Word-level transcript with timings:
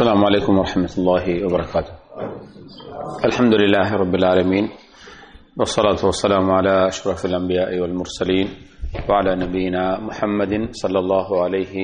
السلام 0.00 0.24
عليكم 0.24 0.58
ورحمة 0.58 0.92
الله 0.98 1.44
وبركاته. 1.44 1.92
الحمد 3.24 3.54
لله 3.54 3.88
رب 3.96 4.14
العالمين 4.14 4.68
والصلاة 5.56 6.00
والسلام 6.04 6.50
على 6.50 6.88
أشرف 6.88 7.24
الأنبياء 7.24 7.80
والمرسلين 7.80 8.48
وعلى 9.08 9.36
نبينا 9.36 10.00
محمد 10.00 10.72
صلى 10.72 10.98
الله 10.98 11.44
عليه 11.44 11.74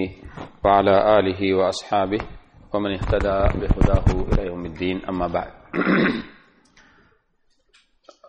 وعلى 0.64 1.18
آله 1.18 1.54
وأصحابه 1.54 2.18
ومن 2.74 2.90
اهتدى 2.96 3.38
بهداه 3.60 4.08
إلى 4.32 4.46
يوم 4.46 4.64
الدين 4.66 5.04
أما 5.04 5.26
بعد. 5.26 5.50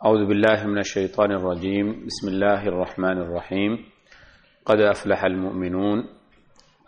أعوذ 0.06 0.28
بالله 0.28 0.68
من 0.68 0.80
الشيطان 0.84 1.32
الرجيم. 1.32 2.06
بسم 2.06 2.28
الله 2.28 2.68
الرحمن 2.68 3.18
الرحيم. 3.24 3.72
قد 4.66 4.80
أفلح 4.80 5.24
المؤمنون 5.24 6.17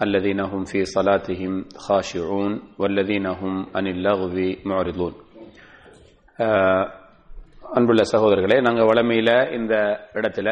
الذين 0.00 0.40
هم 0.42 0.62
في 0.64 0.80
صلاتهم 0.86 1.52
خاشعون 1.79 2.52
والذين 2.79 3.26
هم 3.34 3.54
عن 3.74 3.84
اللغو 3.88 4.36
معرضون 4.64 5.12
ஆஹ், 6.39 6.86
அன்புள்ள 7.75 8.03
சகோதரர்களே 8.12 8.57
நாங்கள் 8.61 8.89
வளமையில் 8.90 9.34
இந்த 9.58 9.75
இடத்துல 10.18 10.48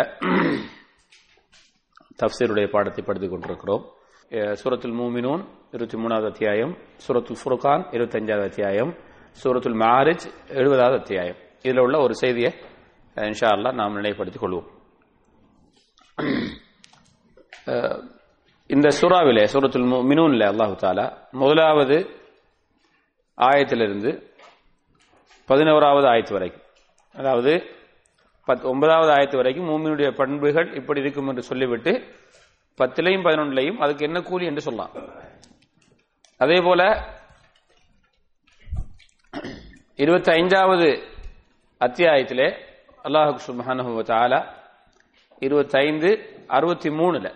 தப்சீருடைய 2.19 2.67
பாடத்தை 2.69 3.03
படித்துக் 3.03 3.33
கொண்டிருக்கிறோம் 3.33 3.83
அஹ், 4.31 4.55
சூரத்துல் 4.61 4.97
மூமினூன் 4.99 5.43
இருபத்தி 5.73 5.97
மூணாவது 6.03 6.29
அத்தியாயம் 6.31 6.73
சூரத்துல் 7.05 7.41
ஃபுர்கான் 7.43 7.83
இருபத்தஞ்சாவது 7.95 8.49
அத்தியாயம் 8.51 8.93
சூரத்துல் 9.39 9.79
மாரிஜ் 9.83 10.25
எழுபதாவது 10.55 10.97
அத்தியாயம் 11.01 11.39
இதில் 11.65 11.85
உள்ள 11.85 11.97
ஒரு 12.05 12.15
செய்தியை 12.23 12.53
அஹ், 13.17 13.29
இன்ஷா 13.31 13.51
அல்லாஹ் 13.57 13.79
நாம் 13.81 13.99
நிலைப்படுத்திக் 13.99 14.45
கொள்வோம் 14.45 14.69
அஹ், 17.69 17.99
இந்த 18.70 18.88
சூறாவிலே 19.00 19.44
சூரத்துல் 19.54 19.88
மினூன்ல 20.10 20.46
அல்லாஹு 20.52 20.74
தாலா 20.82 21.06
முதலாவது 21.34 21.98
ஆயத்திலிருந்து 23.38 24.12
பதினோராவது 25.50 26.08
ஆயத்து 26.08 26.34
வரைக்கும் 26.34 26.66
அதாவது 27.16 27.52
பத் 28.48 28.66
ஒன்பதாவது 28.72 29.12
ஆயத்து 29.12 29.38
வரைக்கும் 29.38 29.70
மூமினுடைய 29.70 30.10
பண்புகள் 30.20 30.68
இப்படி 30.74 31.02
இருக்கும் 31.02 31.30
என்று 31.30 31.42
சொல்லிவிட்டு 31.42 31.92
பத்திலையும் 32.80 33.26
பதினொன்றுலையும் 33.26 33.80
அதுக்கு 33.84 34.04
என்ன 34.06 34.20
கூலி 34.22 34.46
என்று 34.46 34.62
சொல்லலாம். 34.62 34.92
அதே 36.40 36.58
போல 36.62 36.82
இருபத்தி 40.00 40.32
ஐந்தாவது 40.32 40.88
அத்தியாயத்திலே 41.82 42.48
அல்லாஹு 43.06 43.34
சுப்ஹானஹு 43.48 44.04
தாலா 44.12 44.40
இருபத்தைந்து 45.42 46.10
அறுபத்தி 46.50 46.90
மூணுல 47.00 47.28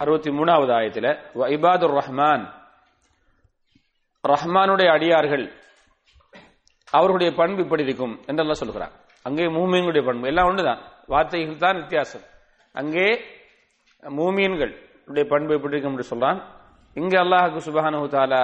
அறுபத்தி 0.00 0.30
மூணாவது 0.30 0.72
ஆயத்தில் 0.72 1.10
இபாதுர் 1.54 1.94
ரஹ்மான். 1.98 2.44
ரஹ்மானுடைய 4.24 4.88
அடியார்கள் 4.92 5.44
அவர்களுடைய 6.88 7.30
பண்பு 7.34 7.60
இப்படி 7.62 7.82
இருக்கும் 7.82 8.14
என்றெல்லாம் 8.26 8.60
சொல்கிறார். 8.62 8.92
அங்கே 9.24 9.44
மூமியங்களுடைய 9.48 10.02
பண்பு 10.04 10.26
எல்லாம் 10.26 10.48
ஒன்றுதான் 10.48 10.80
வார்த்தைகள் 11.08 11.56
தான் 11.58 11.76
வித்தியாசம். 11.76 12.24
அங்கே 12.74 13.06
மூமியன்களுடைய 14.02 15.24
பண்பு 15.28 15.54
எப்படி 15.54 15.74
இருக்கும் 15.74 15.94
என்று 15.94 16.10
சொல்றான். 16.12 16.38
இங்கே 16.96 17.16
அல்லாஹாக்கு 17.16 17.60
சுபஹானு 17.66 18.08
தாலா 18.10 18.42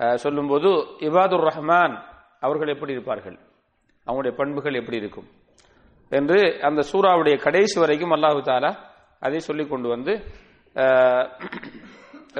அஹ், 0.00 0.16
சொல்லும்போது 0.16 0.68
இபாதுர் 1.00 1.46
ரஹ்மான். 1.48 1.94
அவர்கள் 2.40 2.68
எப்படி 2.68 2.92
இருப்பார்கள்? 2.92 3.36
அவங்களுடைய 4.06 4.34
பண்புகள் 4.36 4.74
எப்படி 4.74 4.96
இருக்கும்? 4.96 5.26
என்று 6.12 6.38
அந்த 6.62 6.80
சூறாவுடைய 6.82 7.34
கடைசி 7.38 7.76
வரைக்கும் 7.80 8.14
அல்லாஹு 8.16 8.40
தாலா 8.44 8.70
அதை 9.22 9.38
சொல்லிக் 9.40 9.70
கொண்டு 9.70 9.88
வந்து 9.88 10.12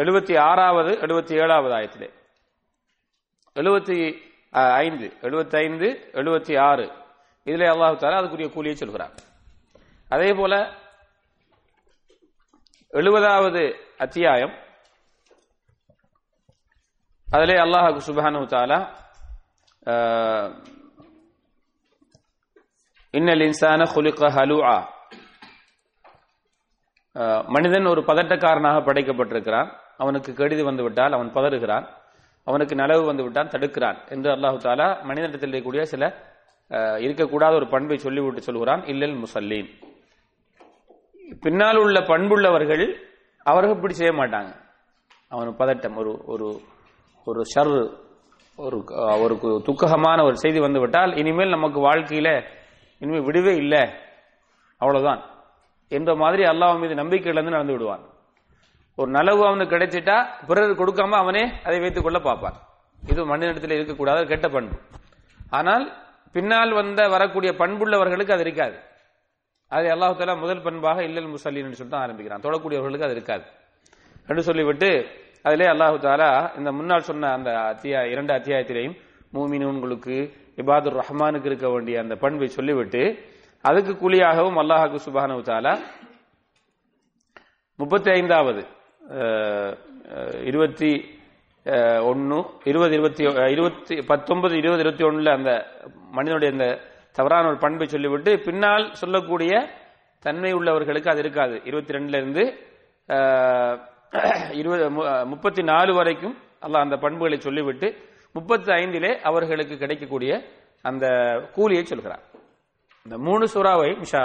எழுபத்தி 0.00 0.34
ஆறாவது 0.48 0.92
எழுபத்தி 1.04 1.32
ஏழாவது 1.42 1.72
ஆயத்திலே. 1.78 2.08
எழுபத்தி 3.56 3.96
ஐந்து 4.84 5.06
எழுபத்தி 5.26 5.56
ஐந்து 5.64 5.88
எழுபத்தி 6.20 6.54
ஆறு. 6.68 6.86
இதிலே 7.46 7.66
அல்லாஹு 7.72 7.96
தாலா 8.02 8.20
அதுக்குரிய 8.22 8.48
கூலியை 8.54 8.74
சொல்கிறார் 8.76 9.14
அதே 10.14 10.30
போல 10.40 10.54
எழுபதாவது 12.92 13.62
அத்தியாயம் 14.04 14.54
அதிலே 17.26 17.56
அல்லாஹு 17.64 18.00
சுபானு 18.08 18.42
தாலா 18.54 18.80
இன்னல் 23.14 23.44
இன்சான 23.48 23.84
குலிக 23.94 24.28
ஹலுஆ. 24.36 24.74
மனிதன் 27.46 27.86
ஒரு 27.86 28.00
பதட்டக்காரனாக 28.00 28.78
படைக்கப்பட்டிருக்கிறான். 28.86 29.68
அவனுக்கு 29.96 30.34
கெடுதி 30.34 30.62
வந்துவிட்டால் 30.62 31.12
அவன் 31.12 31.34
பதறுகிறான். 31.34 31.86
அவனுக்கு 32.44 32.74
நலவு 32.74 33.02
வந்துவிட்டான் 33.08 33.52
தடுக்கிறான் 33.54 33.98
என்று 34.08 34.30
அல்லாஹு 34.36 34.56
தாலா 34.66 35.02
மனிதனிடத்தில் 35.02 35.52
இருக்கக்கூடிய 35.52 35.82
சில 35.82 36.30
இருக்கக்கூடாத 37.06 37.54
ஒரு 37.54 37.66
பண்பை 37.66 37.96
சொல்லிவிட்டு 37.98 38.42
சொல்கிறான். 38.42 38.82
இல்லல் 38.84 39.22
முசல்லீன். 39.22 39.68
பின்னால் 41.40 41.76
உள்ள 41.76 42.00
பண்புள்ளவர்கள் 42.00 42.84
அவர்கள் 43.42 43.74
இப்படி 43.74 43.94
செய்ய 43.94 44.12
மாட்டாங்க. 44.12 44.52
அவன் 45.28 45.48
பதட்டம் 45.48 45.96
ஒரு 45.96 46.12
ஒரு 46.26 46.60
ஒரு 47.24 47.42
ஷர் 47.52 47.72
ஒரு 48.56 48.78
அவருக்கு 49.08 49.46
ஒரு 49.52 49.62
துக்ககமான 49.62 50.24
ஒரு 50.24 50.36
செய்தி 50.36 50.60
வந்துவிட்டால் 50.60 51.16
இனிமேல் 51.16 51.48
நமக்கு 51.48 51.78
வாழ்க்கையில 51.80 52.44
இனிமேல் 52.98 53.26
விடுவே 53.28 53.56
இல்லை. 53.56 53.82
அவ்வளவுதான். 54.78 55.22
என்ற 55.96 56.10
மாதிரி 56.22 56.42
அல்லாஹ் 56.52 56.80
மீது 56.82 56.94
நம்பிக்கை 57.00 57.30
இழந்து 57.32 57.54
நடந்து 57.54 57.74
விடுவான். 57.74 58.02
ஒரு 58.98 59.10
நலவு 59.16 59.42
அவனுக்கு 59.48 59.74
கிடைச்சிட்டா 59.74 60.16
பிறர் 60.48 60.78
கொடுக்காம 60.80 61.16
அவனே 61.22 61.44
அதை 61.66 61.78
வைத்துக் 61.84 62.06
கொள்ள 62.06 62.18
பார்ப்பான். 62.28 62.56
இது 63.02 63.20
மனிதனிடத்தில் 63.32 63.76
இருக்கக்கூடாத 63.78 64.20
கெட்ட 64.32 64.46
பண்பு. 64.56 64.76
ஆனால் 65.58 65.84
பின்னால் 66.34 66.72
வந்த 66.80 67.00
வரக்கூடிய 67.14 67.50
பண்புள்ளவர்களுக்கு 67.62 68.34
அது 68.36 68.44
இருக்காது. 68.46 68.76
அது 69.76 69.86
அல்லாஹ் 69.94 70.16
தாலா 70.20 70.34
முதல் 70.44 70.64
பண்பாக 70.66 70.98
இல்லல் 71.08 71.32
முசல்லின்னு 71.34 71.78
சொல்லி 71.80 71.92
தான் 71.94 72.04
ஆரம்பிக்கிறான். 72.06 72.44
தொடக்கூடியவர்களுக்கு 72.46 73.08
அது 73.08 73.16
இருக்காது. 73.18 73.44
என்று 74.28 74.42
சொல்லிவிட்டு 74.48 74.90
அதிலே 75.46 75.66
அல்லாஹு 75.74 75.96
தாலா 76.06 76.30
இந்த 76.58 76.70
முன்னால் 76.78 77.08
சொன்ன 77.10 77.30
அந்த 77.36 77.50
அத்தியாய 77.72 78.12
இரண்டு 78.14 78.32
அத்தியாயத்திலையும் 78.38 78.96
மூமினூன்களுக்கு 79.36 80.16
இபாதுர் 80.60 80.98
ரஹ்மானுக்கு 81.00 81.48
இருக்க 81.50 81.68
வேண்டிய 81.74 81.96
அந்த 82.04 82.14
பண்பை 82.24 82.48
சொல்லிவிட்டு 82.58 83.02
அதுக்கு 83.64 83.92
கூலியாகவும் 83.96 84.58
அல்லாஹுக்கு 84.58 84.98
சுபானு 85.04 85.34
தாலா 85.48 85.72
முப்பத்தி 87.78 88.10
ஐந்தாவது 88.12 88.62
இருபத்தி 90.44 90.90
ஒன்று 92.06 92.38
இருபது 92.64 92.92
இருபத்தி 92.94 93.22
இருபத்தி 93.52 93.94
பத்தொன்பது 94.08 94.54
இருபது 94.56 94.80
இருபத்தி 94.80 95.04
ஒன்னுல 95.04 95.32
அந்த 95.32 95.52
மனிதனுடைய 96.12 96.50
அந்த 96.54 96.66
தவறான 97.16 97.48
ஒரு 97.48 97.58
பண்பை 97.58 97.86
சொல்லிவிட்டு 97.88 98.32
பின்னால் 98.38 98.86
சொல்லக்கூடிய 98.94 99.52
தன்மை 100.24 100.50
உள்ளவர்களுக்கு 100.52 101.10
அது 101.10 101.20
இருக்காது. 101.20 101.56
இருபத்தி 101.64 101.92
ரெண்டுல 101.92 102.16
இருந்து 102.16 102.42
இருபது 104.54 104.84
மு- 104.90 105.06
முப்பத்தி 105.26 105.62
நாலு 105.70 105.92
வரைக்கும் 105.92 106.34
அல்லாஹ் 106.64 106.84
அந்த 106.84 106.96
பண்புகளை 106.98 107.38
சொல்லிவிட்டு 107.40 107.88
முப்பத்தி 108.34 108.70
ஐந்திலே 108.76 109.12
அவர்களுக்கு 109.22 109.76
கிடைக்கக்கூடிய 109.76 110.32
அந்த 110.84 111.06
கூலியை 111.56 111.84
சொல்கிறார் 111.84 112.22
இந்த 113.06 113.16
மூணு 113.26 113.44
சுறாவை 113.54 113.88
இன்ஷா 114.00 114.20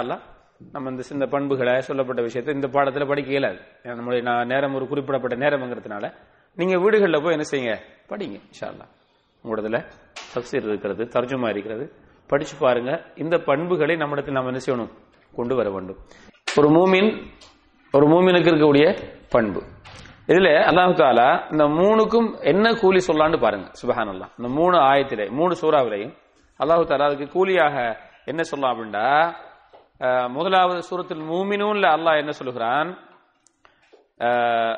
நம்ம 0.74 0.90
இந்த 0.90 1.02
இந்த 1.16 1.26
பண்புகளை 1.26 1.80
சொல்லப்பட்ட 1.80 2.20
விஷயத்தை 2.22 2.52
இந்த 2.54 2.68
பாடத்துல 2.74 3.04
படிக்க 3.08 3.30
இயலாது. 3.34 3.58
ஏன்னா 3.82 3.94
நம்மளுடைய 3.98 4.22
நான் 4.22 4.50
நேரம் 4.52 4.74
ஒரு 4.74 4.86
குறிப்பிடப்பட்ட 4.88 5.36
நேரம்ங்கிறதுனால 5.44 6.06
நீங்க 6.58 6.74
வீடுகளில் 6.84 7.22
போய் 7.24 7.34
என்ன 7.36 7.46
செய்யுங்க? 7.50 7.74
படிங்க 8.10 8.36
இன்ஷா 8.48 8.66
அல்லாஹ் 8.72 8.90
உங்களதுல 9.44 9.78
தப்சீர் 10.34 10.66
இருக்கிறது 10.70 11.02
தர்ஜுமா 11.16 11.48
இருக்கிறது. 11.54 11.84
படிச்சு 12.30 12.54
பாருங்க 12.60 12.90
இந்த 13.16 13.36
பண்புகளை 13.48 13.96
நம்மிடத்தில் 13.96 14.36
நம்ம 14.38 14.52
என்ன 14.52 14.62
செய்யணும்? 14.66 14.90
கொண்டு 15.34 15.54
வர 15.58 15.68
வேண்டும். 15.70 15.98
ஒரு 16.58 16.68
மூமின் 16.76 17.10
ஒரு 17.94 18.06
மூமினுக்கு 18.12 18.50
இருக்கக்கூடிய 18.50 18.86
பண்பு. 19.34 19.60
இதுல 20.32 20.48
அல்லாஹு 20.70 20.94
தாலா 21.02 21.28
இந்த 21.52 21.64
மூணுக்கும் 21.78 22.28
என்ன 22.52 22.74
கூலி 22.80 23.00
சொல்லான்னு 23.08 23.38
பாருங்க 23.46 23.68
சுபஹான் 23.80 24.10
அல்லாஹ் 24.14 24.32
இந்த 24.38 24.48
மூணு 24.58 24.76
ஆயத்திலே 24.90 25.26
மூணு 25.38 25.54
சூறாவிலையும் 25.62 26.12
அல்லாஹு 26.60 26.84
தாலா 26.90 27.06
அதுக்கு 27.10 27.28
கூலியாக 27.36 27.76
என்ன 28.28 28.42
சொல்லலாம் 28.42 28.74
அப்படின்னா 28.74 29.06
அஹ், 30.00 30.28
முதலாவது 30.28 30.82
சூரத்தில் 30.82 31.20
மூமினூன்ல 31.20 31.86
அல்லாஹ் 31.88 32.18
என்ன 32.18 32.30
சொல்லுகிறான்? 32.30 32.90
அஹ், 34.18 34.76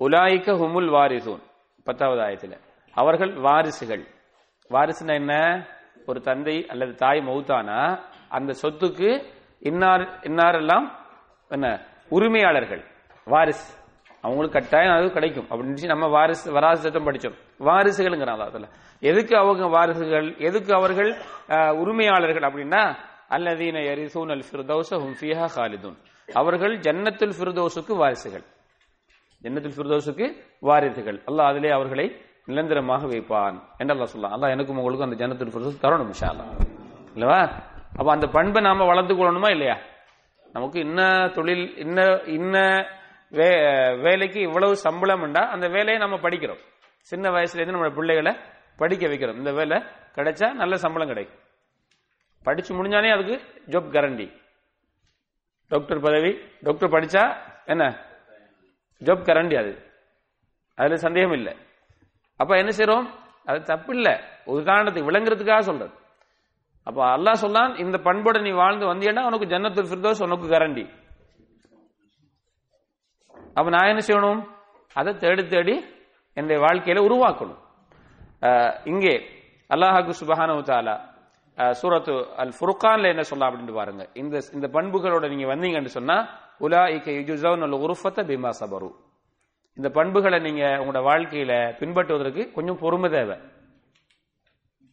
உலாயிக்க 0.00 0.56
ஹுமுல் 0.56 0.90
வாரிசூன். 0.90 1.42
பத்தாவது 1.84 2.20
ஆயத்தில். 2.20 2.56
அவர்கள் 2.94 3.32
வாரிசுகள். 3.32 4.04
வாரிசுனா 4.70 5.14
என்ன? 5.14 5.34
ஒரு 6.06 6.20
தந்தை 6.20 6.66
அல்லது 6.68 6.94
தாய் 6.94 7.18
மௌத்தானா? 7.18 7.80
அந்த 8.28 8.54
சொத்துக்கு 8.62 9.10
இன்னார் 9.60 10.00
இன்னாரெல்லாம் 10.00 10.86
என்ன? 11.48 11.66
உரிமையாளர்கள். 12.08 12.82
வாரிசு. 13.24 13.78
அவங்களுக்கு 14.20 14.58
கட்டாயம் 14.58 14.96
அது 14.96 15.12
கிடைக்கும். 15.12 15.46
அப்படின்னு 15.50 15.86
நம்ம 15.86 16.06
வாரிசு 16.06 16.52
வராசு 16.52 16.82
சட்டம் 16.82 17.06
படிச்சோம். 17.06 17.38
வாரிசுகள்ங்கிறான் 17.58 18.46
அதில் 18.46 18.68
எதுக்கு 19.00 19.36
அவங்க 19.36 19.66
வாரிசுகள் 19.66 20.38
எதுக்கு 20.38 20.74
அவர்கள் 20.74 21.10
உரிமையாளர்கள் 21.76 22.42
அப்படின்னா 22.42 22.82
அல்லதீன 23.30 23.78
எரிசூன் 23.92 24.30
அல் 24.30 24.44
ஃபிர்தௌஸ் 24.50 24.92
ஹும் 24.94 25.14
ஃபீஹா 25.20 25.48
காலிதுன் 25.56 25.96
அவர்கள் 26.28 26.78
ஜன்னத்துல் 26.78 27.34
ஃபிர்தோஸுக்கு 27.38 27.96
வாரிசுகள். 27.96 28.44
ஜன்னத்துல் 29.42 29.76
ஃபிர்தோஸுக்கு 29.76 30.26
வாரிசுகள். 30.60 31.22
அல்லாஹ் 31.26 31.46
அதிலே 31.46 31.70
அவர்களை 31.70 32.06
நிரந்தரமாக 32.44 33.06
வைப்பான் 33.06 33.56
என்று 33.78 33.94
அல்லாஹ் 33.94 34.04
சொல்லலாம் 34.04 34.42
அல்லாஹ் 34.42 34.50
எனக்கும் 34.50 34.78
உங்களுக்கும் 34.78 35.10
அந்த 35.10 35.18
ஜன்னத்துல் 35.22 35.48
ஃபிர்தோஸ் 35.48 35.82
தரணும் 35.82 36.10
இன்ஷா 36.10 36.28
இல்லவா? 37.14 37.40
அப்ப 37.96 38.12
அந்த 38.12 38.26
பண்பை 38.26 38.62
நாம 38.62 38.84
வளர்த்து 38.84 39.14
கொள்ளணுமா 39.14 39.50
இல்லையா? 39.50 39.76
நமக்கு 40.52 40.80
இன்ன 40.80 41.28
தொழில் 41.34 41.76
இன்ன 41.76 42.20
இன்ன 42.26 42.56
வே- 43.32 44.00
வேலைக்கு 44.00 44.40
இவ்வளவு 44.40 44.76
சம்பளம்ண்டா 44.84 45.42
அந்த 45.46 45.68
வேலையை 45.68 45.98
நம்ம 45.98 46.16
படிக்கிறோம். 46.16 46.60
சின்ன 47.00 47.30
வயசுல 47.30 47.54
இருந்து 47.54 47.72
நம்ம 47.72 47.88
பிள்ளைகளை 47.88 48.32
படிக்க 48.80 49.04
வைக்கிறோம். 49.06 49.40
இந்த 49.40 49.52
வேலை 49.52 49.76
கிடைச்சா 50.16 50.46
நல்ல 50.52 50.74
சம்பளம் 50.76 51.10
கிடைக்கும். 51.12 51.40
படிச்சு 52.42 52.70
முடிஞ்சானே 52.74 53.10
அதுக்கு 53.14 53.36
ஜாப் 53.66 53.90
கேரண்டி 53.94 54.26
டாக்டர் 55.68 56.00
பதவி 56.00 56.32
டாக்டர் 56.62 56.90
படிச்சா 56.90 57.22
என்ன? 57.66 57.84
ஜாப் 59.04 59.24
கேரண்டி 59.26 59.56
அது. 59.62 59.72
அதுல 60.74 60.96
சந்தேகம் 60.96 61.32
இல்லை. 61.32 61.54
அப்ப 62.36 62.56
என்ன 62.56 62.70
செய்யறோம் 62.76 63.06
அது 63.44 63.58
தப்பு 63.62 63.94
இல்லை. 63.94 64.14
உதாரணத்துக்கு 64.46 65.08
விளங்குறதுக்காக 65.08 65.60
சொல்றது. 65.60 65.94
அப்ப 66.88 67.00
அல்லாஹ் 67.16 67.42
சொல்லான் 67.44 67.78
இந்த 67.84 67.96
பண்போட 68.04 68.36
நீ 68.42 68.50
வாழ்ந்து 68.50 68.86
வந்தீன்னா 68.86 69.26
உனக்கு 69.26 69.52
ஜன்னத்து 69.52 69.86
ஃபிர்தௌஸ் 69.88 70.22
உனக்கு 70.22 70.46
கேரண்டி 70.48 70.84
அப்ப 73.54 73.70
நான் 73.70 73.90
என்ன 73.92 74.02
செய்யணும்? 74.06 74.42
அதை 74.94 75.12
தேடி 75.16 75.42
தேடி 75.46 75.74
என்னுடைய 76.34 76.60
வாழ்க்கையில 76.66 77.00
உருவாக்கணும். 77.06 77.60
இங்கே 78.84 79.14
அல்லாஹாக்கு 79.70 80.12
சுபஹானஹு 80.20 80.62
தாலா 80.70 81.08
சூரத்து 81.70 82.12
அல் 82.36 82.52
ஃபுர்கான்ல 82.60 83.08
என்ன 83.08 83.22
சொல்லலாம் 83.22 83.52
அப்படின்னு 83.54 83.72
பாருங்க. 83.72 84.08
இந்த 84.14 84.38
இந்த 84.52 84.66
பண்புகளோட 84.72 85.28
நீங்க 85.28 85.56
வந்தீங்கன்னு 85.56 85.84
சொன்னா 85.84 86.28
உலாயிக 86.60 87.10
யுஜ்ஸவுன 87.10 87.60
அல் 87.60 87.78
உருஃபத்த 87.86 88.22
பிமா 88.30 88.50
சபரு. 88.60 88.90
இந்த 89.74 89.88
பண்புகளை 89.88 90.38
நீங்க 90.38 90.64
உங்களோட 90.66 91.02
வாழ்க்கையில 91.02 91.52
பின்பற்றுவதற்கு 91.80 92.52
கொஞ்சம் 92.52 92.78
பொறுமை 92.78 93.10
தேவை. 93.10 93.36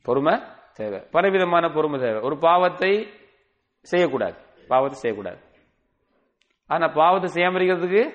பொறுமை 0.04 0.40
தேவை. 0.74 1.00
பலவிதமான 1.00 1.70
பொறுமை 1.70 2.00
தேவை. 2.00 2.22
ஒரு 2.22 2.38
பாவத்தை 2.38 3.10
செய்யக்கூடாது. 3.82 4.38
பாவத்தை 4.68 5.00
செய்யக்கூடாது. 5.00 5.42
ஆனா 6.68 6.88
பாவத்தை 6.88 7.30
செய்யாம 7.34 7.48
இருக்கிறதுக்கு 7.48 8.14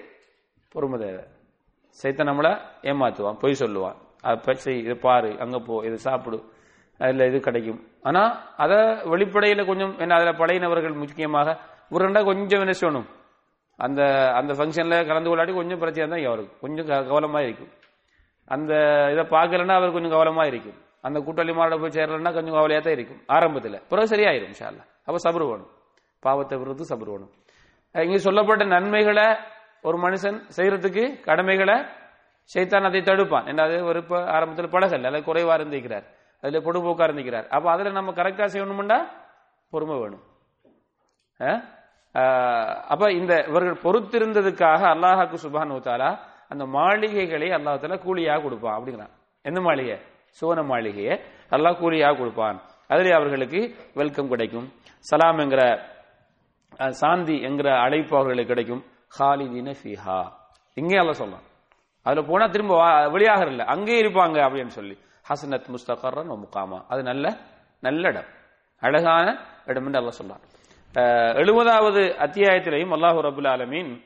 பொறுமை 0.68 0.98
தேவை. 0.98 1.24
சைத்த 2.02 2.20
நம்மள 2.28 2.60
ஏமாத்துவான் 2.82 3.38
பொய் 3.38 3.56
சொல்லுவான். 3.58 3.96
செய் 4.52 4.78
இதை 4.78 4.94
பாரு 4.94 5.36
அங்க 5.38 5.58
போ 5.58 5.84
இது 5.84 5.98
சாப்பிடு. 5.98 6.42
அதில் 6.98 7.26
இது 7.26 7.40
கிடைக்கும். 7.40 7.86
ஆனா 8.02 8.50
அதை 8.56 8.76
வெளிப்படையில 8.76 9.66
கொஞ்சம் 9.66 9.98
என்ன 9.98 10.14
அதில் 10.14 10.32
பழையினவர்கள் 10.32 10.94
முக்கியமாக 10.94 11.58
ஒரு 11.90 12.08
ரெண்டா 12.08 12.24
கொஞ்சம் 12.24 12.60
என்ன 12.60 12.72
செய்யணும்? 12.80 13.06
அந்த 13.76 14.32
அந்த 14.32 14.52
ஃபங்க்ஷனில் 14.52 15.06
கலந்து 15.06 15.36
கொள்ளாட்டி 15.36 15.54
கொஞ்சம் 15.54 15.78
பிரச்சனை 15.78 16.10
தான் 16.10 16.28
அவருக்கு 16.28 16.58
கொஞ்சம் 16.60 16.86
க- 16.86 17.40
இருக்கும். 17.40 17.68
அந்த 18.46 18.74
இதை 19.12 19.24
பார்க்கலன்னா 19.24 19.74
அவர் 19.74 19.92
கொஞ்சம் 19.92 20.10
கவலமாக 20.10 20.46
இருக்கும். 20.46 20.74
அந்த 21.00 21.20
கூட்டாளி 21.20 21.54
மாட 21.54 21.76
போய் 21.76 21.90
சேரலன்னா 21.90 22.32
கொஞ்சம் 22.32 22.54
கவலையாக 22.54 22.80
தான் 22.80 22.92
இருக்கும். 22.92 23.22
ஆரம்பத்தில். 23.26 23.82
பிறகு 23.88 24.16
சரியாயிரும் 24.16 24.54
ஷாலா 24.60 24.84
அப்போ 25.04 25.30
சபர் 25.30 25.48
வேணும். 25.48 25.68
பாவத்தை 26.20 26.58
விருது 26.58 26.84
சபர் 26.84 27.10
வேணும். 27.10 27.30
இங்கே 27.92 28.18
சொல்லப்பட்ட 28.18 28.64
நன்மைகளை 28.64 29.36
ஒரு 29.82 29.98
மனுஷன் 29.98 30.42
செய்யறதுக்கு 30.56 31.20
கடமைகளை 31.20 31.84
சைத்தான் 32.50 32.84
அதை 32.84 33.00
தடுப்பான். 33.00 33.46
என்ன 33.46 33.62
அது 33.62 33.84
ஒரு 33.84 33.98
இப்போ 33.98 34.18
ஆரம்பத்துல 34.34 34.68
பழகல் 34.68 35.04
அல்லது 35.04 35.26
குறைவா 35.26 35.54
இருந்திருக்கிறார். 35.54 36.06
அதுல 36.44 36.60
பொடுபோக்காக 36.60 37.04
இருந்திருக்கிறார். 37.04 37.46
அப்ப 37.50 37.70
அதுல 37.70 37.90
நம்ம 37.90 38.12
கரெக்டா 38.12 38.46
செய்யணும்டா 38.52 38.98
பொறுமை 39.72 39.96
வேணும். 40.00 40.24
அப்போ 41.40 41.52
ஆஹ் 42.14 42.74
அப்ப 42.88 43.12
இந்த 43.12 43.44
இவர்கள் 43.48 43.82
பொறுத்திருந்ததுக்காக 43.84 44.82
அல்லாஹாக்கு 44.94 45.36
சுபான் 45.44 45.74
ஊத்தாலா 45.76 46.10
அந்த 46.50 46.64
மாளிகைகளை 46.74 47.48
அல்லாஹ் 47.50 48.04
கூலியாக 48.04 48.42
கொடுப்பான். 48.42 48.76
அப்படிங்கிறான். 48.76 49.12
எந்த 49.44 49.60
மாளிகை? 49.60 49.96
சுவன 50.38 50.62
மாளிகையை 50.62 51.14
அல்லாஹ் 51.50 51.78
கூலியாக 51.78 52.16
கொடுப்பான். 52.16 52.58
அதில் 52.90 53.12
அவர்களுக்கு 53.12 53.60
வெல்கம் 53.94 54.28
கிடைக்கும். 54.28 54.66
சலாம் 55.06 55.38
என்கிற 55.38 55.62
அஹ், 56.78 56.94
சாந்தி 57.00 57.36
என்கிற 57.42 57.68
அழைப்பு 57.80 58.14
அவர்களுக்கு 58.16 58.52
கிடைக்கும். 58.52 58.82
ஹாலிதீன 59.18 59.70
ஃபிஹா. 59.80 60.20
இங்கே 60.76 60.96
எல்லாம் 60.96 61.14
சொல்லலாம் 61.14 61.46
அதுல 62.02 62.26
போனா 62.26 62.46
திரும்ப 62.46 62.76
வா- 62.76 63.10
வெளியாக 63.12 63.46
இல்லை. 63.46 63.64
அங்கே 63.64 64.02
இருப்பாங்க 64.02 64.38
அப்படின்னு 64.38 64.66
சொல்லி. 64.66 64.98
ஹசனத் 65.28 65.74
முஸ்தகர்ரன் 65.74 66.38
முகாமா. 66.38 66.84
அது 66.88 67.02
நல்ல 67.02 67.36
நல்ல 67.80 68.08
இடம். 68.08 68.24
அழகான 68.80 69.46
இடம் 69.66 69.86
என்று 69.86 69.98
அல்ல 69.98 70.10
சொல்றான் 70.22 70.40
எழுபதாவது 71.36 72.00
அத்தியாயத்திலையும் 72.00 72.92
அல்லாஹு 72.92 73.20
ரபுல் 73.22 73.48
ஆலமீன் 73.48 74.04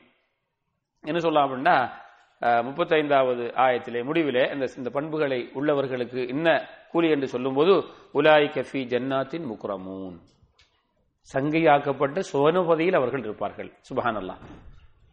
என்ன 1.01 1.19
சொல்லலாம் 1.19 1.51
அப்படின்னா 1.51 2.05
முப்பத்தைந்தாவது 2.39 3.51
ஆயத்திலே 3.55 4.03
முடிவிலே 4.03 4.53
இந்த 4.53 4.71
இந்த 4.77 4.89
பண்புகளை 4.89 5.51
உள்ளவர்களுக்கு 5.55 6.27
என்ன 6.27 6.67
கூலி 6.91 7.09
என்று 7.09 7.27
சொல்லும்போது 7.27 7.71
உலாய் 8.13 8.49
கஃபி 8.51 8.85
ஜன்னாத்தின் 8.85 9.47
முக்ரமூன். 9.51 10.19
சங்கையாக்கப்பட்ட 11.33 12.19
சுவனுபதியில் 12.19 12.95
அவர்கள் 12.95 13.19
இருப்பார்கள். 13.19 13.73
சுபஹான் 13.89 14.21
அல்லாஹ் 14.21 14.37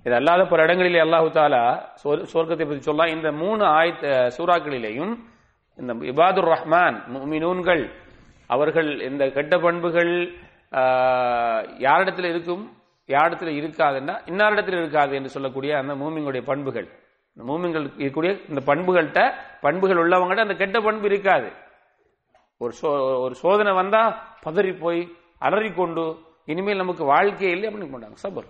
இது 0.07 0.15
அல்லாத 0.15 0.45
பல 0.45 0.63
இடங்களிலே 0.63 1.01
அல்லாஹு 1.01 1.29
தாலா 1.35 1.63
சொர்- 2.03 2.25
சொர்க்கத்தை 2.33 2.65
பற்றி 2.65 2.81
சொல்லலாம் 2.81 3.15
இந்த 3.17 3.33
மூணு 3.33 3.65
ஆயத்த 3.75 4.07
சூறாக்களிலேயும் 4.37 5.13
இந்த 5.79 5.93
இபாதுர் 6.13 6.51
ரஹ்மான் 6.55 6.97
முமினூன்கள் 7.07 7.85
அவர்கள் 8.51 9.01
இந்த 9.01 9.31
கெட்ட 9.31 9.59
பண்புகள் 9.59 10.13
யாரிடத்தில் 11.79 12.25
இருக்கும் 12.25 12.65
யாரிடத்தில் 13.09 13.59
இருக்காதுன்னா 13.61 14.15
இன்னாரிடத்தில் 14.27 14.79
இருக்காது 14.79 15.15
என்று 15.15 15.29
சொல்லக்கூடிய 15.29 15.79
அந்த 15.79 15.95
மூமிங்களுடைய 15.95 16.43
பண்புகள். 16.43 16.87
இந்த 17.37 17.43
மூமிங்கள் 17.51 17.87
இருக்கக்கூடிய 17.99 18.33
இந்த 18.49 18.61
பண்புகள்கிட்ட 18.67 19.23
பண்புகள் 19.61 20.01
உள்ளவங்கள்ட்ட 20.03 20.47
அந்த 20.47 20.57
கெட்ட 20.57 20.81
பண்பு 20.81 21.07
இருக்காது. 21.07 21.49
ஒரு 22.61 22.73
சோ 22.81 22.89
ஒரு 23.21 23.35
சோதனை 23.35 23.73
வந்தா 23.73 24.03
பதறி 24.45 24.73
போய் 24.79 25.01
அலறிக்கொண்டு 25.39 26.05
இனிமேல் 26.45 26.77
நமக்கு 26.77 27.05
வாழ்க்கையே 27.05 27.53
இல்லை 27.53 27.69
அப்படின்னு 27.69 27.93
கொண்டாங்க. 27.95 28.19
சபர். 28.23 28.49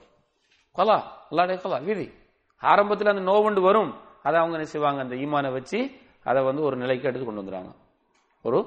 கொலா 0.77 0.97
அல்லாடைய 1.31 1.59
கொலா 1.59 1.85
விதி. 1.85 2.13
ஆரம்பத்தில் 2.59 3.13
அந்த 3.13 3.31
நோவண்டு 3.33 3.61
வரும். 3.61 3.93
அதை 4.23 4.39
அவங்க 4.41 4.57
என்ன 4.57 4.69
செய்வாங்க? 4.69 5.01
அந்த 5.03 5.15
ஈமானை 5.15 5.53
வச்சு 5.53 5.91
அதை 6.25 6.43
வந்து 6.43 6.63
ஒரு 6.63 6.77
நிலைக்கு 6.77 7.09
எடுத்து 7.09 7.27
கொண்டு 7.27 7.43
வந்துடுறாங்க. 7.43 7.75
ஒரு 8.43 8.59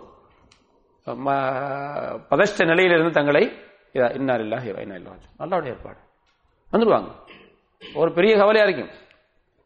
பதஷ்ட 2.29 2.65
நிலையிலிருந்து 2.65 3.11
தங்களை 3.11 3.43
இன்னார் 3.91 4.39
இல்லா 4.39 4.57
இன்னா 4.57 4.95
இல்லா 4.95 5.11
அல்லாவுடைய 5.39 5.65
ஏற்பாடு. 5.65 5.97
வந்துடுவாங்க. 6.71 7.11
ஒரு 7.95 8.11
பெரிய 8.13 8.35
கவலையா 8.37 8.67
இருக்கும். 8.67 8.89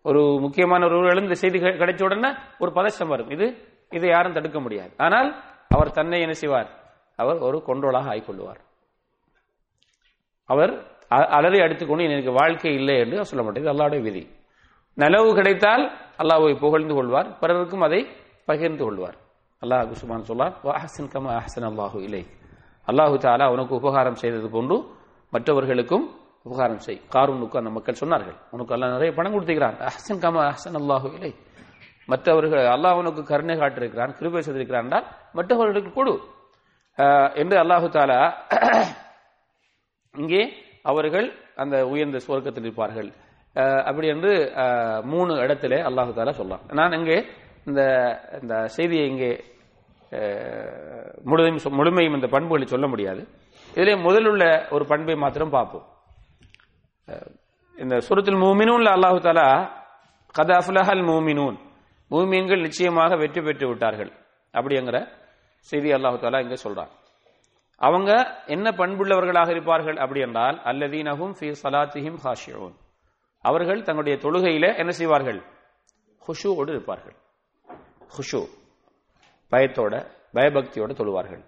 ஒரு 0.02 0.38
முக்கியமான 0.40 0.86
ஒரு 0.86 1.08
எழுந்த 1.08 1.34
செய்தி 1.34 1.60
கிடைச்ச 1.60 2.04
உடனே 2.04 2.30
ஒரு 2.60 2.72
பதஷ்டம் 2.72 3.08
வரும். 3.08 3.30
இது 3.30 3.46
இதை 3.90 4.10
யாரும் 4.10 4.34
தடுக்க 4.34 4.60
முடியாது. 4.60 4.94
ஆனால் 4.98 5.44
அவர் 5.68 5.92
தன்னை 5.92 6.22
என்ன 6.22 6.34
செய்வார்? 6.34 6.70
அவர் 7.16 7.38
ஒரு 7.38 7.64
கொண்டோலாக 7.68 8.10
ஆய்கொள்ளுவார் 8.14 8.62
அவர் 10.46 10.91
அலறி 11.38 11.60
அடித்துக்கொண்டு 11.64 12.08
எனக்கு 12.10 12.32
வாழ்க்கை 12.40 12.72
இல்லை 12.80 12.96
என்று 13.04 13.26
சொல்ல 13.30 13.42
மாட்டேன். 13.46 13.72
அல்லாவுடைய 13.74 14.02
விதி. 14.08 14.24
நலவு 14.98 15.30
கிடைத்தால் 15.40 15.84
அல்லாஹ்வை 16.22 16.54
புகழ்ந்து 16.64 16.94
கொள்வார் 16.98 17.28
பிறருக்கும் 17.42 17.84
அதை 17.88 18.00
பகிர்ந்து 18.50 18.84
கொள்வார். 18.88 19.18
அல்லாஹ் 19.64 19.84
குசுமான் 19.92 20.26
சொல்லார் 20.30 20.54
அஹசன் 20.80 21.12
கமா 21.14 21.32
அஹசன் 21.42 21.68
அல்லாஹு 21.72 21.98
இலை 22.08 22.24
அல்லாஹு 22.88 23.16
தாலா 23.26 23.46
உனக்கு 23.56 23.74
உபகாரம் 23.82 24.20
செய்தது 24.22 24.48
போன்று 24.56 24.78
மற்றவர்களுக்கும் 25.34 26.06
உபகாரம் 26.46 26.82
செய். 26.86 27.00
காரூனுக்கு 27.14 27.60
அந்த 27.62 27.72
மக்கள் 27.76 28.00
சொன்னார்கள். 28.02 28.38
உனக்கு 28.56 28.72
அல்லாஹ் 28.76 28.94
நிறைய 28.96 29.12
பணம் 29.18 29.34
கொடுத்துக்கிறான் 29.36 29.78
அஹசன் 29.90 30.22
கம 30.24 30.38
அஹசன் 30.52 30.78
அல்லாஹு 30.82 31.08
இலை 31.18 31.32
மற்றவர்கள் 32.12 32.66
அல்லாஹ் 32.76 33.00
உனக்கு 33.02 33.22
கருணை 33.32 33.56
காட்டிருக்கிறான் 33.62 34.14
கிருபை 34.20 34.42
செய்திருக்கிறான் 34.46 34.86
என்றால் 34.88 35.06
மற்றவர்களுக்கு 35.38 35.92
கொடு. 35.98 36.14
என்று 37.42 37.56
அல்லாஹு 37.64 37.88
தாலா 37.96 38.20
இங்கே 40.16 40.42
அவர்கள் 40.82 41.28
அந்த 41.56 41.88
உயர்ந்த 41.88 42.18
சுவர்க்கத்தில் 42.28 42.60
இருப்பார்கள். 42.60 43.12
அப்படி 43.86 44.08
என்று 44.08 44.52
மூணு 45.04 45.34
இடத்திலே 45.36 45.82
அல்லாஹு 45.82 46.12
தாலா 46.12 46.32
சொல்லலாம் 46.32 46.62
நான் 46.72 46.92
இங்கே 46.92 47.26
இந்த 47.66 47.82
இந்த 48.42 48.68
செய்தியை 48.68 49.08
இங்கே 49.08 49.44
முழுதையும் 50.12 51.24
முழுமையும் 51.24 51.58
சொ- 51.58 51.70
முழுமையும் 51.70 52.14
இந்த 52.14 52.28
பண்புகளை 52.28 52.66
சொல்ல 52.68 52.88
முடியாது. 52.88 53.28
இதிலே 53.72 53.94
முதலுள்ள 53.96 54.74
ஒரு 54.74 54.86
பண்பை 54.86 55.16
மாத்திரம் 55.16 55.50
பார்ப்போம். 55.50 55.86
இந்த 57.78 58.00
சுரத்தில் 58.00 58.36
மூமினூன்ல 58.36 58.90
அல்லாஹு 58.96 59.20
தாலா 59.20 59.48
கத 60.36 60.52
அஃப்லஹல் 60.52 61.04
மூமினூன். 61.12 61.58
மூமீன்கள் 62.12 62.62
நிச்சயமாக 62.62 63.16
வெற்றி 63.16 63.42
பெற்று 63.42 63.68
விட்டார்கள். 63.68 64.12
அப்படிங்கிற 64.54 65.08
செய்தி 65.60 65.94
அல்லாஹு 65.94 66.20
தாலா 66.20 66.42
இங்க 66.42 66.58
சொல்றான். 66.64 66.92
அவங்க 67.88 68.12
என்ன 68.46 68.68
பண்புள்ளவர்களாக 68.72 69.50
இருப்பார்கள் 69.50 69.98
அப்படி 70.04 70.20
என்றால் 70.20 70.58
அல்லதீனஹும் 70.72 71.34
ஃபி 71.40 71.48
சலாத்திஹிம் 71.64 72.20
ஹாஷியோன் 72.26 72.76
அவர்கள் 73.46 73.84
தங்களுடைய 73.84 74.16
தொழுகையில 74.24 74.66
என்ன 74.78 74.92
செய்வார்கள்? 74.92 75.40
ஹுஷூவோடு 76.26 76.70
இருப்பார்கள். 76.70 77.16
ஹுஷு 78.16 78.42
பயத்தோட 79.52 79.94
பயபக்தியோட 80.34 80.92
தொழுவார்கள். 81.00 81.44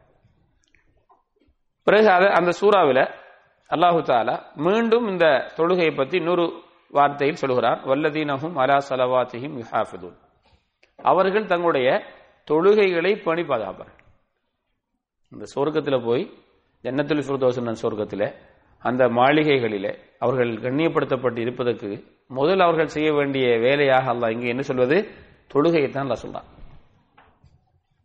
பிறகு 1.87 2.09
அதை 2.09 2.27
அந்த 2.39 2.51
சூறாவில 2.61 2.99
அல்லாஹு 3.69 3.99
தாலா 4.09 4.35
மீண்டும் 4.65 5.05
இந்த 5.07 5.25
தொழுகையை 5.57 5.93
பத்தி 5.95 6.15
இன்னொரு 6.17 6.45
வார்த்தையில் 6.93 7.41
சொல்கிறார் 7.43 7.79
வல்லதீனஹும் 7.89 8.55
அலா 8.63 8.77
சலவாத்திஹிம் 8.89 9.55
யுஹாஃபிதூன். 9.61 10.17
அவர்கள் 10.99 11.45
தங்களுடைய 11.45 11.89
தொழுகைகளை 12.51 13.13
பணி 13.23 13.41
பாதுகாப்பார்கள் 13.41 14.01
இந்த 15.33 15.45
சொர்க்கத்தில் 15.55 16.05
போய் 16.05 16.23
ஜன்னத்துல் 16.83 17.23
ஃபிர்தோசன் 17.27 17.81
சொர்க்கத்தில் 17.81 18.33
அந்த 18.79 19.07
மாளிகைகளிலே 19.07 19.97
அவர்கள் 20.19 20.51
கண்ணியப்படுத்தப்பட்டு 20.53 21.37
இருப்பதற்கு 21.37 21.89
முதல் 22.27 22.59
அவர்கள் 22.59 22.87
செய்ய 22.87 23.13
வேண்டிய 23.13 23.45
வேலையாக 23.57 24.09
அல்ல 24.09 24.31
இங்கே 24.31 24.47
என்ன 24.47 24.61
சொல்வது? 24.61 24.97
தொழுகையை 25.53 25.89
தான் 25.89 26.03
அல்ல 26.03 26.15
சொல்றான். 26.23 26.47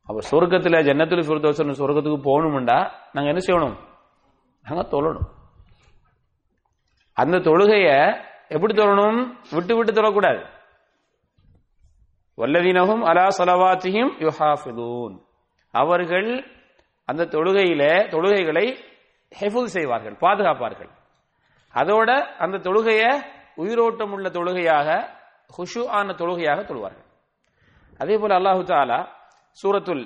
அப்ப 0.09 0.21
சொர்க்கத்தில் 0.31 0.87
ஜன்னத்துல் 0.89 1.27
ஃபிர்தோசன் 1.29 1.79
சொர்க்கத்துக்கு 1.81 2.21
போகணும்டா 2.29 2.91
நாங்க 3.13 3.33
என்ன 3.33 3.41
செய்யணும்? 3.47 3.77
நாங்க 4.63 4.83
தொழணும். 4.97 5.29
அந்த 7.13 7.39
தொழுகைய 7.39 7.89
எப்படி 8.49 8.75
தொழணும்? 8.75 9.21
விட்டு 9.51 9.77
விட்டு 9.77 9.93
தொழக்கூடாது. 9.93 10.43
வல்லதீனகும் 12.39 13.03
அலா 13.03 13.27
சலவாத்தியும் 13.39 14.13
யுஹாஃபிதூன். 14.19 15.17
அவர்கள் 15.71 16.31
அந்த 17.11 17.29
தொழுகையில 17.35 17.83
தொழுகைகளை 18.15 18.67
ஹெஃபுல் 19.33 19.75
செய்வார்கள் 19.77 20.17
பாதுகாப்பார்கள். 20.25 20.91
அதோட 21.75 22.11
அந்த 22.45 22.63
தொழுகைய 22.67 23.03
உயிரோட்டம் 23.63 24.13
உள்ள 24.17 24.27
தொழுகையாக 24.37 24.89
ஹுஷு 25.57 25.83
ஆன 25.99 26.15
தொழுகையாக 26.21 26.61
தொழுவார்கள். 26.71 27.07
அதே 28.03 28.17
போல 28.23 28.33
அல்லாஹு 28.41 28.63
தாலா 28.71 29.01
சூரத்துல் 29.63 30.05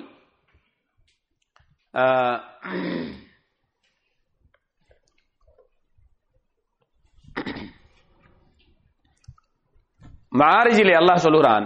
மாரிஜிலே 10.41 10.93
அல்லாஹ் 10.99 11.25
சொல்லுகிறான் 11.25 11.65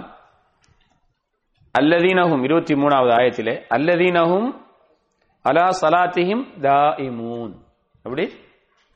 அல்லதீனகும் 1.75 2.41
இருபத்தி 2.47 2.73
மூணாவது 2.81 3.11
ஆயத்திலே 3.17 3.53
அல்லதீனகும் 3.75 4.47
அலா 5.47 5.69
சலாத்திஹிம் 5.81 6.59
தாஇமூன். 6.59 7.55
அப்படி? 7.97 8.33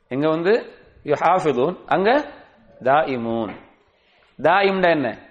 இங்க 0.08 0.30
வந்து? 0.30 0.76
யுஹாஃபிதூன். 1.04 1.86
அங்க? 1.86 2.34
தாஇமூன். 2.80 3.56
தாயிம்டா 4.38 4.90
என்ன? 4.90 5.30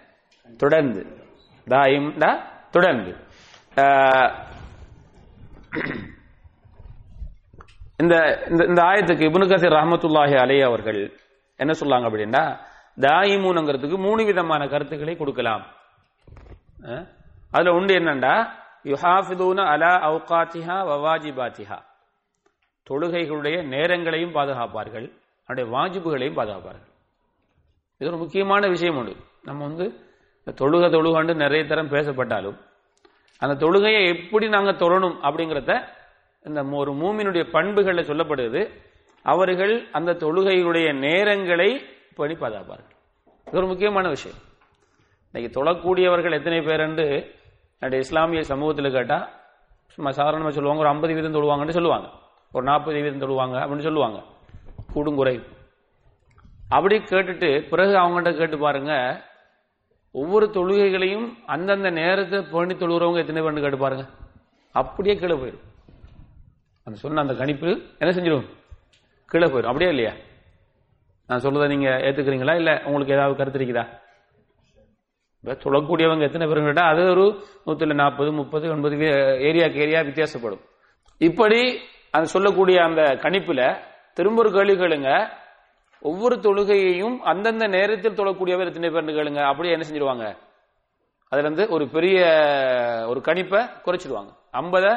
தொடர்ந்து. 0.56 1.24
தாயிம்டா 1.64 2.42
தொடர்ந்து. 2.70 3.16
ஆஹ், 3.74 4.44
இந்த 7.96 8.46
இந்த- 8.50 8.64
இந்த 8.64 8.82
ஆயத்துக்கு 8.82 9.28
இபுனு 9.28 9.48
கசீர் 9.48 9.72
ரஹமத்துல்லாஹி 9.72 10.36
அலை 10.36 10.62
அவர்கள் 10.62 11.18
என்ன 11.56 11.72
சொல்லாங்க 11.80 12.02
அப்படின்னா 12.02 12.58
தாயிமூனுங்கிறதுக்கு 12.96 13.98
மூணு 13.98 14.24
விதமான 14.24 14.66
கருத்துக்களை 14.66 15.16
கொடுக்கலாம். 15.16 15.66
அதுல 17.50 17.72
உண்டு 17.72 17.94
என்னண்டா 17.94 18.50
யுஹாஃபிதூன 18.84 19.56
அலா 19.56 20.10
அவுகாத்திஹா 20.10 20.76
வவாஜிபாத்திஹா. 20.90 21.78
தொழுகைகளுடைய 22.90 23.64
நேரங்களையும் 23.64 24.34
பாதுகாப்பார்கள். 24.34 25.12
அவருடைய 25.46 25.78
வாஜிபுகளையும் 25.78 26.38
பாதுகாப்பார்கள். 26.38 26.88
இது 27.98 28.10
ஒரு 28.10 28.16
முக்கியமான 28.16 28.68
விஷயம் 28.68 28.96
உண்டு. 28.96 29.16
நம்ம 29.42 29.66
வந்து 29.66 29.84
இந்த 30.44 30.64
தொழுகை 30.64 30.90
தொழுகாண்டு 30.90 31.34
நிறைய 31.34 31.64
தரம் 31.64 31.88
பேசப்பட்டாலும் 31.88 32.56
அந்த 33.38 33.66
தொழுகையை 33.66 34.24
எப்படி 34.24 34.48
நாங்கள் 34.48 34.76
தொழணும் 34.76 35.16
அப்படிங்கிறத 35.22 35.88
இந்த 36.44 36.62
ஒரு 36.62 36.92
மூமினுடைய 36.92 37.50
பண்புகளில் 37.50 38.08
சொல்லப்படுது 38.08 38.70
அவர்கள் 39.22 39.88
அந்த 39.92 40.12
தொழுகையுடைய 40.12 40.92
நேரங்களை 40.92 41.84
பணி 42.14 42.34
பாதுகாப்பார்கள். 42.34 42.98
இது 43.44 43.58
ஒரு 43.58 43.66
முக்கியமான 43.66 44.08
விஷயம். 44.08 44.38
இன்னைக்கு 45.32 45.64
தொழக்கூடியவர்கள் 45.64 46.32
எத்தனை 46.32 46.60
பேர் 46.60 46.80
என்று 46.80 47.38
நம்முடைய 47.82 48.04
இஸ்லாமிய 48.06 48.40
சமூகத்தில் 48.50 48.94
கேட்டால் 48.96 49.24
சும்மா 49.94 50.10
சாதாரணமாக 50.18 50.52
சொல்லுவாங்க 50.56 50.82
ஒரு 50.82 50.90
ஐம்பது 50.92 51.14
வீதம் 51.16 51.36
தொழுவாங்கன்னு 51.36 51.76
சொல்லுவாங்க. 51.76 52.08
ஒரு 52.52 52.64
நாற்பது 52.68 53.02
வீதம் 53.04 53.22
தொழுவாங்க 53.22 53.56
அப்படின்னு 53.62 53.86
சொல்லுவாங்க. 53.86 54.18
கூடும் 54.92 55.18
குறை 55.20 55.34
அப்படி 56.76 56.96
கேட்டுட்டு 56.98 57.48
பிறகு 57.70 57.92
அவங்கள்ட்ட 58.02 58.32
கேட்டு 58.36 58.58
பாருங்க 58.58 58.92
ஒவ்வொரு 60.14 60.46
தொழுகைகளையும் 60.54 61.26
அந்தந்த 61.54 61.90
நேரத்தை 61.90 62.38
பேணி 62.52 62.74
தொழுகிறவங்க 62.74 63.22
எத்தனை 63.22 63.42
பேர்னு 63.42 63.64
கேட்டு 63.64 63.80
பாருங்க. 63.84 64.04
அப்படியே 64.74 65.14
கீழே 65.22 65.36
போயிடும் 65.40 65.66
அந்த 66.86 66.96
சொன்ன 67.04 67.20
அந்த 67.20 67.34
கணிப்பு 67.40 67.70
என்ன 68.02 68.10
செஞ்சிடும் 68.16 68.46
கீழே 69.30 69.46
போயிடும் 69.46 69.70
அப்படியே 69.72 69.90
இல்லையா? 69.94 70.12
நான் 71.28 71.42
சொல்றதை 71.44 71.66
நீங்க 71.74 71.88
ஏத்துக்கிறீங்களா? 72.06 72.54
இல்ல 72.60 72.70
உங்களுக்கு 72.86 73.14
ஏதாவது 73.16 73.38
கருத்து 73.40 73.58
இருக்குதா 73.60 73.84
இப்போ 75.42 75.54
சொல்லக்கூடியவங்க 75.64 76.24
எத்தனை 76.28 76.46
பேரும் 76.48 76.66
கேட்டால் 76.68 76.90
அது 76.92 77.02
ஒரு 77.12 77.24
நூற்றில் 77.66 78.00
நாற்பது 78.00 78.30
முப்பது 78.40 78.64
எண்பது 78.72 78.96
ஏரியாக்கு 79.48 79.82
ஏரியா 79.84 80.00
வித்தியாசப்படும். 80.08 80.62
இப்படி 81.20 81.60
அந்த 82.16 82.26
சொல்லக்கூடிய 82.34 82.78
அந்த 82.88 83.02
கணிப்பில் 83.24 83.62
திரும்ப 84.18 84.42
ஒரு 84.42 84.50
கேள்வி 84.56 84.74
கேளுங்க. 84.82 85.10
ஒவ்வொரு 86.02 86.36
தொழுகையையும் 86.46 87.16
அந்தந்த 87.30 87.66
நேரத்தில் 87.76 88.18
தொழக்கூடியவர் 88.20 88.70
எத்தனை 88.70 88.90
பேர்னு 88.90 89.16
கேளுங்க. 89.18 89.40
அப்படியே 89.50 89.74
என்ன 89.76 89.86
செஞ்சிருவாங்க? 89.88 90.26
அதுல 91.32 91.46
இருந்து 91.46 91.64
ஒரு 91.74 91.84
பெரிய 91.96 92.18
ஒரு 93.10 93.20
கணிப்பை 93.28 93.60
குறைச்சிடுவாங்க 93.86 94.30
ஐம்பதை 94.60 94.92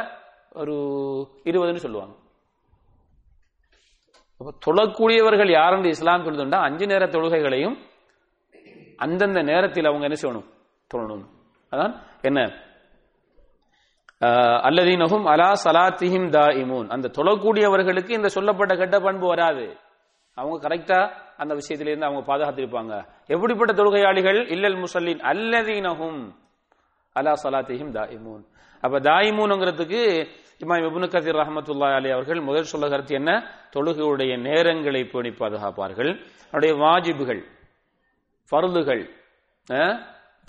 ஒரு 0.62 0.76
இருபதுன்னு 1.50 1.86
சொல்லுவாங்க. 1.86 2.14
தொழக்கூடியவர்கள் 4.66 5.52
யாருன்னு 5.58 5.92
இஸ்லாம் 5.96 6.26
சொல்லுதுண்டா 6.28 6.60
அஞ்சு 6.68 6.86
நேர 6.92 7.04
தொழுகைகளையும் 7.16 7.76
அந்தந்த 8.98 9.42
நேரத்தில் 9.42 9.86
அவங்க 9.86 10.06
என்ன 10.06 10.18
செய்யணும்? 10.22 10.48
தொழணும் 10.92 11.26
அதான் 11.72 11.94
என்ன? 12.22 12.40
ஆஹ், 14.22 14.60
அல்லதீனஹும் 14.64 15.26
அலா 15.26 15.54
சலாத்திஹிம் 15.64 16.28
இமூன் 16.56 16.88
அந்த 16.88 17.12
தொழக்கூடியவர்களுக்கு 17.18 18.10
இந்த 18.10 18.28
சொல்லப்பட்ட 18.28 18.76
கெட்ட 18.76 19.00
பண்பு 19.00 19.28
வராது. 19.28 19.78
அவங்க 20.36 20.70
கரெக்டா 20.70 21.12
அந்த 21.38 21.56
விஷயத்திலிருந்து 21.56 22.06
அவங்க 22.06 22.22
பாதுகாத்திருப்பாங்க. 22.22 23.06
எப்படிப்பட்ட 23.28 23.74
தொழுகையாளிகள்? 23.74 24.50
இல்லல் 24.50 24.78
முசல்லின் 24.78 25.22
அல்லதீனஹும் 25.22 26.34
அலா 27.16 27.34
சலாத்திஹிம் 27.44 27.94
இமூன் 28.18 28.44
அப்ப 28.84 29.00
தாயிமூன்ங்கிறதுக்கு 29.00 30.02
இமாம் 30.60 30.84
இப்னு 30.84 31.08
கதீர் 31.08 31.40
ரஹமத்துல்லா 31.42 31.96
அலி 31.96 32.10
அவர்கள் 32.10 32.40
முதல் 32.40 32.64
சொல்ல 32.64 32.90
கருத்து 32.90 33.16
என்ன? 33.16 33.32
தொழுகையுடைய 33.76 34.38
நேரங்களை 34.38 35.12
பேணி 35.12 35.30
பாதுகாப்பார்கள். 35.30 36.12
அவருடைய 36.54 36.74
வாஜிபுகள். 36.76 37.42
ஃபர்துகள். 38.52 39.04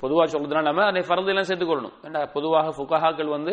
பொதுவாக 0.03 0.27
சொல்றதுனா 0.33 0.63
நம்ம 0.69 0.85
அதை 0.91 1.03
ஃபர்து 1.09 1.31
எல்லாம் 1.33 1.49
சேர்த்துக்கொள்ளணும் 1.49 1.97
ஏன்னா 2.07 2.21
பொதுவாக 2.35 2.73
ஃபுகஹாக்கள் 2.77 3.31
வந்து 3.37 3.53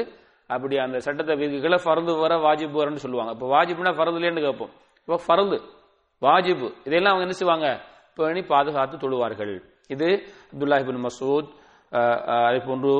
அப்படி 0.49 0.75
அந்த 0.85 0.97
சட்டத்தை 1.05 1.33
விதிகளை 1.41 1.77
பருந்து 1.85 2.13
வர 2.23 2.33
வாஜிபு 2.45 2.75
வரன்னு 2.79 3.03
சொல்லுவாங்க. 3.03 3.31
இப்போ 3.35 3.47
வாஜிபுனா 3.53 3.91
ஃபர்துலேன்னு 3.97 4.43
கேட்போம். 4.45 4.71
இப்போ 5.01 5.17
ஃபர்து 5.25 5.57
வாஜிபு 6.21 6.67
இதெல்லாம் 6.87 7.13
அவங்க 7.13 7.25
என்ன 7.27 7.37
செய்வாங்க? 7.39 7.67
பேணி 8.17 8.41
பாதுகாத்து 8.49 8.95
தொழுவார்கள். 9.03 9.53
இது 9.89 10.09
அப்துல்லாஹிபின் 10.51 11.03
மசூத் 11.05 11.49
அதே 12.39 12.59
போன்று 12.67 12.91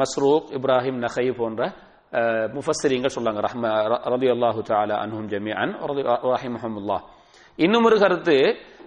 மஸ்ரூக் 0.00 0.46
இப்ராஹிம் 0.56 0.98
நஹை 1.04 1.26
போன்ற 1.40 1.62
அஹ், 2.12 2.46
சொல்லாங்க. 3.14 3.40
ரஹ்ம 3.46 3.64
ரதி 4.12 4.28
அல்லாஹு 4.34 4.60
தாலா 4.68 4.96
அன்ஹும் 5.04 5.28
ரஹிம் 5.32 5.72
ரஹிமஹமுல்லாஹ் 6.30 7.02
இன்னும் 7.58 7.86
ஒரு 7.88 7.96
கருத்து 8.02 8.36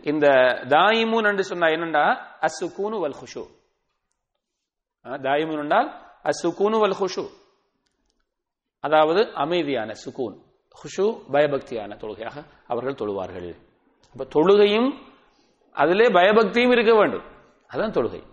இந்த 0.03 0.27
தாயிமுன் 0.68 1.29
என்று 1.29 1.44
சொன்னா 1.44 1.68
என்னண்டா? 1.68 2.18
அசுகூனு 2.41 3.00
வல் 3.00 3.13
ஹுஷு 3.22 3.46
தாயிமுன் 5.03 5.62
என்றால் 5.62 6.06
அசுகூனு 6.24 6.79
வல் 6.79 6.96
ஹுஷு 7.00 7.27
அதாவது 8.79 9.34
அமைதியான 9.34 9.94
சுகூன். 9.94 10.38
ஹுஷு 10.70 11.22
பயபக்தியான 11.32 11.98
தொழுகையாக 11.98 12.44
அவர்கள் 12.68 12.94
தொழுவார்கள். 12.94 13.56
அப்ப 14.12 14.25
தொழுகையும் 14.25 14.98
அதிலே 15.72 16.06
பயபக்தியும் 16.06 16.72
இருக்க 16.72 16.94
வேண்டும். 16.96 17.24
அதான் 17.74 17.91
தொழுகை. 17.91 18.24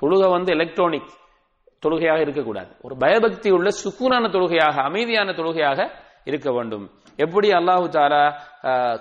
தொழுகை 0.00 0.30
வந்து 0.30 0.52
எலக்ட்ரானிக் 0.52 1.10
தொழுகையாக 1.78 2.20
இருக்கக்கூடாது. 2.20 2.76
ஒரு 2.82 2.96
பயபக்தி 2.96 3.50
உள்ள 3.50 3.68
சுக்கூனான 3.68 4.30
தொழுகையாக 4.30 4.82
அமைதியான 4.82 5.32
தொழுகையாக 5.32 6.07
இருக்க 6.28 6.48
வேண்டும். 6.56 6.86
எப்படி 7.24 7.48
அல்லாஹு 7.58 7.86
தாலா 7.96 8.22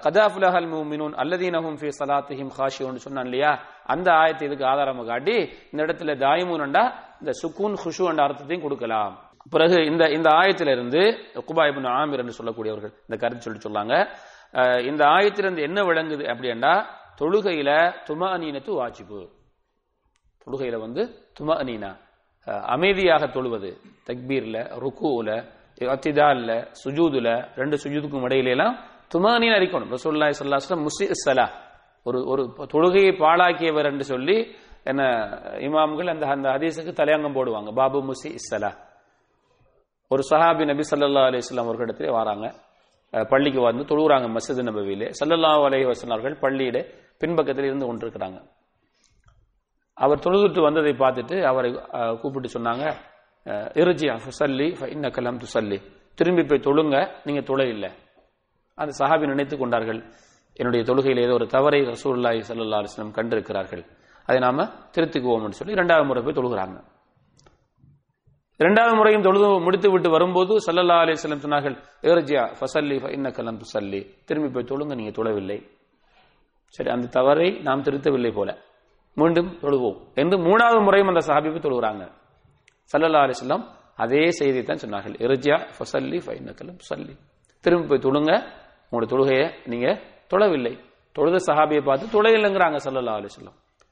கதாஃபுலஹல் 0.05 0.69
மூமினூன் 0.73 1.13
அல்லதீனஹும் 1.21 1.77
ஃபி 1.79 1.89
சலாத்திஹிம் 1.99 2.51
ஹாஷியோன்னு 2.57 3.03
சொன்னான் 3.05 3.27
இல்லையா? 3.29 3.51
அந்த 3.93 4.07
ஆயத்தை 4.21 4.43
இதுக்கு 4.49 4.65
ஆதாரமாக 4.71 5.07
காட்டி 5.11 5.37
இந்த 5.71 5.79
இடத்துல 5.85 6.13
தாயிமூன்டா 6.25 6.83
இந்த 7.21 7.31
சுக்கூன் 7.41 7.75
ஹுஷு 7.83 8.03
என்ற 8.11 8.21
அர்த்தத்தையும் 8.27 8.65
கொடுக்கலாம். 8.65 9.13
பிறகு 9.53 9.77
இந்த 9.89 10.03
இந்த 10.17 10.29
ஆயத்திலிருந்து 10.39 11.01
குபா 11.49 11.65
இப்னு 11.71 11.89
ஆமிர் 11.99 12.21
என்று 12.23 12.37
சொல்லக்கூடியவர்கள் 12.39 12.93
இந்த 13.07 13.17
கருத்து 13.21 13.45
சொல்லி 13.47 13.61
சொல்லாங்க. 13.65 13.93
இந்த 14.89 15.01
ஆயத்திலிருந்து 15.15 15.65
என்ன 15.67 15.79
விளங்குது 15.89 16.23
அப்படின்னா 16.33 16.73
தொழுகையில 17.19 17.69
துமானீனத்து 18.07 18.71
வாஜிபு. 18.79 19.19
தொழுகையில 20.43 20.77
வந்து 20.85 21.01
துமா 21.37 21.55
அனீனா 21.61 21.91
அமைதியாக 22.73 23.23
தொழுவது 23.35 23.69
தக்பீர்ல 24.09 24.57
ருக்குல 24.83 25.29
அத்திதால்ல 25.93 26.51
சுஜூதுல 26.83 27.29
ரெண்டு 27.61 27.75
சுஜூதுக்கும் 27.83 28.25
இடையில 28.27 28.53
எல்லாம் 28.55 28.75
துமானீனா 29.13 29.57
இருக்கணும் 29.61 29.91
ரசூலுல்லாஹி 29.95 30.33
ஸல்லல்லாஹு 30.37 30.61
அலைஹி 31.27 31.47
ஒரு 32.05 32.19
ஒரு 32.31 32.43
தொழுகையை 32.73 33.11
பாழாக்கியவர் 33.23 33.89
என்று 33.91 34.05
சொல்லி 34.11 34.37
என்ன 34.89 35.01
இமாம்கள் 35.67 36.11
அந்த 36.13 36.25
அந்த 36.33 36.47
ஹதீஸுக்கு 36.55 36.91
தலையங்கம் 36.99 37.35
போடுவாங்க. 37.37 37.69
பாபு 37.79 37.99
முசி 38.09 38.29
இஸ்ஸலா 38.39 38.71
ஒரு 40.11 40.23
சஹாபி 40.29 40.65
நபி 40.69 40.83
சல்லா 40.89 41.23
அலிஸ்லாம் 41.29 41.71
இடத்துல 41.85 42.11
வராங்க. 42.19 42.45
பள்ளிக்கு 43.31 43.59
வந்து 43.65 43.83
தொழுகிறாங்க 43.91 44.27
மசித் 44.35 44.61
நபவியிலே. 44.69 45.07
சல்லல்லாஹு 45.19 45.61
அலைஹி 45.67 45.85
வஸல்லம் 45.89 46.15
அவர்கள் 46.17 46.37
பள்ளியிலே 46.45 46.81
பின்பக்கத்தில் 47.21 47.67
இருந்து 47.69 47.85
கொண்டிருக்கிறாங்க. 47.89 48.37
அவர் 49.97 50.23
தொழுதுட்டு 50.25 50.61
வந்ததை 50.67 50.93
பார்த்துட்டு 51.03 51.35
அவரை 51.51 51.69
கூப்பிட்டு 52.21 52.49
சொன்னாங்க 52.55 52.85
இருஜி 53.47 54.19
ஃபசல்லி 54.19 54.89
இன்ன 54.89 55.09
கலம் 55.09 55.37
துசல்லி. 55.37 55.81
திரும்பி 56.15 56.43
போய் 56.43 56.59
தொழுங்க 56.59 57.11
நீங்க 57.23 57.41
தொலை 57.41 57.69
இல்லை. 57.69 57.91
அந்த 58.75 59.05
சஹாபி 59.05 59.19
நினைத்துக் 59.19 59.59
கொண்டார்கள். 59.59 60.03
என்னுடைய 60.53 60.93
தொழுகையில் 60.93 61.21
ஏதோ 61.21 61.33
ஒரு 61.33 61.47
தவறை 61.47 61.81
ரசூல்லாய் 61.81 62.43
சல்லா 62.49 62.83
அலிஸ்லம் 62.83 63.11
கண்டிருக்கிறார்கள். 63.11 63.85
அதை 64.25 64.39
நாம 64.39 64.63
திருத்திக்குவோம்னு 64.63 65.49
சொல்லி 65.49 65.73
இரண்டாவது 65.73 66.07
முறை 66.07 66.23
போய் 66.23 66.33
தொழுகிறாங்க. 66.33 66.83
இரண்டாவது 68.57 68.95
முறையும் 68.95 69.21
தொழுது 69.21 69.59
முடித்து 69.59 69.91
விட்டு 69.91 70.09
வரும்போது 70.09 70.55
சல்லல்லா 70.55 70.99
அலி 70.99 71.11
வஸல்லம் 71.11 71.45
சொன்னார்கள் 71.45 71.77
இர்ஜியா 72.01 72.55
ஃபசல்லி 72.59 73.11
இன்ன 73.11 73.29
லம் 73.29 73.59
துசல்லி. 73.61 74.23
திரும்பி 74.25 74.49
போய் 74.49 74.63
தொழுங்க 74.63 74.95
நீங்க 74.95 75.23
தொழவில்லை. 75.23 75.67
சரி 76.67 76.89
அந்த 76.89 77.07
தவறை 77.07 77.51
நாம் 77.51 77.83
திருத்தவில்லை 77.83 78.33
போல. 78.33 78.57
மீண்டும் 79.13 79.57
தொழுவோம். 79.61 80.13
என்று 80.13 80.37
மூணாவது 80.37 80.83
முறையும் 80.83 81.15
அந்த 81.15 81.33
சஹாபி 81.33 81.61
போய் 81.61 81.71
தொழுகிறாங்க. 81.71 82.25
சல்லல்லா 82.91 83.21
அலைஹி 83.27 83.57
அதே 84.03 84.23
செய்தியை 84.39 84.63
தான் 84.65 84.81
சொன்னார்கள். 84.83 85.15
இர்ஜியா 85.25 85.55
ஃபசல்லி 85.75 86.17
ஃபைனக்கலம் 86.25 86.79
சல்லி 86.89 87.13
திரும்பி 87.63 87.87
போய் 87.91 88.03
தொழுங்க. 88.07 88.31
உங்களோட 88.89 89.05
தொழுகையை 89.13 89.45
நீங்க 89.71 89.87
தொழவில்லை. 90.31 90.73
தொழுத 91.15 91.37
சஹாபியை 91.47 91.81
பார்த்து 91.87 92.13
தொழையில்லைங்கிறாங்க 92.15 92.77
சல்லல்லா 92.85 93.15
அலைஹி 93.19 93.49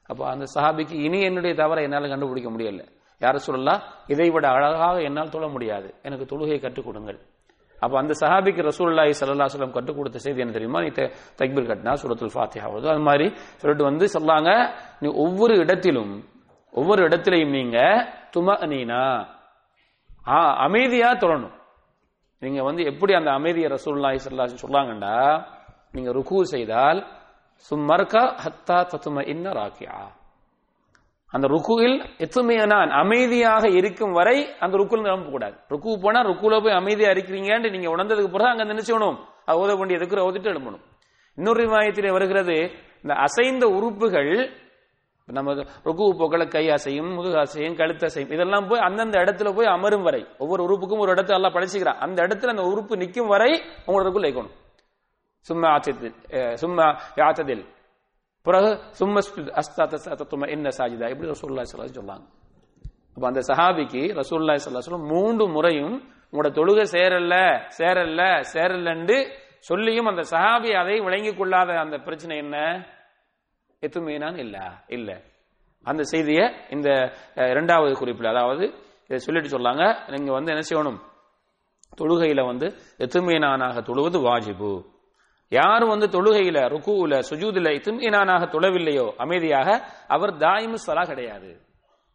அப்போ 0.09 0.23
அந்த 0.31 0.45
சஹாபிக்கு 0.55 0.95
இனி 1.05 1.19
என்னுடைய 1.27 1.53
தவறை 1.61 1.83
என்னால் 1.87 2.11
கண்டுபிடிக்க 2.11 2.49
முடியல. 2.55 2.83
யார 3.23 3.35
சொல்லலாம் 3.47 3.81
இதை 4.13 4.27
விட 4.35 4.45
அழகாக 4.55 4.95
என்னால் 5.07 5.31
தொழ 5.35 5.45
முடியாது. 5.55 5.87
எனக்கு 6.07 6.25
தொழுகையை 6.31 6.59
கற்றுக் 6.65 6.87
கொடுங்கள். 6.87 7.17
அப்போ 7.83 7.95
அந்த 8.01 8.13
சஹாபிக்கு 8.21 8.61
ரசூல்லாய் 8.69 9.13
சல்லா 9.19 9.47
சொல்லம் 9.53 9.73
கற்றுக் 9.77 9.97
கொடுத்த 9.99 10.17
செய்தி 10.25 10.43
என்ன 10.43 10.53
தெரியுமா? 10.57 10.79
நீ 10.85 10.89
தக்பீர் 11.39 11.69
கட்டினா 11.71 11.93
சுரத்துல் 12.01 12.33
ஃபாத்தியாவது 12.35 12.85
அது 12.93 13.03
மாதிரி 13.09 13.27
சொல்லிட்டு 13.61 13.87
வந்து 13.89 14.05
சொல்லாங்க. 14.15 14.51
நீ 15.01 15.07
ஒவ்வொரு 15.25 15.55
இடத்திலும் 15.63 16.13
ஒவ்வொரு 16.75 17.01
இடத்திலையும் 17.07 17.55
நீங்க 17.57 17.77
தும 18.33 18.57
நீனா 18.71 19.03
அமைதியா 20.65 21.09
தொழணும் 21.21 21.55
நீங்க 22.41 22.61
வந்து 22.63 22.81
எப்படி 22.91 23.13
அந்த 23.19 23.29
அமைதியை 23.37 23.67
ரசூல்லாஹி 23.69 24.17
ஸல்லல்லாஹு 24.23 24.49
அலைஹி 24.49 24.63
சொல்லாங்கண்டா? 24.63 25.15
நீங்க 25.93 26.09
ருக்கு 26.11 26.39
செய்தால் 26.53 26.99
சும்மர்கா 27.65 28.23
ஹத்தா 28.43 28.77
தத்தும 28.91 29.23
இன்ன 29.33 29.53
ராக்கியா 29.59 29.97
அந்த 31.33 31.45
ருக்குவில் 31.53 31.95
எத்துமையானான் 32.25 32.91
அமைதியாக 33.01 33.63
இருக்கும் 33.79 34.13
வரை 34.17 34.35
அந்த 34.63 34.73
ருக்குல 34.79 35.05
நிரம்ப 35.05 35.29
கூடாது. 35.29 35.55
ருக்கு 35.71 35.95
போனா 36.03 36.19
ருக்குல 36.29 36.59
போய் 36.63 36.79
அமைதியா 36.79 37.09
இருக்கிறீங்கன்னு 37.15 37.73
நீங்க 37.75 37.87
உணர்ந்ததுக்கு 37.95 38.33
பிறகு 38.35 38.51
அங்க 38.53 38.65
நினைச்சணும் 38.71 39.17
அது 39.47 39.57
ஓத 39.61 39.71
வேண்டிய 39.79 39.99
எதுக்கு 39.99 40.25
ஓதிட்டு 40.27 40.51
எழுப்பணும் 40.53 40.83
இன்னொரு 41.37 41.61
விமாயத்திலே 41.65 42.11
வருகிறது 42.15 42.57
இந்த 43.03 43.13
அசைந்த 43.25 43.65
உறுப்புகள் 43.77 44.31
நம்ம 45.27 45.53
ருக்கு 45.85 46.07
போக்கல 46.19 46.43
கை 46.47 46.63
அசையும் 46.73 47.07
முதுகு 47.15 47.37
அசையும் 47.43 47.77
கழுத்து 47.77 48.05
அசையும் 48.05 48.33
இதெல்லாம் 48.35 48.65
போய் 48.69 48.83
அந்தந்த 48.87 49.17
இடத்துல 49.23 49.51
போய் 49.55 49.69
அமரும் 49.71 50.05
வரை 50.07 50.21
ஒவ்வொரு 50.43 50.61
உறுப்புக்கும் 50.65 51.01
ஒரு 51.03 51.13
இடத்துல 51.15 51.37
எல்லாம் 51.39 51.55
படைச்சிக்கிறான் 51.55 52.01
அந்த 52.05 52.17
இடத்துல 52.27 52.53
அந்த 52.55 52.65
உறுப்பு 52.71 52.99
நிற்கும் 53.01 53.31
வரை 53.33 53.49
உங்களோட 53.87 54.03
ருக்குல 54.07 54.43
சும்மா 55.45 55.67
ஆச்சத்தில் 55.69 56.15
சும்மா 56.57 56.85
யாத்ததில் 57.17 57.63
பிறகு 58.45 58.69
சும்ம 58.99 59.21
அஸ்தாத்தும 59.61 60.47
என்ன 60.55 60.67
சாஜிதா. 60.77 61.07
இப்படி 61.13 61.29
ரசூல்லா 61.33 61.63
ஸல்லல்லாஹு 61.63 61.99
சொல்லாங்க 61.99 62.25
அப்ப 63.15 63.25
அந்த 63.29 63.41
சஹாபிக்கு 63.49 64.01
ரசூல்லா 64.19 64.55
ஸல்லல்லாஹு 64.63 64.87
சொல்ல 64.87 65.03
மூன்று 65.13 65.45
முறையும் 65.55 65.95
உங்களோட 66.27 66.49
தொழுகை 66.57 66.85
சேரல்ல 66.93 67.35
சேரல்ல 67.79 68.21
சேரலன்னு 68.53 69.17
சொல்லியும் 69.69 70.09
அந்த 70.11 70.23
சஹாபி 70.33 70.71
அதை 70.81 70.95
விளங்கி 71.07 71.31
கொள்ளாத 71.33 71.77
அந்த 71.83 71.97
பிரச்சனை 72.07 72.35
என்ன? 72.43 72.57
எத்துமீனான் 73.85 74.37
இல்ல. 74.37 74.57
இல்ல. 74.87 75.21
அந்த 75.83 76.03
செய்தியை 76.03 76.53
இந்த 76.69 77.11
இரண்டாவது 77.35 77.95
குறிப்பில் 77.95 78.27
அதாவது 78.27 78.65
இதை 79.03 79.17
சொல்லிட்டு 79.17 79.49
சொல்லாங்க 79.49 80.09
நீங்க 80.09 80.31
வந்து 80.31 80.51
என்ன 80.51 80.63
செய்யணும்? 80.69 80.99
தொழுகையில 81.97 82.45
வந்து 82.45 82.67
எத்துமீனானாக 82.97 83.81
தொழுவது 83.81 84.19
வாஜிபு. 84.19 84.85
யார் 85.49 85.85
வந்து 85.85 86.07
தொழுகையில 86.07 86.59
ருக்குல 86.69 87.19
சுஜூதுல 87.29 87.69
இத்துமீனானாக 87.69 88.43
தொழவில்லையோ 88.45 89.15
அமைதியாக 89.17 89.87
அவர் 90.07 90.33
தாயிமு 90.33 90.73
சலா 90.73 91.05
கிடையாது. 91.05 91.61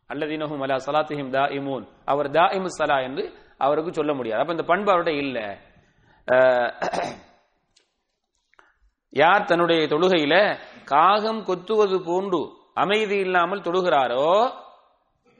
அல்லதீனஹும் 0.08 0.60
அலா 0.60 0.76
சலாத்திஹிம் 0.86 1.30
தாயிமூன். 1.30 1.88
அவர் 2.04 2.30
தா 2.30 2.50
இமு 2.50 2.66
சலா 2.78 3.02
என்று 3.02 3.32
அவருக்கு 3.58 3.92
சொல்ல 3.92 4.14
முடியாது. 4.14 4.40
அப்ப 4.40 4.52
இந்த 4.52 4.64
பண்பு 4.64 4.90
அவருடைய 4.90 5.20
இல்லை. 5.20 5.46
யார் 9.12 9.44
தன்னுடைய 9.44 9.86
தொழுகையில 9.86 10.58
காகம் 10.84 11.46
கொத்துவது 11.46 12.04
போன்று 12.04 12.40
அமைதி 12.74 13.16
இல்லாமல் 13.16 13.60
தொழுகிறாரோ 13.60 14.50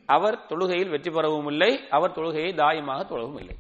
அவர் 0.09 0.47
தொழுகையில் 0.49 0.89
வெற்றி 0.89 1.11
பெறவும் 1.11 1.47
இல்லை 1.47 1.87
அவர் 1.91 2.11
தொழுகையை 2.11 2.55
தாயமாக 2.55 3.01
தொழவும் 3.05 3.39
இல்லை. 3.39 3.57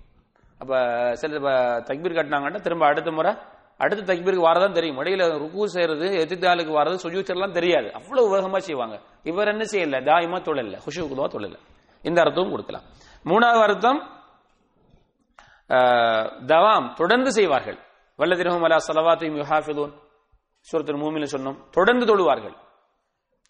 அப்ப 0.60 0.72
சில 1.14 1.38
தக்பீர் 1.80 2.16
கட்டினாங்கன்னா 2.16 2.60
திரும்ப 2.60 2.86
அடுத்த 2.86 3.10
முறை 3.10 3.32
அடுத்த 3.78 4.14
தக்பீருக்கு 4.14 4.48
வரதான் 4.48 4.72
தெரியும். 4.72 4.98
இடையில 4.98 5.38
ருக்கு 5.38 5.68
செய்யறது 5.68 6.06
எதிர்த்தாளுக்கு 6.06 6.72
வர்றது 6.72 6.98
சுஜூச்சர்லாம் 7.02 7.50
தெரியாது. 7.50 7.92
அவ்வளவு 7.94 8.36
வேகமா 8.36 8.56
செய்வாங்க. 8.56 9.00
இவர் 9.22 9.48
என்ன 9.48 9.64
செய்யல? 9.64 10.00
தாயமா 10.04 10.38
தொழல 10.42 10.78
ஹுஷுக்குதுவா 10.86 11.28
தொழல. 11.28 11.56
இந்த 12.02 12.22
அர்த்தமும் 12.24 12.50
கொடுக்கலாம். 12.50 12.82
மூணாவது 13.24 13.62
அர்த்தம் 13.62 14.00
ஆஹ், 15.70 16.32
தவாம் 16.46 16.94
தொடர்ந்து 16.94 17.32
செய்வார்கள். 17.32 17.78
வல்லதிரஹும் 18.20 18.62
அலா 18.62 18.76
சலவாத்தையும் 18.92 19.42
யுஹாஃபிதூன். 19.42 19.92
சூரத்தில் 20.58 20.96
மூமில 20.96 21.24
சொன்னோம் 21.24 21.56
தொடர்ந்து 21.70 22.04
தொழுவார்கள். 22.04 22.54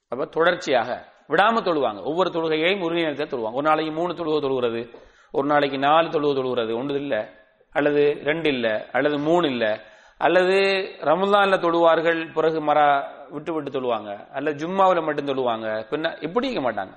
அப்ப 0.09 0.25
தொடர்ச்சியாக 0.25 1.09
விடாம 1.29 1.61
தொழுவாங்க. 1.61 2.03
ஒவ்வொரு 2.03 2.31
தொழுகையையும் 2.31 2.83
உரிய 2.83 3.09
நேரத்தில் 3.09 3.39
தொழுவாங்க. 3.39 3.53
ஒரு 3.53 3.63
நாளைக்கு 3.63 3.95
மூணு 3.95 4.13
தொழுவ 4.13 4.41
தொழுகிறது 4.41 4.95
ஒரு 5.33 5.47
நாளைக்கு 5.47 5.79
நாலு 5.79 6.09
தொழுவ 6.09 6.39
தொழுகிறது 6.39 6.77
ஒன்று 6.77 6.95
இல்லை. 6.95 7.27
அல்லது 7.71 8.21
ரெண்டு 8.25 8.49
இல்லை 8.49 8.91
அல்லது 8.93 9.19
மூணு 9.19 9.49
இல்லை. 9.49 9.81
அல்லது 10.19 10.53
ரமலான்ல 11.01 11.59
தொழுவார்கள் 11.61 12.33
பிறகு 12.33 12.65
மரா 12.65 13.05
விட்டு 13.31 13.53
விட்டு 13.53 13.71
தொழுவாங்க. 13.71 14.29
அல்லது 14.31 14.67
ஜும்மாவில் 14.67 15.05
மட்டும் 15.05 15.27
தொழுவாங்க. 15.27 15.85
பின்ன 15.91 16.23
இப்படி 16.23 16.51
இருக்க 16.51 16.73
மாட்டாங்க? 16.73 16.93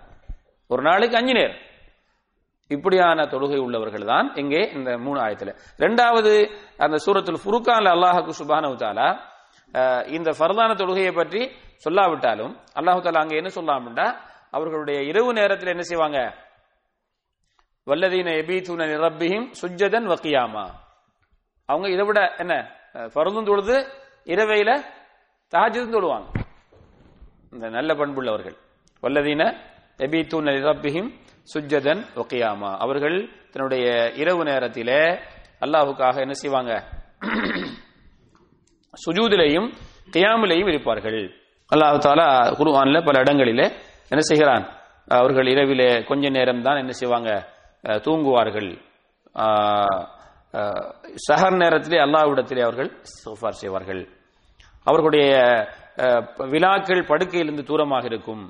ஒரு 0.67 0.81
நாளைக்கு 0.81 1.17
அஞ்சு 1.17 1.33
நேரம். 1.33 1.55
இப்படியான 2.71 3.25
தொழுகை 3.25 3.59
உள்ளவர்கள் 3.59 4.05
தான் 4.05 4.27
இங்கே 4.35 4.61
இந்த 4.75 4.89
மூணு 4.97 5.19
ஆயத்துல. 5.19 5.51
ரெண்டாவது 5.79 6.31
அந்த 6.79 6.97
சூரத்தில் 7.05 7.41
ஃபுருக்கான் 7.43 7.89
அல்லாஹாக்கு 7.91 8.33
சுபானு 8.39 8.69
தாலா 8.81 9.07
அஹ், 9.73 10.03
இந்த 10.09 10.29
ஃபர்தான 10.37 10.71
தொழுகையை 10.79 11.11
பற்றி 11.13 11.41
சொல்லாவிட்டாலும் 11.85 12.51
அல்லாஹு 12.79 13.01
தாலா 13.01 13.21
அங்கே 13.23 13.39
என்ன 13.41 13.51
சொல்லாமட்டா 13.55 14.07
அவர்களுடைய 14.53 14.97
இரவு 15.09 15.29
நேரத்தில் 15.33 15.73
என்ன 15.73 15.83
செய்வாங்க? 15.83 16.19
வல்லதீன 17.87 18.29
எபீத்துன 18.41 18.85
நிரப்பியும் 18.91 19.47
சுஜதன் 19.59 20.07
வக்கியாமா 20.11 20.65
அவங்க 21.69 21.87
இதை 21.89 22.05
விட 22.05 22.19
என்ன 22.37 22.53
பருந்தும் 23.15 23.47
தொழுது 23.49 23.75
இரவையில 24.27 24.71
தஹஜுதும் 25.53 25.95
தொழுவாங்க. 25.95 26.27
இந்த 27.53 27.65
நல்ல 27.69 27.91
பண்புள்ளவர்கள். 27.93 28.55
வல்லதீன 29.03 29.41
எபீத்துன 29.99 30.53
நிரப்பியும் 30.57 31.09
சுஜ்ஜதன் 31.47 32.01
வக்கியாமா. 32.15 32.77
அவர்கள் 32.77 33.17
தன்னுடைய 33.51 33.85
இரவு 34.15 34.43
நேரத்திலே 34.43 35.01
அல்லாஹுக்காக 35.61 36.15
என்ன 36.19 36.33
செய்வாங்க? 36.33 36.71
சுஜூதிலையும் 38.93 39.67
கியாமிலையும் 40.13 40.67
இருப்பார்கள். 40.67 41.21
அல்லாஹு 41.71 41.97
தாலா 41.97 42.27
குருவான்ல 42.59 43.05
பல 43.05 43.19
இடங்களிலே 43.19 43.65
என்ன 44.11 44.21
செய்கிறான்? 44.21 44.65
அவர்கள் 45.07 45.47
இரவிலே 45.47 46.03
கொஞ்ச 46.03 46.29
நேரம் 46.29 46.61
தான் 46.61 46.77
என்ன 46.77 46.91
செய்வாங்க? 46.91 47.29
தூங்குவார்கள். 48.05 48.69
ஆஹ், 49.35 50.03
சஹர் 51.27 51.57
நேரத்திலே 51.57 51.99
அல்லாஹ்விடத்திலே 51.99 52.61
அவர்கள் 52.61 52.89
சோஃபார் 53.23 53.61
செய்வார்கள். 53.61 54.01
அவர்களுடைய 54.83 55.31
விழாக்கள் 56.37 57.07
படுக்கையிலிருந்து 57.07 57.63
தூரமாக 57.63 58.05
இருக்கும். 58.05 58.43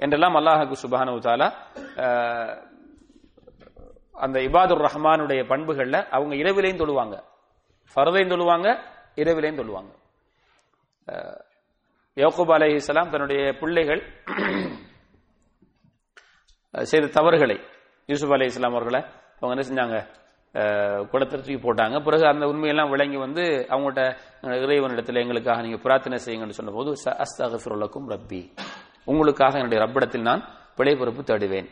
என்றெல்லாம் 0.00 0.36
அல்லாஹுக்கு 0.36 0.76
சுபானு 0.82 1.14
தாலா 1.26 1.48
அந்த 4.16 4.38
இபாதுர் 4.40 4.84
ரஹ்மானுடைய 4.86 5.40
பண்புகளில் 5.46 6.00
அவங்க 6.08 6.34
இரவிலையும் 6.34 6.80
தொழுவாங்க. 6.82 7.16
ஃபர்தையும் 7.96 8.32
தொழுவாங்க 8.32 8.68
இரவிலையும் 9.16 9.60
தொழுவாங்க. 9.60 9.92
அஹ், 11.06 11.38
யக்கூப் 12.16 12.74
இஸ்லாம் 12.74 13.10
தன்னுடைய 13.10 13.42
பிள்ளைகள் 13.60 14.02
செய்த 16.74 17.06
தவறுகளை 17.08 17.58
யூசுப் 18.08 18.32
அலைஹிஸ்ஸலாம் 18.32 18.74
அவர்களை 18.74 19.00
அவங்க 19.40 19.52
என்ன 19.54 19.66
செஞ்சாங்க? 19.68 19.98
குளத்தை 21.10 21.36
தூக்கி 21.38 21.56
போட்டாங்க. 21.56 22.04
பிறகு 22.04 22.26
அந்த 22.26 22.46
உண்மையெல்லாம் 22.46 22.90
விளங்கி 22.90 23.16
வந்து 23.16 23.42
அவங்கள்ட்ட 23.70 24.02
இறைவன் 24.42 24.62
இறைவனிடத்தில் 24.64 25.20
எங்களுக்காக 25.22 25.62
நீங்க 25.62 25.76
பிரார்த்தனை 25.76 26.18
செய்யுங்கன்னு 26.26 26.58
சொன்னபோது 26.58 26.90
அஸ்தகஃபிருலக்கும் 27.24 28.08
ரப்பி. 28.12 28.40
உங்களுக்காக 29.10 29.58
என்னுடைய 29.60 29.80
ரப்பிடத்தில் 29.84 30.28
நான் 30.28 30.42
பிழை 30.78 30.94
பொறுப்பு 31.00 31.22
தேடுவேன். 31.28 31.68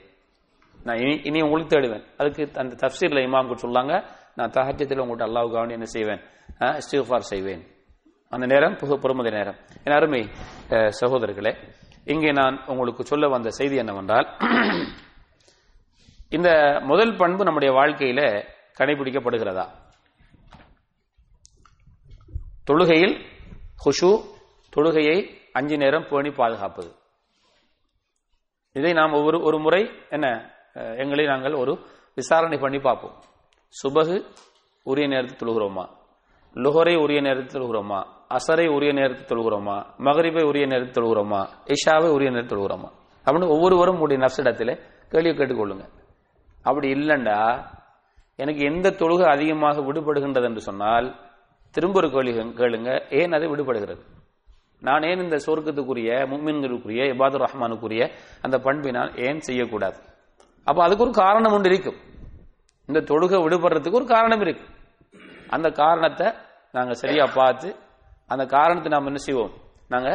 நான் 0.87 1.01
இனி 1.03 1.15
இனி 1.29 1.41
உங்களுக்கு 1.47 1.73
தேடுவேன். 1.75 2.05
அதுக்கு 2.21 2.43
அந்த 2.63 2.73
தப்சீர்ல 2.83 3.21
இமாம்க்கு 3.29 3.57
சொல்லாங்க 3.65 3.95
நான் 4.39 4.55
தகஜத்தில் 4.57 5.03
உங்கள்கிட்ட 5.03 5.27
அல்லாவுக்காக 5.29 5.77
என்ன 5.79 5.89
செய்வேன்? 5.95 6.23
இஸ்டிஃபார் 6.81 7.31
செய்வேன். 7.33 7.63
அந்த 8.35 8.45
நேரம் 8.53 8.77
புது 8.81 8.95
பொறுமதி 9.03 9.31
நேரம். 9.39 9.59
என் 9.87 9.97
அருமை 9.99 10.23
சகோதரர்களே 11.01 11.53
இங்கே 12.13 12.31
நான் 12.41 12.57
உங்களுக்கு 12.73 13.03
சொல்ல 13.11 13.29
வந்த 13.35 13.49
செய்தி 13.59 13.77
என்னவென்றால் 13.83 14.29
இந்த 16.37 16.51
முதல் 16.91 17.15
பண்பு 17.21 17.43
நம்முடைய 17.49 17.71
வாழ்க்கையில 17.79 18.21
கடைபிடிக்கப்படுகிறதா? 18.79 19.67
தொழுகையில் 22.69 23.17
ஹுஷு 23.85 24.13
தொழுகையை 24.77 25.19
அஞ்சு 25.59 25.77
நேரம் 25.83 26.07
பேணி 26.11 26.31
பாதுகாப்பது. 26.41 26.91
இதை 28.77 28.93
நாம் 28.93 29.13
ஒவ்வொரு 29.13 29.39
ஒரு 29.43 29.59
முறை 29.59 29.83
என்ன 30.11 30.27
எங்களை 30.75 31.25
நாங்கள் 31.25 31.53
ஒரு 31.53 31.79
விசாரணை 32.15 32.59
பண்ணி 32.59 32.79
பார்ப்போம். 32.79 33.15
சுபகு 33.81 34.17
உரிய 34.83 35.07
நேரத்தில் 35.07 35.49
தொழுகிறோமா? 35.49 35.85
லுஹரை 36.55 36.95
உரிய 37.03 37.21
நேரத்தில் 37.21 37.61
தொழுகிறோமா? 37.61 38.01
அசரை 38.29 38.67
உரிய 38.69 38.93
நேரத்தில் 38.93 39.39
தொழுகிறோமா? 39.39 39.77
மகரிபை 39.97 40.45
உரிய 40.45 40.67
நேரத்தில் 40.67 41.03
தொழுகிறோமா? 41.03 41.41
இஷாவை 41.75 42.09
உரிய 42.11 42.31
நேரத்தில் 42.31 42.59
தொழுகிறோமா? 42.59 42.91
அப்படின்னு 43.25 43.49
ஒவ்வொருவரும் 43.49 44.01
உடைய 44.01 44.25
நப்சிடத்தில் 44.25 44.81
கேள்வி 45.09 45.31
கேட்டுக்கொள்ளுங்க. 45.31 45.85
அப்படி 46.63 46.93
இல்லைண்டா 46.93 47.65
எனக்கு 48.37 48.63
எந்த 48.63 48.91
தொழுகை 48.91 49.27
அதிகமாக 49.27 49.81
விடுபடுகின்றது 49.81 50.45
என்று 50.45 50.61
சொன்னால் 50.61 51.15
திரும்ப 51.71 51.99
ஒரு 51.99 52.11
கேள்வி 52.11 52.39
கேளுங்க 52.41 52.91
ஏன் 53.21 53.33
அது 53.33 53.49
விடுபடுகிறது? 53.49 54.03
நான் 54.83 55.03
ஏன் 55.03 55.23
இந்த 55.25 55.37
சொர்க்கத்துக்குரிய 55.47 56.11
முக்மின்களுக்குரிய 56.33 57.05
இபாதுர் 57.13 57.45
ரஹ்மானுக்குரிய 57.45 58.03
அந்த 58.43 58.57
பண்பை 58.59 58.91
நான் 58.91 59.13
ஏன் 59.27 59.41
செய்யக்கூடாது? 59.41 59.99
அப்ப 60.67 60.79
அதுக்கு 60.83 61.05
ஒரு 61.05 61.15
காரணம் 61.23 61.53
ஒன்று 61.53 61.71
இருக்கும். 61.71 61.99
இந்த 62.89 63.01
தொழுகை 63.01 63.39
விடுபடுறதுக்கு 63.45 64.01
ஒரு 64.01 64.07
காரணம் 64.07 64.41
இருக்கு 64.41 64.67
அந்த 65.49 65.69
காரணத்தை 65.71 66.27
நாங்க 66.73 66.95
சரியா 67.03 67.27
பார்த்து 67.35 67.69
அந்த 68.27 68.47
காரணத்தை 68.47 68.91
நாம் 68.93 69.11
என்ன 69.11 69.21
செய்வோம்? 69.27 69.53
நாங்க 69.89 70.11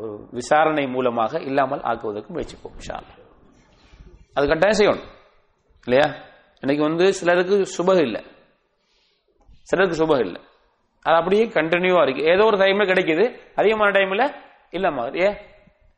ஒரு 0.00 0.12
விசாரணை 0.30 0.86
மூலமாக 0.86 1.40
இல்லாமல் 1.48 1.84
ஆக்குவதற்கு 1.90 2.34
முயற்சிப்போம் 2.34 2.76
இன்ஷா 2.78 2.96
அது 4.34 4.46
கட்டாயம் 4.48 4.78
செய்யணும். 4.78 5.06
இல்லையா? 5.86 6.08
இன்னைக்கு 6.62 6.82
வந்து 6.88 7.06
சிலருக்கு 7.12 7.56
சுபகம் 7.76 8.06
இல்லை. 8.08 8.20
சிலருக்கு 9.70 9.98
சுபகம் 10.00 10.24
இல்லை. 10.26 10.40
அது 11.06 11.16
அப்படியே 11.16 11.44
கண்டினியூவா 11.44 12.02
இருக்கு. 12.02 12.22
ஏதோ 12.22 12.44
ஒரு 12.44 12.56
டைம்ல 12.56 12.86
கிடைக்குது. 12.88 13.24
அதிகமான 13.54 13.98
டைம்ல 13.98 14.34
இல்லம்மா 14.70 15.24
ஏ 15.24 15.36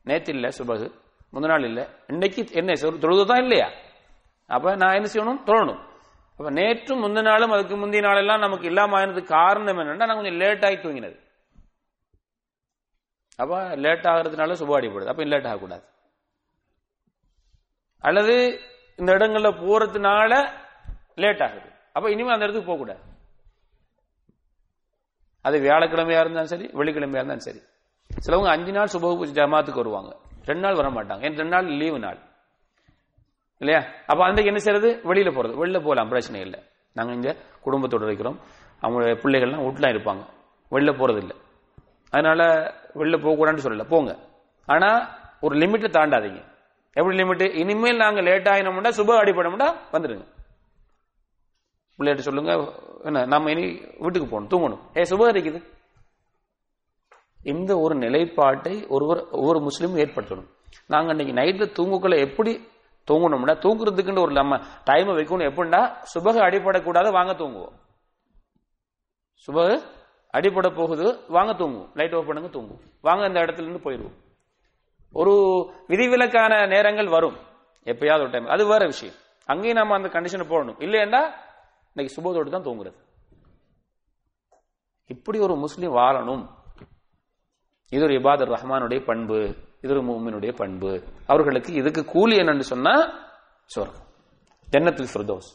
நேத்து 0.04 0.32
இல்ல 0.32 0.48
சுபகு. 0.48 0.92
முந்த 1.30 1.46
நாள் 1.46 1.62
இல்ல. 1.62 1.88
இன்னைக்கு 2.06 2.46
என்ன 2.50 2.72
தொழுதுதான் 2.72 3.42
இல்லையா? 3.42 3.70
அப்ப 4.46 4.74
நான் 4.76 4.94
என்ன 4.94 5.08
செய்யணும்? 5.12 5.46
தொழணும். 5.46 5.80
அப்ப 6.30 6.50
நேற்றும் 6.50 7.02
முந்தின 7.04 7.22
நாளும் 7.22 7.50
அதுக்கு 7.50 7.76
முந்தைய 7.76 8.06
நாளெல்லாம் 8.06 8.38
நமக்கு 8.38 8.66
இல்லாம 8.66 8.98
ஆனதுக்கு 8.98 9.34
காரணம் 9.34 9.78
என்னன்னா 9.78 9.96
நான் 9.96 10.16
கொஞ்சம் 10.16 10.36
லேட் 10.36 10.64
ஆகி 10.64 10.74
தூங்கினது. 10.74 11.18
அப்ப 13.36 13.74
லேட் 13.74 14.04
ஆகிறதுனால 14.04 14.52
சுபாடிப்படுது 14.52 15.06
அப்ப 15.06 15.24
லேட் 15.24 15.46
ஆகக்கூடாது? 15.46 15.82
அல்லது 18.00 18.60
இந்த 18.96 19.12
இடங்கள்ல 19.12 19.50
போறதுனால 19.64 20.50
லேட் 21.14 21.42
ஆகுது. 21.42 21.70
அப்ப 21.92 22.10
இனிமே 22.10 22.32
அந்த 22.32 22.44
இடத்துக்கு 22.44 22.72
போகக்கூடாது. 22.72 23.07
அது 25.42 25.60
வியாழக்கிழமையா 25.60 26.20
இருந்தாலும் 26.20 26.46
சரி 26.46 26.66
வெள்ளிக்கிழமையா 26.66 27.08
இருந்தாலும் 27.08 27.38
சரி. 27.38 27.62
சிலவங்க 28.26 28.48
அஞ்சு 28.48 28.72
நாள் 28.72 28.88
சுப 28.92 29.26
ஜமாத்துக்கு 29.26 29.74
வருவாங்க. 29.74 30.16
ரெண்டு 30.44 30.62
நாள் 30.62 30.74
வர 30.74 30.88
மாட்டாங்க. 30.88 31.16
ஏன்? 31.16 31.36
ரெண்டு 31.36 31.44
நாள் 31.44 31.66
லீவு 31.66 31.98
நாள். 31.98 32.18
இல்லையா? 33.58 33.86
அப்ப 34.06 34.24
அன்றைக்கு 34.24 34.44
என்ன 34.44 34.58
செய்யறது? 34.58 35.00
வெளியில 35.04 35.34
போறது. 35.34 35.66
வெளில 35.66 35.74
போகலாம். 35.74 36.08
பிரச்சனை 36.08 36.40
இல்லை. 36.40 36.62
நாங்க 36.92 37.12
இங்க 37.12 37.36
குடும்பத்தோடு 37.60 38.04
இருக்கிறோம். 38.04 38.40
அவங்களுடைய 38.82 39.16
பிள்ளைகள்லாம் 39.16 39.62
வீட்டுல 39.62 39.90
இருப்பாங்க. 39.90 40.24
வெளில 40.70 40.94
போறது 40.94 41.16
இல்லை. 41.16 41.36
அதனால 42.10 42.72
வெளில 42.94 43.22
போக 43.22 43.46
கூடாதுன்னு 43.46 43.56
சொல்லல. 43.56 43.84
போங்க. 43.84 44.18
ஆனா 44.66 45.18
ஒரு 45.40 45.58
லிமிட்டை 45.58 45.90
தாண்டாதீங்க. 45.90 46.44
எப்படி 46.92 47.16
லிமிட் 47.16 47.54
இனிமேல் 47.54 47.96
நாங்க 47.96 48.20
லேட் 48.20 48.48
ஆகினோம்னா 48.48 48.88
சுப 48.88 49.24
அடிப்படம்னா 49.24 49.74
வந்துடுங்க 49.92 50.24
பிள்ளைகிட்ட 51.98 52.18
சொல்லுங்க 52.18 52.72
என்ன 53.02 53.24
நம்ம 53.24 53.50
இனி 53.50 53.80
வீட்டுக்கு 53.98 54.28
போகணும் 54.28 54.50
தூங்கணும். 54.50 54.98
ஏ 54.98 55.04
சுபம் 55.04 55.28
இருக்குது. 55.28 55.64
இந்த 57.42 57.78
ஒரு 57.78 57.94
நிலைப்பாட்டை 57.94 58.86
ஒருவர் 58.86 59.28
ஒவ்வொரு 59.30 59.58
முஸ்லீமும் 59.58 59.98
ஏற்படுத்தணும். 59.98 60.48
நாங்கள் 60.86 61.18
இன்னைக்கு 61.18 61.42
நைட்டில் 61.42 61.68
தூங்குக்குள்ள 61.68 62.18
எப்படி 62.18 62.68
தூங்கணும்னா 63.10 63.56
தூங்குறதுக்குன்னு 63.56 64.20
ஒரு 64.20 64.32
நம்ம 64.32 64.56
டைமை 64.56 65.12
வைக்கணும். 65.14 65.50
எப்படின்னா 65.50 65.94
சுபக 66.14 66.38
அடிப்படக்கூடாது 66.48 67.12
வாங்க 67.12 67.32
தூங்குவோம். 67.32 67.72
சுபக 69.46 69.82
அடிப்பட 70.30 70.70
போகுது 70.70 71.18
வாங்க 71.28 71.64
தூங்குவோம். 71.64 71.90
லைட் 71.94 72.14
ஆஃப் 72.14 72.26
பண்ணுங்க 72.26 72.58
தூங்குவோம். 72.58 72.80
வாங்க 73.00 73.26
இந்த 73.26 73.40
இடத்துல 73.40 73.62
இருந்து 73.62 73.90
போயிடுவோம். 73.90 74.14
ஒரு 75.12 75.32
விதிவிலக்கான 75.88 76.68
நேரங்கள் 76.68 77.08
வரும். 77.08 77.36
எப்பயாவது 77.84 78.20
ஒரு 78.20 78.30
டைம் 78.30 78.46
அது 78.46 78.66
வேற 78.66 78.86
விஷயம். 78.86 79.14
அங்கேயும் 79.46 79.76
நம்ம 79.76 79.94
அந்த 79.94 80.08
கண்டிஷனை 80.08 80.46
போடணும். 80.48 80.82
இல்லையா 80.82 81.46
இன்னைக்கு 81.98 82.16
சுபத்தோடு 82.16 82.50
தான் 82.54 82.66
தூங்குறது. 82.66 82.98
இப்படி 85.12 85.38
ஒரு 85.46 85.54
முஸ்லீம் 85.62 85.94
வாழணும். 85.96 86.44
இது 87.94 88.02
ஒரு 88.06 88.14
இபாதர் 88.18 88.52
ரஹ்மானுடைய 88.54 89.00
பண்பு 89.08 89.38
இது 89.84 89.90
ஒரு 89.94 90.02
மூமினுடைய 90.08 90.52
பண்பு. 90.60 90.90
அவர்களுக்கு 91.32 91.70
இதுக்கு 91.80 92.02
கூலி 92.12 92.36
என்னன்னு 92.42 92.66
சொன்னா 92.70 92.92
சொர்க்கம். 93.74 94.06
ஜன்னத்தில் 94.74 95.10
ஃபிர்தோஸ். 95.14 95.50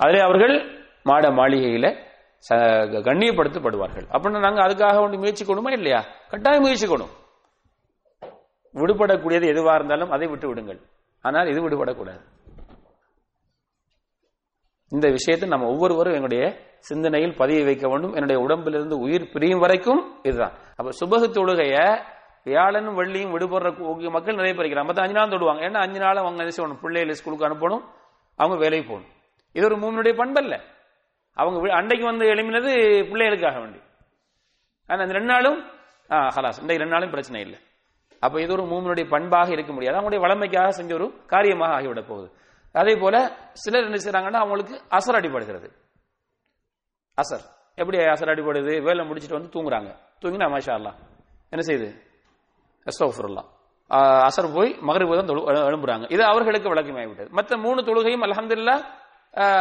அதிலே 0.00 0.22
அவர்கள் 0.28 0.54
மாட 1.10 1.28
மாளிகையில 1.40 1.86
கண்ணியப்படுத்தப்படுவார்கள். 3.10 4.08
அப்படின்னா 4.14 4.44
நாங்க 4.46 4.60
அதுக்காக 4.68 5.04
ஒன்று 5.04 5.22
முயற்சிக்கணுமா 5.22 5.76
இல்லையா? 5.78 6.02
கட்டாயம் 6.34 6.66
முயற்சிக்கணும் 6.66 7.14
விடுபடக்கூடியது 8.82 9.46
எதுவா 9.54 9.74
இருந்தாலும் 9.80 10.12
அதை 10.16 10.28
விட்டு 10.32 10.48
விடுங்கள். 10.48 10.82
ஆனால் 11.24 11.50
இது 11.52 11.68
விடுபடக்கூடாது. 11.68 12.22
இந்த 14.90 15.08
விஷயத்தை 15.10 15.48
நம்ம 15.48 15.66
ஒவ்வொருவரும் 15.72 16.14
என்னுடைய 16.14 16.44
சிந்தனையில் 16.88 17.36
பதிய 17.36 17.64
வைக்க 17.64 17.88
வேண்டும். 17.88 18.12
என்னுடைய 18.12 18.42
உடம்பிலிருந்து 18.42 18.96
உயிர் 18.98 19.30
பிரியும் 19.32 19.62
வரைக்கும் 19.64 20.00
இதுதான். 20.22 20.54
அப்ப 20.76 20.90
சுபகு 21.00 21.28
தொழுகைய 21.36 21.76
வியாழனும் 22.44 22.98
வெள்ளியும் 22.98 23.32
விடுபடுற 23.34 24.10
மக்கள் 24.10 24.38
நிறைய 24.40 24.54
பேர் 24.54 24.66
இருக்கிறாங்க. 24.66 25.00
அஞ்சு 25.04 25.16
நாள் 25.18 25.28
தொடுவாங்க 25.28 25.62
ஏன்னா 25.68 25.80
அஞ்சு 25.86 26.00
நாள் 26.04 26.20
அவங்க 26.22 26.42
என்ன 26.42 26.54
செய்யணும்? 26.56 26.80
பிள்ளைகளை 26.80 27.14
ஸ்கூலுக்கு 27.14 27.48
அனுப்பணும். 27.48 27.84
அவங்க 28.36 28.56
வேலைக்கு 28.64 28.88
போகணும். 28.90 29.12
இது 29.52 29.64
ஒரு 29.68 29.76
மூவனுடைய 29.82 30.14
பண்பல்ல. 30.20 30.54
அவங்க 31.40 31.58
அண்டைக்கு 31.60 31.78
அன்றைக்கு 31.80 32.06
வந்து 32.10 32.26
எழுப்பினது 32.32 32.72
பிள்ளைகளுக்காக 33.10 33.58
வேண்டி. 33.62 33.80
ஆனா 34.86 35.00
அந்த 35.02 35.14
ரெண்டு 35.18 35.32
நாளும் 35.32 35.58
ஹலாஸ். 36.08 36.60
இந்த 36.60 36.76
ரெண்டு 36.82 36.94
நாளும் 36.94 37.10
பிரச்சனை 37.10 37.40
இல்லை. 37.46 37.58
அப்ப 38.26 38.40
இது 38.42 38.52
ஒரு 38.52 38.64
மூமினுடைய 38.72 39.06
பண்பாக 39.14 39.52
இருக்க 39.52 39.72
முடியாது. 39.72 39.96
அவங்களுடைய 39.98 40.22
வளமைக்காக 40.26 40.68
செஞ்ச 40.68 40.94
ஒரு 40.94 41.06
காரியமாக 41.26 41.74
ஆகிவிட 41.76 42.02
போகுது. 42.08 42.28
அதே 42.74 42.92
போல 43.02 43.16
சிலர் 43.62 43.86
என்ன 43.88 43.98
செய்யறாங்கன்னா 44.04 44.40
அவங்களுக்கு 44.44 44.74
அசர் 44.96 45.18
அடிபடுகிறது. 45.18 45.68
அசர். 47.18 47.44
எப்படி 47.80 47.98
அசர் 48.12 48.32
அடிபடுது? 48.32 48.72
வேலை 48.86 49.02
முடிச்சிட்டு 49.08 49.38
வந்து 49.38 49.52
தூங்குறாங்க. 49.54 49.90
தூங்கினா 50.22 50.46
மாஷா 50.54 50.72
அல்லா 50.78 50.92
என்ன 51.52 51.62
செய்யுது? 51.68 51.88
அஸ்தோஃபுல்லா 52.90 53.44
அசர் 54.26 54.48
போய் 54.56 54.70
மகரிபு 54.88 55.16
தான் 55.18 55.30
தொழு 55.30 55.40
எழும்புறாங்க. 55.70 56.06
இது 56.14 56.22
அவர்களுக்கு 56.32 56.72
விளக்கமாகிவிட்டது. 56.72 57.30
மற்ற 57.38 57.56
மூணு 57.64 57.80
தொழுகையும் 57.88 58.24
அலமதுல்லா 58.26 58.76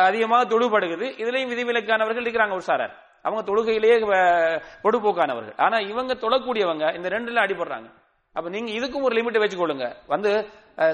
அதிகமாக 0.09 0.43
தொழுபடுகிறது 0.51 1.07
இதுலையும் 1.21 1.51
விதிவிலக்கானவர்கள் 1.53 2.25
இருக்கிறாங்க 2.25 2.53
ஒரு 2.59 2.65
சாரர் 2.69 2.93
அவங்க 3.25 3.41
தொழுகையிலேயே 3.49 3.95
பொடுபோக்கானவர்கள். 4.83 5.57
ஆனா 5.65 5.77
இவங்க 5.91 6.13
தொழக்கூடியவங்க 6.23 6.85
இந்த 6.97 7.07
ரெண்டுல 7.15 7.41
அடிபடுறாங்க. 7.45 7.89
அப்ப 8.35 8.47
நீங்க 8.55 8.71
இதுக்கும் 8.77 9.05
ஒரு 9.07 9.15
லிமிட் 9.19 9.41
வச்சுக்கொள்ளுங்க. 9.43 9.87
வந்து 10.13 10.31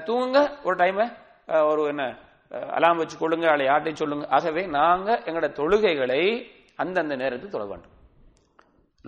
தூங்குங்க 0.08 0.39
ஒரு 0.67 0.75
டைமை 0.82 1.06
ஒரு 1.47 1.81
என்ன 1.84 2.03
அலாம் 2.77 2.97
வச்சு 2.97 3.15
கொள்ளுங்க 3.17 3.47
அல்ல 3.51 3.71
ஆட்டை 3.73 3.93
சொல்லுங்க. 3.95 4.25
ஆகவே 4.27 4.67
நாங்க 4.67 5.21
எங்களோட 5.25 5.49
தொழுகைகளை 5.60 6.21
அந்தந்த 6.75 7.15
நேரத்துக்கு 7.15 7.58
தொழ 7.58 7.65
வேண்டும். 7.65 7.93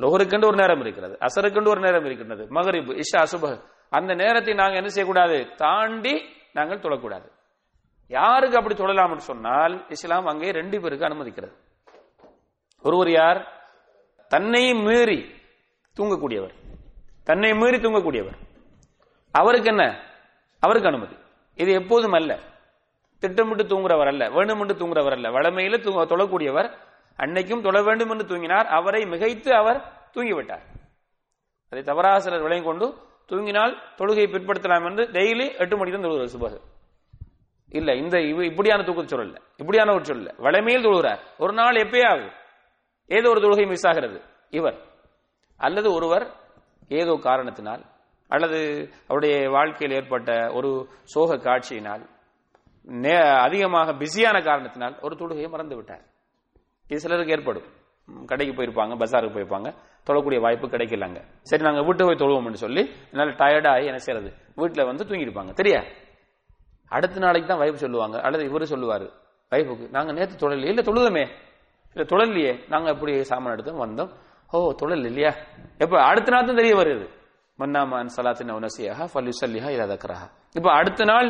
லோகருக்கென்று 0.01 0.45
ஒரு 0.45 0.55
நேரம் 0.55 0.79
இருக்கிறது 0.79 1.17
அசருக்கென்று 1.25 1.69
ஒரு 1.69 1.79
நேரம் 1.79 2.05
இருக்கின்றது 2.05 2.47
மகரிபு 2.49 2.93
இஷா 2.93 3.19
அசுப 3.25 3.61
அந்த 3.89 4.13
நேரத்தை 4.13 4.53
நாங்க 4.53 4.75
என்ன 4.75 4.89
செய்யக்கூடாது? 4.89 5.55
தாண்டி 5.55 6.13
நாங்கள் 6.53 6.79
தொழக்கூடாது. 6.79 7.27
யாருக்கு 8.07 8.57
அப்படி 8.57 8.75
தொழலாம்னு 8.75 9.25
சொன்னால் 9.31 9.85
இஸ்லாம் 9.89 10.25
அங்கே 10.25 10.51
ரெண்டு 10.51 10.81
பேருக்கு 10.81 11.05
அனுமதிக்கிறது. 11.05 11.55
ஒருவர் 12.81 13.11
யார்? 13.11 13.39
தன்னை 14.27 14.73
மீறி 14.73 15.19
தூங்கக்கூடியவர். 15.95 16.53
தன்னை 17.23 17.53
மீறி 17.53 17.77
தூங்கக்கூடியவர். 17.77 18.37
அவருக்கு 19.31 19.69
என்ன? 19.69 19.83
அவருக்கு 20.59 20.87
அனுமதி. 20.87 21.15
இது 21.61 21.71
எப்போதும் 21.79 22.15
அல்ல. 22.19 22.31
திட்டமிட்டு 23.23 23.63
தூங்குறவர் 23.71 24.09
அல்ல 24.11 24.23
வேண்டுமென்று 24.35 24.73
தூங்குறவர் 24.81 25.15
அல்ல. 25.17 25.27
வளமையில 25.37 25.77
தூங்க 25.85 26.03
தொழக்கூடியவர் 26.11 26.69
அன்னைக்கும் 27.19 27.63
தொழ 27.67 27.77
வேண்டும் 27.87 28.11
என்று 28.13 28.25
தூங்கினார். 28.31 28.67
அவரை 28.77 29.01
மிகைத்து 29.13 29.51
அவர் 29.61 29.79
தூங்கிவிட்டார். 30.15 30.63
அதை 31.71 31.81
தவறாக 31.89 32.19
சிலர் 32.25 32.43
விளையும் 32.45 32.67
கொண்டு 32.69 32.85
தூங்கினால் 33.31 33.73
தொழுகையை 33.99 34.27
பிற்படுத்தலாம் 34.33 34.85
என்று 34.89 35.03
டெய்லி 35.15 35.47
எட்டு 35.61 35.75
மணிக்கு 35.77 35.97
தான் 35.97 36.07
தொழுகிறார் 36.07 36.33
சுபகு. 36.35 36.59
இல்ல 37.77 37.89
இந்த 38.01 38.15
இப்படியான 38.49 38.83
தூக்கத்தை 38.87 39.11
சொல்லல 39.13 39.39
இப்படியான 39.61 39.93
ஒரு 39.97 40.05
சொல்லல 40.09 40.33
வளமையில் 40.45 40.85
தொழுகிறார். 40.85 41.21
ஒரு 41.43 41.53
நாள் 41.59 41.81
எப்பயாவது 41.85 42.29
ஏதோ 43.17 43.29
ஒரு 43.33 43.41
தொழுகை 43.45 43.65
மிஸ் 43.71 43.87
ஆகிறது. 43.89 44.19
இவர் 44.59 44.77
அல்லது 45.59 45.89
ஒருவர் 45.97 46.25
ஏதோ 47.01 47.13
காரணத்தினால் 47.27 47.83
அல்லது 48.27 48.89
அவருடைய 49.03 49.49
வாழ்க்கையில் 49.49 49.97
ஏற்பட்ட 49.97 50.51
ஒரு 50.53 50.87
சோக 51.03 51.35
காட்சியினால் 51.35 52.09
நே- 52.85 53.37
அதிகமாக 53.37 53.93
பிஸியான 53.93 54.43
காரணத்தினால் 54.43 54.99
ஒரு 55.01 55.15
தொழுகையை 55.15 55.49
மறந்து 55.49 55.75
விட்டார் 55.75 56.01
இது 56.87 56.99
சிலருக்கு 56.99 57.31
ஏற்படும். 57.31 57.63
கடைக்கு 58.25 58.63
போயிருப்பாங்க 58.63 58.97
பஜாருக்கு 58.97 59.35
போயிருப்பாங்க 59.37 59.73
தொழக்கூடிய 60.07 60.39
வாய்ப்பு 60.39 60.67
கிடைக்கலங்க. 60.67 61.23
சரி 61.41 61.63
நாங்கள் 61.63 61.85
வீட்டு 61.85 62.05
போய் 62.05 62.15
தொழுவோம்னு 62.15 62.53
சொல்லி 62.53 62.91
என்னால் 63.11 63.35
டயர்டாகி 63.35 63.85
என்ன 63.85 63.97
செய்யறது? 63.97 64.33
வீட்டில் 64.55 64.85
வந்து 64.85 65.03
தூங்கிருப்பாங்க 65.03 65.53
தெரியா? 65.53 65.83
அடுத்த 66.87 67.19
நாளைக்கு 67.19 67.55
தான் 67.55 67.67
வைஃப் 67.67 67.73
சொல்லுவாங்க 67.73 68.21
அல்லது 68.21 68.43
இவர் 68.43 68.65
சொல்லுவார் 68.65 69.03
வைஃபுக்கு 69.51 69.89
நாங்கள் 69.89 70.15
நேற்று 70.15 70.49
தொழலையே 70.49 70.67
இல்லை 70.67 70.83
தொழுதமே? 70.83 71.27
இல்லை 71.93 72.07
தொழலையே 72.09 72.69
நாங்கள் 72.69 72.93
எப்படி 72.93 73.23
சாமான் 73.23 73.51
எடுத்தோம் 73.51 73.81
வந்தோம். 73.81 74.09
ஓ 74.51 74.73
தொழல் 74.73 75.05
இல்லையா? 75.05 75.33
எப்போ 75.77 76.03
அடுத்த 76.03 76.31
நாள் 76.31 76.45
தான் 76.45 76.55
தெரிய 76.55 76.75
வருது. 76.75 77.16
மன்னாமான் 77.59 78.11
சலாத்தின் 78.15 78.53
அவனசியாக 78.55 79.05
ஃபல்யுசல்லிஹா 79.11 79.69
இதா 79.75 79.85
தக்கரஹா 79.91 80.27
இப்போ 80.57 80.69
அடுத்த 80.79 81.05
நாள் 81.11 81.27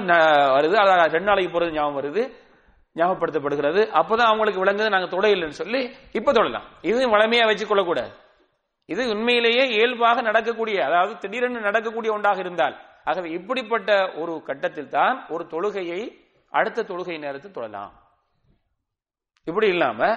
வருது 0.56 0.76
அதான் 0.82 1.02
ரெண்டு 1.16 1.30
நாளைக்கு 1.30 1.52
போகிறது 1.54 1.76
ஞாபகம் 1.78 2.00
வருது 2.00 2.24
ஞாபகப்படுத்தப்படுகிறது. 2.96 3.82
அப்போதான் 4.00 4.30
அவங்களுக்கு 4.32 4.62
விளங்குது 4.64 4.94
நாங்கள் 4.94 5.12
தொடையில்லைன்னு 5.14 5.60
சொல்லி 5.62 5.82
இப்போ 6.20 6.32
தொடலாம் 6.38 6.66
இது 6.90 7.10
வளமையாக 7.16 7.50
வச்சுக்கொள்ளக்கூடாது. 7.50 8.12
இது 8.94 9.02
உண்மையிலேயே 9.14 9.64
இயல்பாக 9.76 10.22
நடக்கக்கூடிய 10.30 10.78
அதாவது 10.88 11.14
திடீரென்று 11.24 11.62
நடக்கக்கூடிய 11.68 12.12
ஒன்றாக 12.18 12.40
இருந்தால் 12.46 12.76
ஆகவே 13.10 13.30
இப்படிப்பட்ட 13.38 13.92
ஒரு 14.22 14.34
கட்டத்தில் 14.50 14.94
தான் 14.98 15.16
ஒரு 15.34 15.44
தொழுகையை 15.54 16.02
அடுத்த 16.54 16.86
தொழுகை 16.92 17.18
நேரத்தில் 17.26 17.56
தொழலாம். 17.58 17.92
இப்படி 19.48 19.68
இல்லாம 19.76 20.10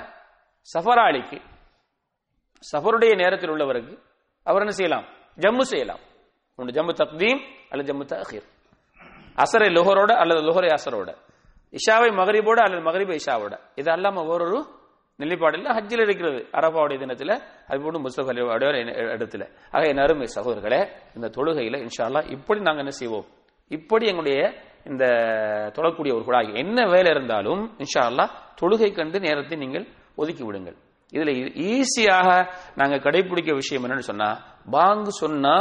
சஃபராளிக்கு 0.69 1.39
சஃபருடைய 2.65 3.13
நேரத்தில் 3.23 3.53
உள்ளவருக்கு 3.55 3.95
அவர் 4.47 4.65
என்ன 4.65 4.75
செய்யலாம்? 4.79 5.07
ஜம்மு 5.37 5.61
செய்யலாம். 5.61 5.99
ஒன்று 6.57 6.83
ஜம்மு 6.83 6.87
தக்தீம் 6.87 7.41
அல்லது 7.71 7.93
ஜம்மு 7.93 8.07
தஹீர். 8.07 8.47
அசரை 9.37 9.69
லுஹரோட 9.77 10.13
அல்லது 10.13 10.41
லுஹரை 10.41 10.75
அசரோட. 10.75 11.15
இஷாவை 11.71 12.09
மகரிபோட 12.11 12.55
அல்லது 12.55 12.83
மகரிபை 12.83 13.21
இஷாவோட. 13.27 13.59
இது 13.75 13.93
அல்லாம 13.93 14.15
ஒவ்வொரு 14.15 14.67
நிலைப்பாடில் 15.19 15.67
ஹஜ்ஜில் 15.67 16.01
இருக்கிறது. 16.01 16.47
அரபாவுடைய 16.53 16.99
தினத்தில் 16.99 17.41
அது 17.69 17.81
போன்று 17.81 18.01
முஸ்தப் 18.01 18.29
அலியோட 18.29 18.65
இடத்துல. 19.17 19.49
ஆக 19.71 19.87
என் 19.87 19.99
அருமை 19.99 20.27
சகோதரர்களே 20.35 20.89
இந்த 21.15 21.29
தொழுகையில் 21.29 21.87
இன்ஷால்லா 21.87 22.31
இப்படி 22.31 22.61
நாங்கள் 22.61 22.77
என்ன 22.77 22.91
செய்வோம்? 22.91 23.27
இப்படி 23.69 24.07
எங்களுடைய 24.07 24.53
இந்த 24.85 25.05
தொழக்கூடிய 25.75 26.15
ஒரு 26.15 26.25
குழாய். 26.25 26.55
என்ன 26.55 26.87
வேலை 26.87 27.11
இருந்தாலும் 27.11 27.77
இன்ஷா 27.79 28.03
அல்லா 28.03 28.29
தொழுகை 28.61 28.95
கண்டு 28.95 29.21
நேரத்தை 29.21 29.59
நீங்கள் 29.59 29.87
ஒதுக்கி 30.17 30.45
விடுங்கள். 30.45 30.77
இதுல 31.13 31.31
ஈஸியாக 31.73 32.49
நாங்கள் 32.75 32.99
கடைபிடிக்க 32.99 33.55
விஷயம் 33.55 33.85
என்னன்னு 33.85 33.99
சொன்னா 33.99 34.50
பாங்கு 34.71 35.13
சொன்னா 35.13 35.57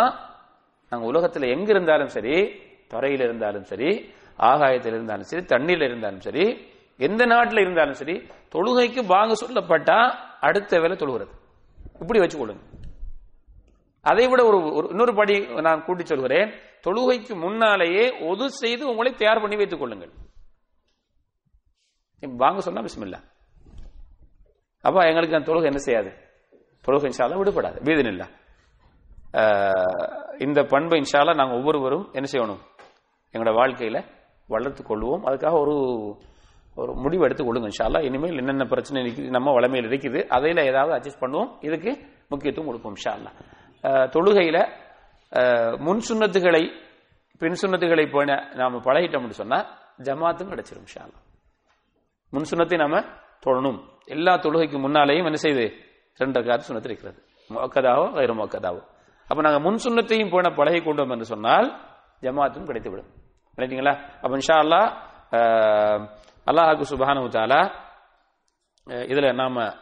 நாங்க 0.89 1.11
உலகத்துல 1.11 1.49
எங்க 1.49 1.69
இருந்தாலும் 1.69 2.07
சரி 2.07 2.61
தரையில 2.89 3.23
இருந்தாலும் 3.23 3.63
சரி 3.63 4.13
ஆகாயத்தில் 4.37 4.93
இருந்தாலும் 4.93 5.23
சரி 5.23 5.45
தண்ணீர்ல 5.45 5.83
இருந்தாலும் 5.83 6.19
சரி 6.19 6.67
எந்த 6.97 7.25
நாட்டில் 7.25 7.57
இருந்தாலும் 7.57 7.93
சரி 7.93 8.27
தொழுகைக்கு 8.55 9.07
பாங்கு 9.07 9.47
சொல்லப்பட்டா 9.47 10.09
அடுத்த 10.39 10.79
வேலை 10.79 10.97
தொழுகிறது. 10.97 11.29
இப்படி 11.99 12.19
வச்சுக்கொள்ளுங்க 12.19 12.59
அதை 14.01 14.27
விட 14.27 14.45
ஒரு 14.45 14.57
ஒரு- 14.57 14.89
இன்னொரு 14.89 15.15
படி 15.15 15.47
நான் 15.47 15.83
கூட்டி 15.83 16.05
சொல்கிறேன். 16.05 16.53
தொழுகைக்கு 16.87 17.39
முன்னாலேயே 17.39 18.19
ஒது 18.19 18.51
செய்து 18.51 18.89
உங்களை 18.89 19.13
தயார் 19.13 19.39
பண்ணி 19.39 19.55
வைத்துக் 19.55 19.79
கொள்ளுங்கள். 19.79 20.11
வாங்க 22.19 22.61
சொன்னா 22.61 22.81
பிஸ்மில்லா. 22.81 23.23
அப்ப 24.81 25.07
எங்களுக்கு 25.07 25.35
அந்த 25.35 25.51
தொழுகை 25.51 25.63
என்ன 25.63 25.77
செய்யாது? 25.77 26.13
தொழுகை 26.87 27.07
சாதம் 27.07 27.45
விடுபடாது. 27.45 27.83
பீதன் 27.83 28.07
இல்லை. 28.07 28.27
இந்த 30.45 30.59
பண்பை 30.73 30.97
இன்ஷால்லா 31.01 31.33
நாங்கள் 31.39 31.57
ஒவ்வொருவரும் 31.59 32.05
என்ன 32.17 32.27
செய்யணும்? 32.33 32.61
எங்களோட 33.33 33.51
வாழ்க்கையில 33.59 33.97
வளர்த்து 34.53 34.83
கொள்வோம். 34.83 35.23
அதுக்காக 35.29 35.55
ஒரு 35.63 35.75
ஒரு 36.81 36.91
முடிவு 37.03 37.23
எடுத்து 37.27 37.43
கொடுங்க 37.45 37.69
இன்ஷால்லா 37.71 37.99
இனிமேல் 38.07 38.39
என்னென்ன 38.41 38.65
பிரச்சனை 38.73 38.99
இருக்குது 39.03 39.33
நம்ம 39.35 39.53
வளமையில் 39.57 39.87
இருக்குது 39.91 40.19
அதையில 40.35 40.63
ஏதாவது 40.71 40.93
அட்ஜஸ்ட் 40.97 41.21
பண்ணுவோம். 41.23 41.49
இதுக்கு 41.67 41.91
முக்கியத்துவம் 42.31 42.69
கொடுப்போம் 42.69 42.95
இன்ஷால்லா 42.97 43.31
தொழுகையில் 44.15 44.15
தொழுகையில 44.15 44.59
முன் 45.87 46.03
சுண்ணத்துகளை 46.07 46.63
பின் 47.41 47.59
சுண்ணத்துகளை 47.61 48.05
போன 48.15 48.29
நாம 48.59 48.79
பழகிட்டோம்னு 48.87 49.39
சொன்னா 49.41 49.59
ஜமாத்தும் 50.07 50.51
கிடைச்சிரும் 50.53 50.85
இன்ஷால்லா 50.87 51.19
முன் 52.33 52.47
சுன்னத்தை 52.49 52.77
நாம 52.83 53.03
தொழணும். 53.45 53.79
எல்லா 54.15 54.33
தொழுகைக்கு 54.45 54.77
முன்னாலேயும் 54.85 55.27
என்ன 55.29 55.39
செய்யுது 55.43 55.65
ரெண்டு 56.21 56.39
காத்து 56.47 56.67
சுண்ணத்து 56.69 56.89
இருக்கிறது. 56.91 57.19
மொக்கதாவோ 57.49 58.05
வேறு 58.17 58.33
மொக்கதாவோ 58.41 58.81
அப்ப 59.29 59.41
நாங்க 59.41 59.59
முன் 59.59 59.79
சுண்ணத்தையும் 59.83 60.31
போன 60.31 60.49
பழகி 60.49 60.81
கொண்டோம் 60.81 61.09
என்று 61.09 61.25
சொன்னால் 61.25 61.67
ஜமாத்தும் 62.21 62.67
கிடைத்துவிடும். 62.67 63.09
நினைத்தீங்களா 63.57 63.93
அப்ப 64.21 64.37
இன்ஷா 64.37 64.57
அல்லாஹ் 64.57 64.89
அல்லாஹாக்கு 66.47 66.85
சுபானு 66.89 67.27
தாலா 67.27 67.29
தஆலா 67.29 67.61
அஹ், 68.87 69.05
இதுல 69.11 69.33
நாம 69.33 69.73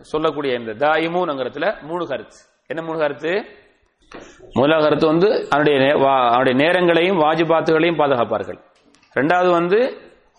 சொல்லக்கூடிய 0.00 0.54
இந்த 0.54 0.72
தாயிமூன்ங்கிறதுல 0.74 1.82
மூணு 1.82 2.06
கருத்து. 2.06 2.36
என்ன 2.66 2.82
மூணு 2.82 2.98
கருத்து? 2.98 3.32
முதலாவது 4.54 4.86
கருத்து 4.86 5.06
வந்து 5.06 5.48
அவனுடைய 5.50 5.94
வா- 5.94 6.28
அவனுடைய 6.28 6.54
நேரங்களையும் 6.64 7.20
வாஜிபாத்துகளையும் 7.20 7.98
பாதுகாப்பார்கள். 7.98 8.58
ரெண்டாவது 9.14 9.50
வந்து 9.50 9.78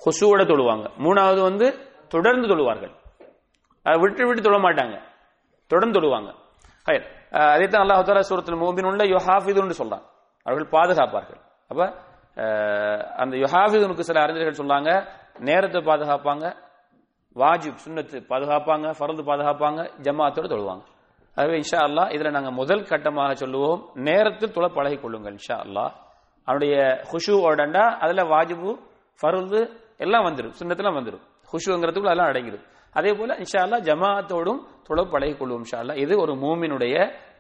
ஹொசுவோட 0.06 0.42
தொழுவாங்க. 0.44 0.90
மூணாவது 1.00 1.42
வந்து 1.42 1.68
தொடர்ந்து 2.08 2.48
தொழுவார்கள். 2.48 2.94
அதை 3.84 4.00
விட்டு 4.00 4.28
விட்டு 4.28 4.42
தொழ 4.42 4.58
மாட்டாங்க. 4.58 5.02
தொடர்ந்து 5.68 6.00
தொழுவாங்க. 6.00 6.32
ஹயர் 6.88 7.06
அஹ் 7.38 7.52
அதைத்தான் 7.56 7.84
அல்லாஹ் 7.84 8.04
தாலா 8.10 8.28
சூரத்தில் 8.30 8.62
மூபின் 8.64 8.90
யுஹாஃபிதுன்னு 9.16 9.80
சொல்றான் 9.82 10.06
அவர்கள் 10.46 10.70
பாதுகாப்பார்கள். 10.76 11.40
அப்ப 11.72 11.82
அந்த 13.22 13.34
யுஹாஃபிதுனுக்கு 13.44 14.08
சில 14.10 14.18
அறிஞர்கள் 14.26 14.60
சொல்றாங்க 14.62 14.90
நேரத்தை 15.48 15.80
பாதுகாப்பாங்க 15.90 16.46
வாஜிப் 17.36 17.82
சுண்ணத்து 17.86 18.18
பாதுகாப்பாங்க 18.32 18.86
ஃபரது 18.98 19.24
பாதுகாப்பாங்க 19.30 19.80
ஜமாத்தோடு 20.06 20.48
தொழுவாங்க. 20.54 20.84
ஆகவே 21.38 21.56
இன்ஷா 21.62 21.80
அல்லாஹ் 21.88 22.12
இதில் 22.16 22.36
நாங்கள் 22.36 22.56
முதல் 22.60 22.88
கட்டமாக 22.92 23.34
சொல்லுவோம் 23.42 23.82
நேரத்தில் 24.08 24.54
தொழ 24.56 24.68
பழகி 24.78 24.98
கொள்ளுங்கள் 25.02 25.36
இன்ஷா 25.38 25.58
அல்லாஹ் 25.66 25.92
அவனுடைய 26.48 26.76
ஹுஷு 27.12 27.36
ஓடண்டா 27.50 27.84
அதில் 28.04 28.30
வாஜிபு 28.34 28.72
ஃபருது 29.22 29.62
எல்லாம் 30.06 30.26
வந்துடும் 30.28 30.56
சுன்னத்துலாம் 30.60 30.98
வந்துடும் 31.00 31.24
ஹுஷுங்கிறதுக்குள்ள 31.52 32.12
அதெல்லாம் 32.12 32.32
அடங்கிடும் 32.32 32.66
அதே 32.96 33.12
போல 33.20 33.38
இன்ஷால்லா 33.44 33.80
ஜமாத்தோடும் 33.90 34.62
தொழ 34.88 35.00
பழகி 35.14 35.34
கொள்வோம் 35.40 35.64
இன்ஷால்லா 35.64 35.96
இது 36.04 36.14
ஒரு 36.24 36.34
மூமினுடைய 36.44 36.96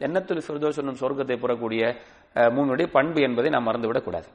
எண்ணத்தில் 0.05 0.43
ஃபிர்தோஸ் 0.45 0.79
என்னும் 0.81 0.99
சொர்க்கத்தை 1.01 1.37
புறக்கூடிய 1.43 1.81
மூமினுடைய 2.55 2.87
பண்பு 2.97 3.19
என்பதை 3.27 3.49
நாம் 3.55 3.67
மறந்துவிடக்கூடாது. 3.69 4.27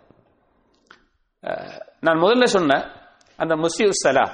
நான் 2.06 2.22
முதல்ல 2.24 2.46
சொன்ன 2.56 2.72
அந்த 3.38 3.54
முஸ்யூ 3.64 3.88
சலா 4.04 4.26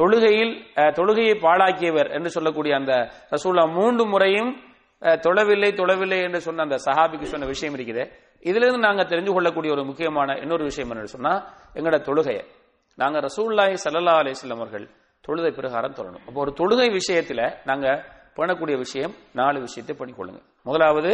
தொழுகையில் 0.00 0.54
தொழுகையை 0.98 1.34
பாழாக்கியவர் 1.44 2.10
என்று 2.16 2.30
சொல்லக்கூடிய 2.36 2.72
அந்த 2.80 2.92
ரசூல்லா 3.34 3.64
மூன்று 3.76 4.04
முறையும் 4.12 4.50
தொழவில்லை 5.26 5.70
தொழவில்லை 5.80 6.18
என்று 6.26 6.40
சொன்ன 6.46 6.64
அந்த 6.66 6.76
சஹாபிக்கு 6.86 7.26
சொன்ன 7.32 7.46
விஷயம் 7.52 7.74
இருக்குது. 7.76 8.04
இதிலிருந்து 8.48 8.86
நாங்கள் 8.86 9.10
தெரிஞ்சு 9.12 9.32
கொள்ளக்கூடிய 9.36 9.70
ஒரு 9.76 9.84
முக்கியமான 9.90 10.38
இன்னொரு 10.44 10.64
விஷயம் 10.70 10.90
என்ன 10.94 11.10
சொன்னா 11.16 11.32
எங்களோட 11.76 11.98
தொழுகையை. 12.08 12.44
நாங்கள் 13.02 13.24
ரசூல்லாய் 13.28 13.74
சல்லா 13.84 14.14
அலைஹி 14.22 14.52
அவர்கள் 14.56 14.86
தொழுகை 15.26 15.52
பிரகாரம் 15.52 15.94
தொழணும் 15.94 16.24
அப்போ 16.26 16.40
ஒரு 16.40 16.52
தொழுகை 16.60 16.98
விஷயத்துல 16.98 17.40
நாங்க 17.64 17.86
பண்ணக்கூடிய 18.36 18.76
விஷயம் 18.76 19.14
நாலு 19.32 19.60
விஷயத்தை 19.60 19.96
பண்ணிக்கொள்ளுங்க 19.96 20.40
முதலாவது 20.62 21.12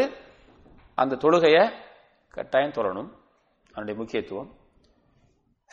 அந்த 0.94 1.16
தொழுகையை 1.16 1.64
கட்டாயம் 2.30 2.76
தொழணும் 2.78 3.10
அதனுடைய 3.70 4.00
முக்கியத்துவம். 4.00 4.50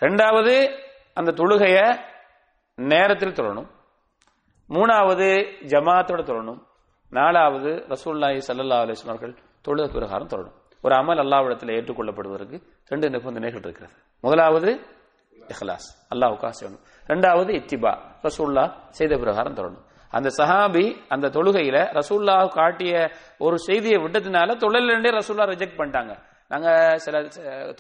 ரெண்டாவது 0.01 0.53
அந்த 1.13 1.31
தொழுகைய 1.31 1.77
நேரத்தில் 2.75 3.37
தொழணும் 3.39 3.69
மூணாவது 4.69 5.27
ஜமாத்தோட 5.71 6.21
தொழணும் 6.29 6.61
நாலாவது 7.11 7.69
ரசூல்லாஹி 7.69 8.39
சல்லா 8.47 8.77
அலைஹி 8.83 9.07
அவர்கள் 9.07 9.33
தொழுகை 9.67 9.89
பிரகாரம் 9.91 10.27
தொழணும் 10.27 10.57
ஒரு 10.83 10.95
அமல் 10.95 11.21
அல்லாவிடத்தில் 11.23 11.73
ஏற்றுக்கொள்ளப்படுவதற்கு 11.77 12.57
ரெண்டு 12.87 13.09
நிபந்தனைகள் 13.09 13.63
இருக்கிறது. 13.63 13.93
முதலாவது 14.21 14.69
இஹ்லாஸ். 15.53 15.87
அல்லாஹ் 16.13 16.33
உக்காசி 16.35 16.65
ரெண்டாவது 17.09 17.51
இத்திபா. 17.51 17.97
ரசூல்லா 18.23 18.73
செய்த 18.89 19.17
பிரகாரம் 19.17 19.55
தொடரணும். 19.55 19.87
அந்த 20.09 20.29
சஹாபி 20.37 20.95
அந்த 21.07 21.27
தொழுகையில 21.27 21.99
ரசூல்லா 21.99 22.47
காட்டிய 22.47 23.11
ஒரு 23.37 23.59
செய்தியை 23.59 24.03
விட்டதுனால 24.03 24.57
தொழிலே 24.57 24.95
ரசூல்லா 24.95 25.47
ரிஜெக்ட் 25.51 25.77
பண்ணிட்டாங்க. 25.77 26.17
நாங்க 26.47 26.97
சில 26.97 27.21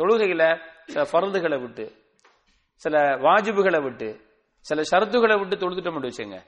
தொழுகையில 0.01 0.57
சில 0.85 1.07
ஃபர்துகளை 1.13 1.61
விட்டு 1.61 1.91
சில 2.75 2.99
வாஜிபுகளை 2.99 3.83
விட்டு 3.83 4.19
சில 4.59 4.81
ஷரத்துகளை 4.81 5.39
விட்டு 5.39 5.55
தொழுதுட்டோம் 5.55 6.09
வச்சுங்க 6.09 6.39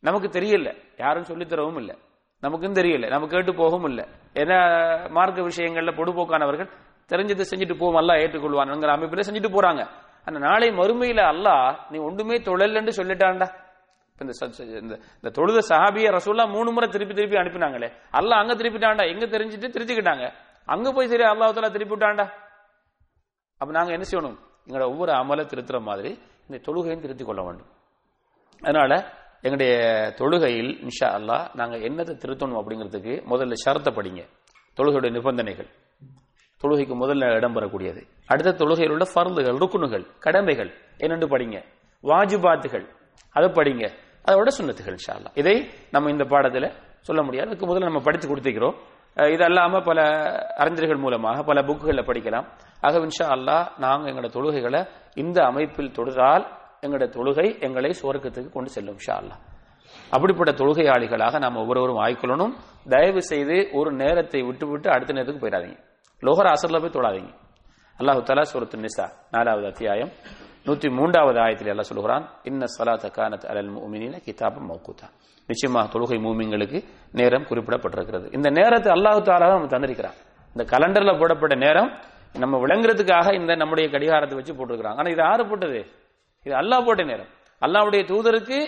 நமக்கு 0.00 0.40
தெரியல. 0.40 0.74
யாரும் 0.98 1.24
சொல்லித் 1.24 1.48
தரவும் 1.48 1.76
இல்லை. 1.76 1.98
நமக்கும் 2.40 2.72
தெரியல. 2.72 3.08
நம்ம 3.08 3.26
கேட்டு 3.26 3.54
போகவும் 3.54 3.84
இல்லை. 3.84 4.04
ஏன்னா 4.34 5.10
மார்க்க 5.10 5.42
விஷயங்கள்ல 5.42 5.92
பொடுபோக்கானவர்கள் 5.94 6.70
தெரிஞ்சதை 7.08 7.44
செஞ்சுட்டு 7.50 7.78
போவோம் 7.78 7.96
எல்லாம் 7.96 8.16
ஏற்றுக்கொள்வான்ங்கிற 8.16 8.86
அமைப்பில 8.86 9.22
செஞ்சுட்டு 9.30 9.48
போறாங்க. 9.48 9.86
ஆனா 10.26 10.38
நாளை 10.38 10.68
மறுமையில 10.68 11.20
அல்லாஹ் 11.20 11.90
நீ 11.90 11.98
ஒன்றுமே 11.98 12.36
தொழலன்னு 12.38 12.90
சொல்லிட்டான்டா. 12.96 13.64
இந்த 14.20 14.32
இந்த- 14.58 14.98
இந்த 15.14 15.30
தொழுத 15.30 15.58
சஹாபிய 15.68 16.10
ரசூல்லா 16.10 16.48
மூணு 16.48 16.70
முறை 16.70 16.88
திருப்பி 16.88 17.14
திருப்பி 17.14 17.36
அனுப்பினாங்களே. 17.36 17.92
அல்லாஹ் 18.12 18.38
அங்க 18.38 18.54
திருப்பிட்டாண்டா 18.54 19.08
எங்க 19.08 19.26
தெரிஞ்சுட்டு 19.26 19.70
திருத்திக்கிட்டாங்க 19.70 20.32
அங்க 20.64 20.92
போய் 20.92 21.08
சரி 21.08 21.22
அல்லாஹ் 21.22 21.72
திருப்பி 21.72 21.94
விட்டாண்டா 21.94 22.30
அப்ப 23.58 23.72
நாங்க 23.72 23.92
என்ன 23.92 24.04
செய்யணும்? 24.10 24.38
எங்களோட 24.66 24.84
ஒவ்வொரு 24.84 25.12
அமலை 25.12 25.46
திருத்துற 25.46 25.80
மாதிரி 25.80 26.20
இந்த 26.48 26.62
தொழுகையும் 26.66 27.00
திருத்திக் 27.00 27.26
கொள்ள 27.26 27.42
வேண்டும். 27.42 27.66
அதனால 28.60 29.12
எங்களுடைய 29.42 29.74
தொழுகையில் 30.18 30.82
இன்ஷா 30.82 31.08
அல்லாஹ் 31.08 31.54
நாங்க 31.54 31.76
என்னத்தை 31.76 32.16
திருத்தணும் 32.16 32.58
அப்படிங்கிறதுக்கு 32.58 33.24
முதல்ல 33.30 33.52
ஷரத்தை 33.66 33.94
படிங்க. 33.94 34.26
தொழுகையுடைய 34.76 35.10
நிபந்தனைகள். 35.10 35.68
தொழுகைக்கு 36.62 36.94
முதல்ல 37.02 37.34
இடம் 37.36 37.54
பெறக்கூடியது. 37.56 38.00
அடுத்த 38.26 38.52
தொழுகையில் 38.52 38.90
உள்ள 38.90 39.04
ஃபர்துகள் 39.14 39.56
ருக்குனுகள் 39.56 40.04
கடமைகள் 40.18 40.70
என்னென்று 40.98 41.28
படிங்க? 41.28 41.64
வாஜிபாத்துகள் 42.02 42.86
அதை 43.32 43.48
படிங்க. 43.48 43.84
அதோட 44.28 44.48
சுண்ணத்துகள் 44.58 44.96
ஷாலா 45.04 45.16
அல்லாஹ் 45.16 45.34
இதை 45.34 45.70
நம்ம 45.90 46.10
இந்த 46.10 46.24
பாடத்தில் 46.24 46.72
சொல்ல 47.00 47.22
முடியாது. 47.22 47.48
அதுக்கு 47.48 47.66
முதல்ல 47.66 47.88
நம்ம 47.88 48.00
படித்து 48.00 48.26
கொடுத்துக்கிறோம் 48.28 48.76
அஹ் 49.16 49.30
இது 49.32 49.82
பல 49.84 50.00
அறிஞர்கள் 50.56 50.96
மூலமாக 50.96 51.42
பல 51.42 51.62
புக்குகளை 51.62 52.02
படிக்கலாம். 52.02 52.46
ஆக 52.80 52.98
இன்ஷா 52.98 53.26
அல்லாஹ் 53.26 53.78
நாங்கள் 53.78 54.12
எங்களோட 54.12 54.30
தொழுகைகளை 54.32 54.88
இந்த 55.14 55.44
அமைப்பில் 55.44 55.92
தொழுதால் 55.92 56.44
எங்களோட 56.80 57.06
தொழுகை 57.16 57.60
எங்களை 57.60 57.90
சுவர்க்கத்துக்கு 58.02 58.50
கொண்டு 58.50 58.70
செல்லும் 58.70 58.98
ஷா 58.98 59.20
அல்லாஹ் 59.20 59.40
அப்படிப்பட்ட 60.10 60.52
தொழுகையாளிகளாக 60.52 61.38
நாம் 61.38 61.56
ஒவ்வொருவரும் 61.56 62.00
ஆய்க்கொள்ளணும். 62.04 62.52
தயவு 62.88 63.22
செய்து 63.22 63.68
ஒரு 63.72 63.92
நேரத்தை 63.92 64.42
விட்டு 64.42 64.66
விட்டு 64.66 64.90
அடுத்த 64.90 65.12
நேரத்துக்கு 65.12 65.48
போயிடாதீங்க. 65.48 65.78
லோகர் 66.22 66.48
அசர்ல 66.54 66.78
போய் 66.80 66.96
தொழாதீங்க. 66.96 67.32
அல்லாஹு 67.98 68.20
தலா 68.22 68.42
சூரத்து 68.52 68.76
நிசா 68.84 69.06
நாலாவது 69.30 69.66
அத்தியாயம் 69.66 70.10
நூத்தி 70.66 70.88
மூன்றாவது 70.90 71.38
ஆயத்தில் 71.40 71.70
எல்லாம் 71.72 71.88
சொல்லுகிறான் 71.90 72.24
இன்ன 72.42 72.64
சலாத்த 72.76 73.06
கானத் 73.16 73.46
அலல் 73.50 73.70
முமினின 73.74 74.20
கிதாபம் 74.26 74.68
மௌகுதா. 74.70 75.06
நிச்சயமாக 75.46 75.98
தொழுகை 75.98 76.18
மூமிங்களுக்கு 76.26 76.78
நேரம் 77.12 77.42
குறிப்பிடப்பட்டிருக்கிறது. 77.42 78.34
இந்த 78.34 78.50
நேரத்தை 78.50 78.92
அல்லாஹு 78.92 79.20
தாலா 79.28 79.50
நம்ம 79.52 79.70
தந்திருக்கிறான். 79.76 80.16
இந்த 80.56 80.64
கலண்டர்ல 80.72 81.18
போடப்பட்ட 81.18 81.54
நேரம் 81.54 81.90
நம்ம 82.34 82.66
விளங்குறதுக்காக 82.66 83.34
இந்த 83.34 83.54
நம்முடைய 83.54 83.90
கடிகாரத்தை 83.90 84.36
வச்சு 84.38 84.54
போட்டிருக்கிறாங்க. 84.54 84.98
ஆனா 84.98 85.10
இது 85.10 85.22
யாரு 85.22 85.46
போட்டது? 85.46 85.80
இது 86.42 86.54
அல்லாஹ் 86.56 86.84
போட்ட 86.84 87.02
நேரம். 87.02 87.30
அல்லாவுடைய 87.62 88.02
தூதருக்கு 88.12 88.58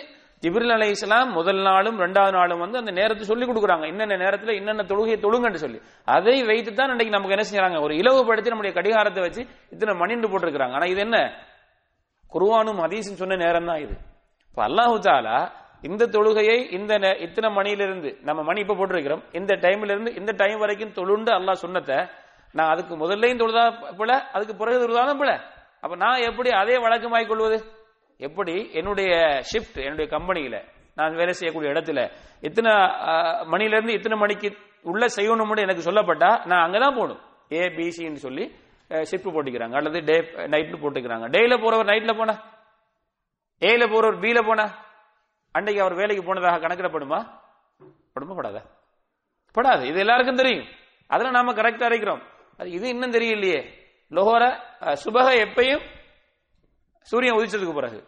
ஜிப்ரில் 0.43 0.73
அலை 0.75 0.89
இஸ்லாம் 0.95 1.31
முதல் 1.37 1.61
நாளும் 1.69 1.97
ரெண்டாவது 2.05 2.35
நாளும் 2.39 2.61
வந்து 2.65 2.77
அந்த 2.81 2.93
நேரத்தை 2.99 3.25
சொல்லி 3.31 3.45
கொடுக்குறாங்க. 3.47 3.85
இன்னென்ன 3.93 4.19
நேரத்தில் 4.25 4.53
என்னென்ன 4.59 4.83
தொழுகையை 4.91 5.17
தொழுங்கன்னு 5.25 5.61
சொல்லி. 5.63 5.79
அதை 6.17 6.35
வைத்து 6.51 6.73
தான் 6.81 6.93
இன்றைக்கு 6.95 7.15
நமக்கு 7.15 7.35
என்ன 7.37 7.45
செஞ்சாங்க? 7.49 7.79
ஒரு 7.87 7.95
இலவுபடுத்தி 8.01 8.53
நம்முடைய 8.53 8.73
கடிகாரத்தை 8.77 9.23
வச்சு 9.25 9.43
இத்தனை 9.75 9.95
மணிண்டு 10.03 10.31
போட்டிருக்கிறாங்க. 10.33 10.77
ஆனால் 10.79 10.93
இது 10.93 11.03
என்ன? 11.07 11.19
குருவானும் 12.35 12.83
ஹதீஸும் 12.85 13.21
சொன்ன 13.23 13.39
நேரம் 13.45 13.69
தான் 13.71 13.83
இது. 13.87 13.95
இப்போ 14.51 14.63
அல்லாஹு 14.69 14.97
தாலா 15.09 15.39
இந்த 15.89 16.05
தொழுகையை 16.15 16.57
இந்த 16.77 16.93
இத்தனை 17.27 17.49
மணியிலிருந்து 17.59 18.11
நம்ம 18.29 18.41
மணி 18.49 18.63
இப்போ 18.65 18.77
போட்டிருக்கிறோம். 18.79 19.23
இந்த 19.41 19.53
டைம்ல 19.65 19.93
இருந்து 19.95 20.13
இந்த 20.21 20.33
டைம் 20.43 20.63
வரைக்கும் 20.65 20.95
தொழுண்டு 20.99 21.31
அல்லாஹ் 21.39 21.63
சொன்னத்தை 21.65 21.99
நான் 22.59 22.71
அதுக்கு 22.75 22.95
முதல்லையும் 23.03 23.41
தொழுதா 23.43 23.65
போல 24.01 24.13
அதுக்கு 24.37 24.55
பிறகு 24.61 24.79
தொழுதாலும் 24.85 25.21
போல. 25.23 25.33
அப்ப 25.83 25.97
நான் 26.05 26.25
எப்படி 26.29 26.51
அதே 26.61 26.77
வழக்கமாய் 26.85 27.31
கொள்வது? 27.33 27.59
எப்படி 28.27 28.55
என்னுடைய 28.73 29.11
ஷிஃப்ட் 29.51 29.81
என்னுடைய 29.83 30.07
கம்பெனியில 30.15 30.57
நான் 30.95 31.19
வேலை 31.21 31.33
செய்யக்கூடிய 31.33 31.73
இடத்துல 31.73 32.01
இத்தனை 32.41 32.73
மணிலேருந்து 33.53 33.97
இத்தனை 33.99 34.19
மணிக்கு 34.19 34.49
உள்ள 34.83 35.07
செய்யணும்னு 35.17 35.65
எனக்கு 35.67 35.87
சொல்லப்பட்டா 35.91 36.31
நான் 36.47 36.65
அங்கதான் 36.65 36.97
போகணும். 36.99 37.21
ஏபிசின்னு 37.49 38.23
சொல்லி 38.25 38.45
ஷிஃப்ட் 39.11 39.35
போட்டுக்கிறாங்க. 39.35 39.77
அல்லது 39.81 39.99
டே 40.09 40.17
நைட்னு 40.53 40.81
போட்டுக்கிறாங்க. 40.83 41.27
டேல 41.35 41.55
போறவர் 41.63 41.91
நைட்ல 41.91 42.13
போனா? 42.19 42.35
ஏல 43.69 43.85
போறவர் 43.93 44.19
பில 44.25 44.47
போனா? 44.49 44.67
அன்னைக்கு 45.53 45.83
அவர் 45.83 45.97
வேலைக்கு 46.01 46.25
போனதாக 46.25 46.61
கணக்கிடப்படுமா? 46.65 47.21
படுமா 48.15 48.63
படாது. 49.57 49.85
இது 49.91 49.99
எல்லாருக்கும் 50.05 50.41
தெரியும். 50.41 50.69
அதெல்லாம் 51.07 51.37
நாம 51.39 51.53
கரெக்டா 51.61 51.87
இருக்கிறோம் 51.91 52.23
அது 52.59 52.69
இது 52.71 52.89
இன்னும் 52.89 53.15
தெரியலையே. 53.17 53.61
லோஹர 54.17 54.45
சுபக 55.05 55.29
எப்பையும் 55.45 55.85
சூரியன் 57.09 57.37
உதிச்சதுக்கு 57.37 57.75
பிறகு. 57.75 58.05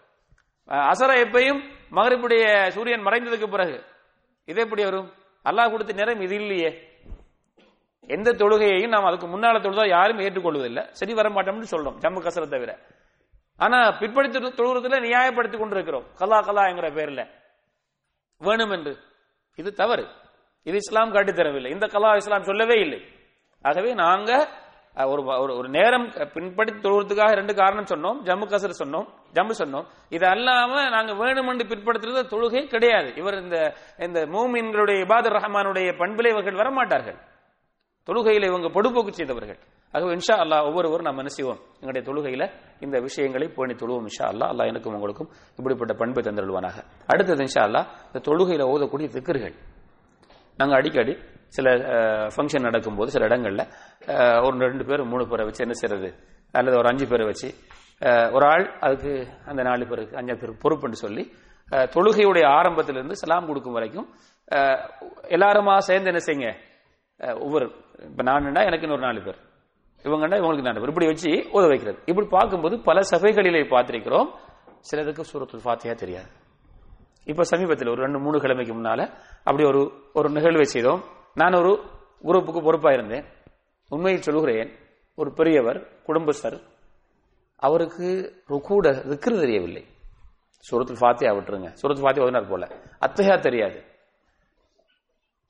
அசர 0.66 1.12
எப்பையும் 1.24 1.60
மகரிப்புடைய 1.90 2.68
சூரியன் 2.68 3.06
மறைந்ததுக்கு 3.06 3.50
பிறகு. 3.50 3.84
இது 4.44 4.60
எப்படி 4.60 4.84
வரும்? 4.84 5.12
அல்லாஹ் 5.44 5.70
கொடுத்த 5.70 5.92
நேரம் 5.92 6.20
இது 6.20 6.34
இல்லையே. 6.34 6.88
எந்த 8.06 8.32
தொழுகையையும் 8.32 8.88
நாம் 8.88 9.04
அதுக்கு 9.04 9.26
முன்னால 9.26 9.58
தொழுதா 9.60 9.88
யாரும் 9.88 10.18
ஏற்றுக்கொள்வதில்லை. 10.18 10.90
சரி 10.90 11.14
வர 11.14 11.28
மாட்டோம்னு 11.28 11.64
சொல்றோம் 11.70 11.98
ஜம்மு 11.98 12.26
கசரை 12.26 12.48
தவிர. 12.48 12.78
ஆனா 13.56 13.90
பிற்படுத்தி 13.90 14.38
தொழுகிறதுல 14.38 15.00
நியாயப்படுத்தி 15.06 15.58
கொண்டிருக்கிறோம். 15.58 16.06
கலா 16.14 16.40
கலா 16.40 16.62
என்கிற 16.66 16.90
பேர்ல. 16.90 17.30
வேணும் 18.38 18.70
என்று 18.70 18.98
இது 19.56 19.72
தவறு. 19.72 20.08
இது 20.62 20.76
இஸ்லாம் 20.76 21.12
காட்டி 21.12 21.32
தரவில்லை. 21.32 21.70
இந்த 21.70 21.86
கலா 21.86 22.14
இஸ்லாம் 22.14 22.42
சொல்லவே 22.42 22.80
இல்லை. 22.80 23.08
ஆகவே 23.62 23.94
நாங்க 23.94 24.48
ஒரு 24.94 25.22
ஒரு- 25.22 25.56
ஒரு 25.56 25.68
நேரம் 25.68 26.06
பின்படி 26.08 26.80
தொழுவதுக்காக 26.80 27.34
ரெண்டு 27.34 27.54
காரணம் 27.54 27.84
சொன்னோம். 27.84 28.26
ஜம்மு 28.26 28.44
கசர் 28.44 28.70
சொன்னோம். 28.84 29.06
ஜம்மு 29.34 29.50
சொன்னோம். 29.58 29.84
இது 30.08 30.26
அல்லாம 30.26 30.90
நாங்க 30.90 31.12
வேணுமென்று 31.12 31.58
பின்படுத்துறது 31.58 31.64
பிற்படுத்துறது 31.64 32.26
தொழுகை 32.30 32.66
கிடையாது. 32.66 33.14
இவர் 33.16 33.42
இந்த 33.42 33.74
இந்த 33.98 34.26
மூமின்களுடைய 34.26 35.04
இபாதுர் 35.04 35.36
ரஹ்மானுடைய 35.38 35.98
பண்பிலே 35.98 36.30
இவர்கள் 36.30 36.54
வரமாட்டார்கள். 36.54 37.18
தொழுகையில 38.06 38.44
இவங்க 38.44 38.68
பொடுபோக்கு 38.68 39.10
செய்தவர்கள். 39.10 39.58
ஆகவே 39.92 40.14
இன்ஷா 40.14 40.32
அல்லாஹ் 40.32 40.66
ஒவ்வொருவரும் 40.66 41.04
நம்ம 41.04 41.16
என்ன 41.16 41.28
செய்வோம்? 41.28 41.58
எங்களுடைய 41.80 42.08
தொழுகையில 42.08 42.50
இந்த 42.80 43.00
விஷயங்களை 43.00 43.48
பேணி 43.48 43.74
தொழுவோம் 43.74 44.06
இன்ஷா 44.06 44.26
அல்லா 44.26 44.48
அல்லா 44.48 44.66
எனக்கும் 44.66 44.94
உங்களுக்கும் 44.94 45.28
இப்படிப்பட்ட 45.56 45.94
பண்பை 45.94 46.24
தந்துடுவானாக 46.24 46.84
அடுத்தது 47.06 47.44
இன்ஷா 47.44 47.64
அல்லாஹ் 47.64 47.86
இந்த 48.06 48.20
தொழுகையில 48.22 48.68
ஓதக்கூடிய 48.68 49.08
திக்கர்கள் 49.08 49.54
நாங்கள் 50.56 50.78
அடிக்கடி 50.78 51.16
சில 51.56 51.68
ஃபங்க்ஷன் 52.34 52.66
நடக்கும்போது 52.68 53.10
சில 53.14 53.28
இடங்களில் 53.30 53.66
ஒரு 54.46 54.54
ரெண்டு 54.68 54.86
பேர் 54.88 55.10
மூணு 55.12 55.24
பேரை 55.30 55.44
வச்சு 55.48 55.64
என்ன 55.66 55.76
செய்யறது 55.82 56.10
அல்லது 56.58 56.76
ஒரு 56.80 56.90
அஞ்சு 56.92 57.06
பேரை 57.12 57.26
வச்சு 57.30 57.48
ஒரு 58.36 58.44
ஆள் 58.52 58.66
அதுக்கு 58.86 59.12
அந்த 59.50 59.60
நாலு 59.68 59.84
பேருக்கு 59.90 60.18
அஞ்சு 60.20 60.36
பேர் 60.42 60.60
பொறுப்புன்னு 60.64 61.00
சொல்லி 61.04 61.24
தொழுகையுடைய 61.94 62.44
ஆரம்பத்திலிருந்து 62.58 63.16
சலாம் 63.22 63.48
கொடுக்கும் 63.48 63.76
வரைக்கும் 63.78 64.06
எல்லாருமா 65.36 65.74
சேர்ந்து 65.88 66.10
என்ன 66.12 66.20
செய்யுங்க? 66.26 66.48
ஒவ்வொரு 67.44 67.66
இப்போ 68.06 68.22
நானுண்டா 68.28 68.62
எனக்கு 68.68 68.86
இன்னொரு 68.86 69.04
நாலு 69.06 69.20
பேர். 69.26 69.38
இவங்கண்டா 70.04 70.38
இவங்களுக்கு 70.40 70.68
நாலு 70.68 70.80
பேர். 70.80 70.92
இப்படி 70.92 71.08
வச்சு 71.10 71.30
ஓத 71.56 71.64
வைக்கிறது. 71.72 71.98
இப்படி 72.10 72.26
பார்க்கும்போது 72.36 72.76
பல 72.88 73.00
சபைகளிலே 73.12 73.62
பார்த்திருக்கிறோம் 73.74 74.28
சிலருக்கு 74.88 75.30
சூரத்துல் 75.30 75.64
ஃபாத்தியா 75.66 75.94
தெரியாது. 76.02 76.28
இப்போ 77.30 77.42
சமீபத்தில் 77.52 77.92
ஒரு 77.94 78.00
ரெண்டு 78.06 78.20
மூணு 78.24 78.36
கிழமைக்கு 78.44 78.74
முன்னால 78.78 79.00
அப்படி 79.48 79.64
ஒரு 79.70 79.82
ஒரு 80.18 80.28
நிகழ்வை 80.36 80.66
செய்தோம். 80.74 81.02
நான் 81.34 81.54
ஒரு 81.54 81.80
குரூப்புக்கு 82.24 82.62
பொறுப்பாக 82.62 82.96
இருந்தேன் 82.96 83.24
உண்மையில் 83.88 84.22
சொல்கிறேன் 84.22 84.78
ஒரு 85.14 85.32
பெரியவர் 85.32 85.86
குடும்பஸ்தர் 86.06 86.60
அவருக்கு 87.56 88.32
ருக்கூட 88.48 88.86
ரிக்ரு 89.08 89.40
தெரியவில்லை. 89.40 89.86
சூரத்துல் 90.70 91.00
ஃபாத்தியா 91.00 91.32
விட்டுருங்க. 91.36 91.68
சுரத்து 91.82 92.02
ஃபாத்தியா 92.02 92.24
ஓதினார் 92.26 92.48
போல. 92.48 92.68
அத்தையா 93.00 93.40
தெரியாது. 93.40 93.84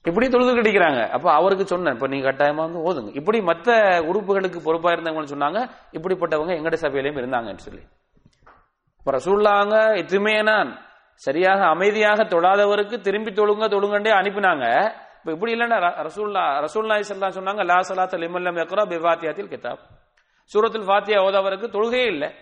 இப்படி 0.07 0.29
தொழுது 0.29 0.57
கிடைக்கிறாங்க. 0.57 1.09
அப்ப 1.09 1.33
அவருக்கு 1.33 1.67
சொன்னேன் 1.67 1.95
இப்ப 1.95 2.07
நீங்க 2.07 2.33
கட்டாயமா 2.33 2.71
வந்து 2.71 2.79
ஓதுங்க. 2.79 3.17
இப்படி 3.17 3.41
மற்ற 3.41 3.99
உறுப்புகளுக்கு 4.01 4.61
பொறுப்பா 4.63 4.93
இருந்தவங்கன்னு 4.93 5.33
சொன்னாங்க 5.35 5.71
இப்படிப்பட்டவங்க 5.93 6.53
எங்கட 6.59 6.77
சபையிலையும் 6.81 7.21
இருந்தாங்கன்னு 7.21 7.57
சொல்லி. 7.57 7.83
அப்புறம் 8.99 9.21
ரசூல்லாங்க 9.21 9.97
எதுவுமே 9.97 10.43
நான் 10.43 10.79
சரியாக 11.15 11.65
அமைதியாக 11.65 12.25
தொழாதவருக்கு 12.25 13.01
திரும்பி 13.01 13.31
தொழுங்க 13.31 13.69
தொழுங்கண்டே 13.69 14.11
அனுப்பினாங்க. 14.11 14.93
இப்ப 15.21 15.33
இப்படி 15.33 15.55
இல்லைன்னா 15.55 15.79
ர- 15.85 16.11
ரசூல்லா 16.11 16.43
ரசூல்லாய் 16.67 17.05
செல்லாம் 17.09 17.37
சொன்னாங்க 17.39 17.65
லா 17.65 17.77
ஸலாத்த 17.77 18.19
லிமல்லம் 18.19 18.59
எக்ரா 18.59 18.85
பிவாத்தியாத்தில் 18.89 19.49
கிதாப். 19.49 19.79
சூரத்தில் 20.45 20.87
ஃபாத்தியா 20.87 21.19
ஓதாவருக்கு 21.21 21.69
தொழுகையே 21.69 22.07
இல்லை. 22.07 22.35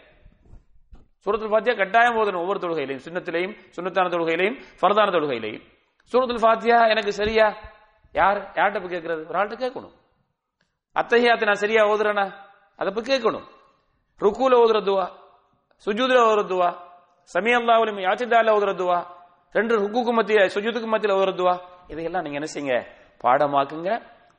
சூரத்தில் 1.19 1.51
ஃபாத்தியா 1.51 1.77
கட்டாயம் 1.77 2.17
ஓதணும் 2.17 2.41
ஒவ்வொரு 2.41 2.59
தொழுகையிலையும் 2.59 3.01
சின்னத்திலையும் 3.05 3.57
சுண்ணத்தான 3.77 4.09
தொழுகையிலையும் 4.09 4.63
ஃபர்தான 4.83 5.11
தொழுகையிலையும். 5.11 5.63
சூரத்துல் 6.13 6.43
ஃபாத்தியா 6.45 6.89
எனக்கு 6.89 7.13
சரியா? 7.13 7.57
யார்? 8.13 8.53
யார்கிட்ட 8.55 8.89
போய் 8.89 8.99
கேட்கறது? 8.99 9.29
ஒரு 9.29 9.39
ஆள்கிட்ட 9.39 9.59
கேட்கணும். 9.59 9.93
அத்தஹியாத்தை 10.95 11.45
நான் 11.45 11.55
சரியா 11.55 11.83
ஓதுறேனா? 11.85 12.33
அதை 12.77 12.93
போய் 12.93 13.05
கேட்கணும். 13.05 13.45
ருக்கூல 14.21 14.55
ஓதுற 14.55 14.81
துவா 14.83 15.09
சுஜூதுல 15.87 16.19
ஓதுற 16.31 16.47
துவா 16.47 16.77
சமி 17.35 18.01
யாச்சிதால 18.01 18.51
ஓதுற 18.51 18.75
துவா 18.75 19.07
ரெண்டு 19.51 19.81
ருக்குக்கு 19.81 20.13
மத்திய 20.13 20.39
சுஜூத்துக்கு 20.39 20.89
மத்தியில 20.95 21.17
ஓதுற 21.19 21.35
துவா 21.35 21.61
இதையெல்லாம் 21.93 22.25
நீங்க 22.27 22.39
என்ன 22.41 22.51
செய்யுங்க? 22.55 22.77
பாடமாக்குங்க. 23.25 23.91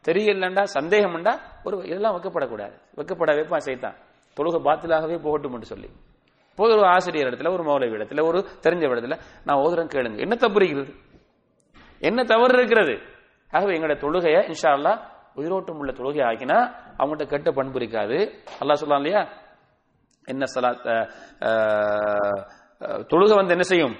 தெரியலண்டா 0.07 0.63
சந்தேகம்ண்டா 0.75 1.33
ஒரு 1.63 1.75
இதெல்லாம் 1.89 2.15
வைக்கப்படக்கூடாது. 2.15 2.75
வைக்கப்பட 2.97 3.31
வைப்பான் 3.39 3.65
செய்தான் 3.67 3.97
தொழுகை 4.37 4.59
பாத்திலாகவே 4.67 5.17
போகட்டும் 5.25 5.69
சொல்லி. 5.71 5.89
போது 6.57 6.71
ஒரு 6.77 6.87
ஆசிரியர் 6.95 7.29
இடத்துல 7.29 7.51
ஒரு 7.55 7.63
மௌலவி 7.67 7.95
இடத்துல 7.97 8.23
ஒரு 8.29 8.39
தெரிஞ்ச 8.63 8.83
இடத்துல 8.91 9.17
நான் 9.45 9.61
ஓதுறேன் 9.63 9.91
கேளுங்க. 9.93 10.19
என்ன 10.25 10.35
தப்பு 10.35 10.57
இருக்கிறது? 10.59 10.93
என்ன 11.99 12.23
தவறு 12.23 12.53
இருக்கிறது? 12.57 12.95
ஆகவே 13.53 13.71
எங்களோட 13.77 13.95
தொழுகையை 14.03 14.41
இன்ஷா 14.49 14.69
அல்லா 14.77 14.93
உயிரோட்டம் 15.35 15.77
உள்ள 15.77 15.91
தொழுகை 15.91 16.21
ஆக்கினா 16.29 16.57
அவங்கள்ட்ட 16.97 17.25
கெட்ட 17.25 17.51
பண்பு 17.51 17.77
இருக்காது. 17.81 18.17
அல்லா 18.59 18.73
சொல்லலாம் 18.73 19.03
இல்லையா? 19.03 19.21
என்ன 20.25 20.45
சலா 20.53 20.71
தொழுகை 23.11 23.35
வந்து 23.35 23.55
என்ன 23.57 23.65
செய்யும்? 23.71 23.95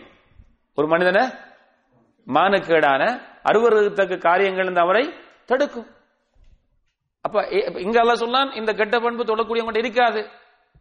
ஒரு 0.77 0.87
மனிதனை 0.87 1.23
மானக்கேடான 2.27 3.03
அருவருத்தக்க 3.45 4.17
காரியங்கள் 4.17 4.63
இருந்து 4.63 4.81
அவரை 4.85 5.05
தடுக்கும். 5.49 5.87
அப்ப 7.25 7.37
இங்க 7.85 7.97
அல்ல 7.99 8.13
சொல்லான் 8.15 8.51
இந்த 8.59 8.71
கெட்ட 8.73 8.99
பண்பு 8.99 9.23
தொழக்கூடியவங்க 9.23 9.77
இருக்காது. 9.77 10.21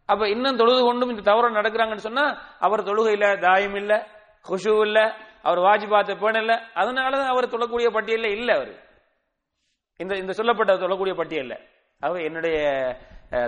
அப்ப 0.09 0.29
இன்னும் 0.29 0.57
தொழுது 0.57 0.83
கொண்டும் 0.85 1.11
இந்த 1.11 1.23
தவறு 1.23 1.57
நடக்கிறாங்கன்னு 1.59 2.07
சொன்னா 2.09 2.25
அவர் 2.59 2.87
தொழுகையில 2.89 3.41
தாயம் 3.41 3.75
இல்ல 3.75 3.93
குஷு 4.45 4.75
இல்ல 4.87 4.99
அவர் 5.43 5.59
வாஜிபாத்த 5.59 6.15
பேண 6.23 6.39
இல்ல 6.41 6.55
அதனாலதான் 6.75 7.33
அவர் 7.33 7.53
தொழக்கூடிய 7.55 7.89
பட்டியல்ல 7.97 8.29
இல்ல 8.39 8.49
அவர். 8.55 8.73
இந்த 10.01 10.17
இந்த 10.17 10.33
சொல்லப்பட்ட 10.33 10.75
தொழக்கூடிய 10.75 11.15
பட்டியல்ல. 11.21 11.55
அவ 12.03 12.21
என்னுடைய 12.23 12.57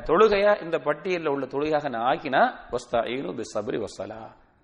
தொழுகையா 0.08 0.52
இந்த 0.62 0.76
பட்டியலில் 0.78 1.32
உள்ள 1.34 1.46
தொழுகையாக 1.46 1.88
நான் 1.88 2.06
ஆக்கினா 2.10 2.42
வஸ்தாயினு 2.72 3.44
சபரி 3.54 3.78
வஸ்ஸலா 3.84 4.20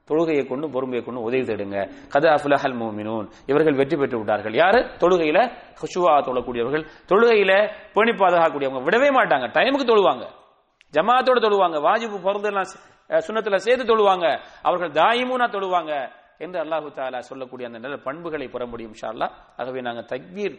தொழுகையை 0.09 0.43
கொண்டு 0.51 0.67
பொறுமையை 0.75 1.03
கொண்டு 1.05 1.21
உதவி 1.29 1.45
தேடுங்க. 1.51 1.79
கதா 2.13 2.33
அஃபுலஹல் 2.37 2.77
மோமினூன் 2.81 3.27
இவர்கள் 3.51 3.79
வெற்றி 3.81 3.97
பெற்று 4.01 4.19
விட்டார்கள். 4.21 4.55
யாரு? 4.63 4.81
தொழுகையில 5.03 5.39
ஹுஷுவா 5.81 6.13
தொழக்கூடியவர்கள். 6.29 6.85
தொழுகையில 7.11 7.53
பேணி 7.95 8.13
பாதுகாக்கக்கூடியவங்க. 8.21 8.83
விடவே 8.89 9.09
மாட்டாங்க. 9.19 9.49
டைமுக்கு 9.57 9.87
தொழுவாங்க. 9.93 10.27
ஜமாத்தோட 10.95 11.39
தொழுவாங்க. 11.47 11.79
வாஜிபு 11.87 12.19
பொருந்தெல்லாம் 12.27 12.71
சுண்ணத்துல 13.27 13.59
சேர்த்து 13.67 13.85
தொழுவாங்க. 13.93 14.27
அவர்கள் 14.69 14.95
தாயிமுனா 15.01 15.49
தொழுவாங்க 15.57 15.93
என்று 16.45 16.59
அல்லாஹு 16.63 16.89
தாலா 16.97 17.19
சொல்லக்கூடிய 17.31 17.67
அந்த 17.69 17.79
நல்ல 17.83 17.97
பண்புகளை 18.07 18.47
பெற 18.55 18.63
முடியும் 18.73 18.95
இன்ஷா 18.95 19.11
ஆகவே 19.61 19.81
நாங்க 19.89 20.03
தக்பீர் 20.13 20.57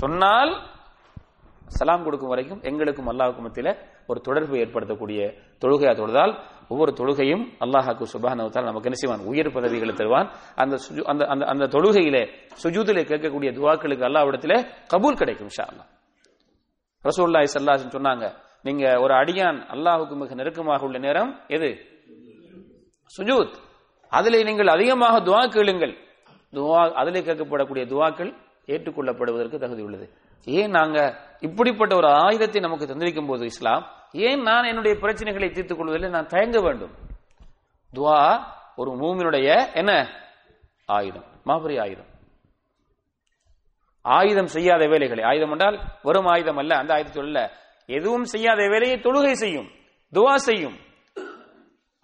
சொன்னால் 0.00 0.52
சலாம் 1.78 2.04
கொடுக்கும் 2.06 2.32
வரைக்கும் 2.32 2.62
எங்களுக்கும் 2.68 3.10
அல்லாஹுக்கும் 3.12 3.46
மத்தியில 3.46 3.72
ஒரு 4.10 4.20
தொடர்பு 4.28 4.54
ஏற்படுத்தக்கூடிய 4.62 5.20
தொழுகையா 5.62 5.92
தொழுதால் 6.00 6.32
ஒவ்வொரு 6.72 6.92
தொழுகையும் 6.98 7.44
அல்லாஹாக்கு 7.64 8.04
சுபானவத்தால் 8.14 8.68
நமக்கு 8.70 8.88
என்ன 8.88 8.98
செய்வான்? 9.02 9.22
உயர் 9.30 9.52
பதவிகளை 9.52 9.94
தருவான். 9.94 10.28
அந்த 10.62 10.74
அந்த 11.10 11.22
அந்த 11.32 11.44
அந்த 11.52 11.64
தொழுகையிலே 11.74 12.22
சுஜூதிலே 12.62 13.02
கேட்கக்கூடிய 13.10 13.50
துவாக்களுக்கு 13.58 14.06
அல்லாவிடத்திலே 14.08 14.58
கபூல் 14.92 15.20
கிடைக்கும் 15.20 15.52
ஷா 15.56 15.64
அல்லாஹ் 15.70 15.88
ரசூலுல்லாஹி 17.04 17.48
ஸல்லல்லாஹு 17.54 17.96
சொன்னாங்க 17.96 18.26
நீங்க 18.62 18.84
ஒரு 19.00 19.14
அடியான் 19.14 19.58
அல்லாஹுக்கு 19.74 20.14
மிக 20.16 20.34
நெருக்கமாக 20.34 20.84
உள்ள 20.84 20.98
நேரம் 20.98 21.30
எது? 21.46 21.70
சுஜூத். 23.16 23.54
அதிலே 24.08 24.40
நீங்கள் 24.42 24.66
அதிகமாக 24.66 25.20
துவா 25.20 25.42
கேளுங்கள். 25.48 25.94
துவா 26.52 26.80
அதிலே 26.92 27.20
கேட்கப்படக்கூடிய 27.20 27.84
துவாக்கள் 27.92 28.30
ஏற்றுக்கொள்ளப்படுவதற்கு 28.66 29.58
தகுதி 29.58 29.82
உள்ளது. 29.82 30.06
ஏன் 30.44 30.70
நாங்க 30.70 30.98
இப்படிப்பட்ட 31.40 31.92
ஒரு 31.96 32.08
ஆயுதத்தை 32.24 32.60
நமக்கு 32.60 32.86
தந்திருக்கும் 32.86 33.26
போது 33.26 33.44
இஸ்லாம் 33.44 33.84
ஏன் 34.12 34.42
நான் 34.42 34.64
என்னுடைய 34.64 34.98
பிரச்சனைகளை 35.02 35.52
தீர்த்துக் 35.52 35.78
கொள்வதில் 35.78 36.10
நான் 36.10 36.26
தயங்க 36.26 36.60
வேண்டும். 36.60 36.94
துவா 37.94 38.44
ஒரு 38.76 38.90
மூமினுடைய 38.90 39.74
என்ன? 39.74 40.08
ஆயுதம். 40.86 41.24
மாபெரிய 41.44 41.80
ஆயுதம். 41.80 42.06
ஆயுதம் 44.02 44.46
செய்யாத 44.46 44.86
வேலைகளை. 44.86 45.24
ஆயுதம் 45.24 45.50
என்றால் 45.50 45.80
வரும் 46.02 46.26
ஆயுதம் 46.26 46.56
அல்ல 46.56 46.76
அந்த 46.76 46.94
ஆயுதத்தில் 46.94 47.22
அல்ல 47.22 47.52
எதுவும் 47.86 48.24
செய்யாத 48.24 48.68
வேலையை 48.68 48.98
தொழுகை 48.98 49.32
செய்யும் 49.32 49.70
துவா 50.14 50.34
செய்யும். 50.34 50.78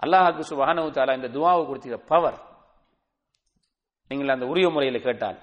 அல்லாஹாக்கு 0.03 0.43
சுபஹானஹு 0.51 0.91
தாலா 0.91 1.15
இந்த 1.15 1.29
துவாவை 1.29 1.67
கொடுத்த 1.67 1.97
பவர் 1.97 2.39
நீங்கள் 4.09 4.29
அந்த 4.29 4.47
உரிய 4.47 4.69
முறையில் 4.69 5.03
கேட்டால் 5.03 5.39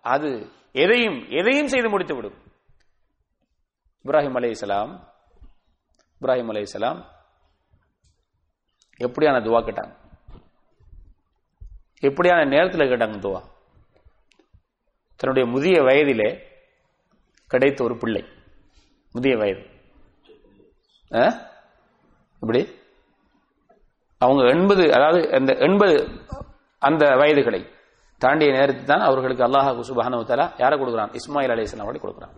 அது 0.00 0.52
எதையும் 0.72 1.30
எதையும் 1.30 1.66
செய்து 1.66 1.88
முடித்து 1.88 2.14
விடும் 2.14 2.34
இப்ராஹிம் 4.04 4.50
இஸ்லாம் 4.50 5.07
இப்ராஹிம் 6.20 6.52
அலைஹிஸ்ஸலாம் 6.52 7.04
எப்படியான 8.98 9.40
துவா 9.40 9.62
கேட்டாங்க? 9.64 9.96
எப்படியான 12.00 12.48
நேரத்தில் 12.48 12.80
கேட்டாங்க 12.80 13.18
துவா? 13.18 13.42
தன்னுடைய 15.16 15.48
முதிய 15.48 15.82
வயதிலே 15.82 16.42
கிடைத்த 17.46 17.84
ஒரு 17.84 17.98
பிள்ளை. 17.98 18.24
முதிய 19.12 19.36
வயது. 19.36 19.66
ஆ? 21.14 21.26
இப்படி 22.40 22.76
அவங்க 24.18 24.42
எண்பது 24.48 24.92
அதாவது 24.92 25.32
அந்த 25.32 25.52
எண்பது 25.52 26.08
அந்த 26.78 27.06
வயதுகளை 27.06 27.76
தாண்டிய 28.18 28.50
நேரத்தில் 28.52 28.84
தான் 28.84 29.00
அவர்களுக்கு 29.00 29.44
அல்லாஹ் 29.44 29.82
சுபஹானஹு 29.82 30.24
தலா 30.24 30.54
யாரை 30.58 30.80
கொடுக்குறான்? 30.80 31.12
இஸ்மாயில் 31.12 31.50
அலி 31.50 31.98
கூட 31.98 31.98
கொடுக்குறான். 31.98 32.32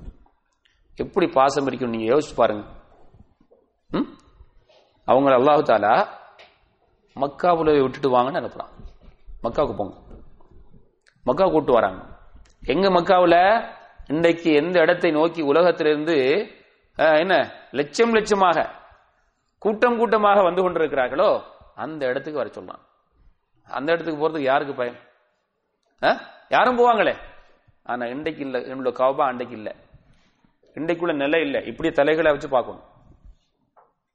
எப்படி 0.97 1.27
பாசம் 1.27 1.67
இருக்கும் 1.67 1.91
நீங்க 1.91 2.15
யோசிச்சு 2.15 2.35
பாருங்க. 2.35 2.80
அவங்கள 5.09 5.33
அல்லாஹு 5.41 5.63
தாலா 5.69 5.95
மக்காவுல 7.23 7.71
விட்டுட்டு 7.85 8.09
வாங்கன்னு 8.15 8.41
அனுப்புறான். 8.41 8.73
மக்காவுக்கு 9.45 9.75
போங்க. 9.81 9.95
மக்கா 11.29 11.47
கூட்டு 11.55 11.73
வராங்க. 11.77 12.01
எங்க 12.73 12.87
மக்காவுல 12.97 13.37
இன்றைக்கு 14.13 14.51
எந்த 14.61 14.77
இடத்தை 14.85 15.11
நோக்கி 15.19 15.41
உலகத்திலிருந்து 15.51 16.17
என்ன 17.23 17.35
லட்சம் 17.79 18.15
லட்சமாக 18.17 18.65
கூட்டம் 19.65 19.99
கூட்டமாக 20.01 20.43
வந்து 20.49 20.63
கொண்டிருக்கிறார்களோ 20.65 21.29
அந்த 21.85 22.03
இடத்துக்கு 22.11 22.41
வர 22.41 22.51
சொல்றான். 22.57 22.83
அந்த 23.69 23.89
இடத்துக்கு 23.95 24.21
போறதுக்கு 24.23 24.51
யாருக்கு 24.53 24.75
பயம் 24.81 25.01
யாரும் 26.55 26.79
போவாங்களே? 26.81 27.15
ஆனா 27.91 28.05
இன்றைக்கு 28.15 28.43
இல்லை 28.47 28.61
என்னோட 28.71 28.93
கவபா 29.01 29.25
அன்றைக்கு 29.31 29.55
இல்லை. 29.61 29.73
இன்றைக்குள்ள 30.79 31.13
நிலை 31.25 31.41
இல்லை. 31.47 31.61
இப்படி 31.71 31.89
தலைகளை 31.99 32.31
வச்சு 32.35 32.49
பார்க்கணும். 32.57 32.85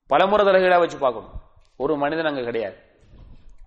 பலமுறை 0.08 0.46
தலைகளை 0.46 0.78
வச்சு 0.78 0.98
பார்க்கணும். 0.98 1.32
ஒரு 1.78 1.98
மனிதன் 1.98 2.26
அங்க 2.26 2.44
கிடையாது. 2.44 2.78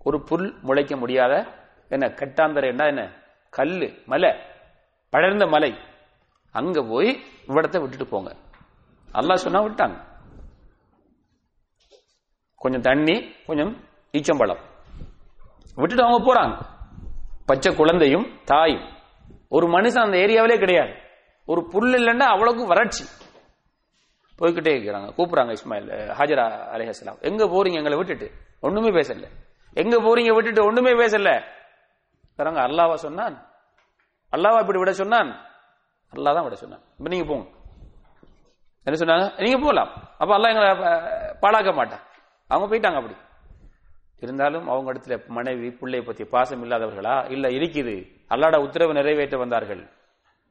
ஒரு 0.03 0.23
புல் 0.23 0.59
முளைக்க 0.61 0.97
முடியாத 0.97 1.45
என்ன 1.89 2.07
கட்டாந்தரை 2.07 2.67
என்ன 2.67 2.85
கல் 2.85 3.11
கல்லு 3.49 4.01
மலை 4.05 4.29
படர்ந்த 5.09 5.47
மலை. 5.47 5.75
அங்க 6.51 6.83
போய் 6.83 7.23
இவ்விடத்தை 7.47 7.81
விட்டுட்டு 7.81 8.07
போங்க. 8.07 8.35
அல்லா 9.13 9.33
சொன்னா 9.33 9.61
விட்டாங்க. 9.61 10.07
கொஞ்சம் 12.55 12.81
தண்ணி 12.81 13.33
கொஞ்சம் 13.45 13.83
ஈச்சம்பழம். 14.11 14.59
விட்டுட்டு 15.75 16.03
அவங்க 16.03 16.33
போறாங்க. 16.33 16.61
பச்சை 17.45 17.75
குழந்தையும் 17.75 18.39
தாயும். 18.45 18.97
ஒரு 19.49 19.67
மனுஷன் 19.67 20.01
அந்த 20.01 20.17
ஏரியாவிலே 20.17 20.57
கிடையாது. 20.59 20.93
ஒரு 21.45 21.67
புல் 21.67 21.93
இல்லைன்னா 21.93 22.19
அவ்வளவுக்கும் 22.19 22.67
வறட்சி. 22.67 23.05
போய்கிட்டே 24.39 24.71
இருக்கிறாங்க. 24.73 25.07
கூப்பிடுறாங்க 25.17 25.55
இஸ்மாயில் 25.55 25.89
ஹாஜரா 26.19 26.45
அலைஹிஸ்ஸலாம் 26.75 27.21
எங்க 27.21 27.45
போறீங்க? 27.45 27.73
எங்களை 27.73 27.97
விட்டுட்டு. 27.97 28.31
ஒண்ணுமே 28.61 28.89
பேசல. 28.89 29.27
எங்க 29.73 30.01
போறீங்க? 30.01 30.33
விட்டுட்டு 30.33 30.65
ஒண்ணுமே 30.65 30.91
பேசல. 30.91 31.43
தராங்க 32.37 32.59
அல்லாவா 32.67 32.93
சொன்னான். 32.93 33.47
அல்லாவா 34.31 34.59
இப்படி 34.59 34.77
விட 34.77 34.93
சொன்னான். 34.93 35.45
அல்லாஹ் 36.15 36.33
தான் 36.33 36.43
விட 36.43 36.55
சொன்னான். 36.55 36.79
இப்ப 36.97 37.09
நீங்க 37.09 37.25
போங்க. 37.25 37.49
என்ன 38.83 39.05
சொன்னாங்க? 39.05 39.41
நீங்க 39.41 39.57
போகலாம் 39.57 39.89
அப்ப 40.17 40.37
அல்லா 40.37 40.47
எங்களை 40.47 40.69
பாழாக்க 41.41 41.73
மாட்டான். 41.73 41.99
அவங்க 42.47 42.75
போயிட்டாங்க 42.75 42.95
அப்படி. 42.95 43.15
இருந்தாலும் 44.19 44.67
அவங்க 44.67 44.93
இடத்துல 44.93 45.27
மனைவி 45.27 45.71
பிள்ளை 45.71 46.01
பத்தி 46.01 46.23
பாசம் 46.23 46.63
இல்லாதவர்களா? 46.63 47.31
இல்ல 47.31 47.47
இருக்குது. 47.47 48.11
அல்லாட 48.29 48.55
உத்தரவு 48.55 48.93
நிறைவேற்ற 48.93 49.37
வந்தார்கள். 49.37 49.89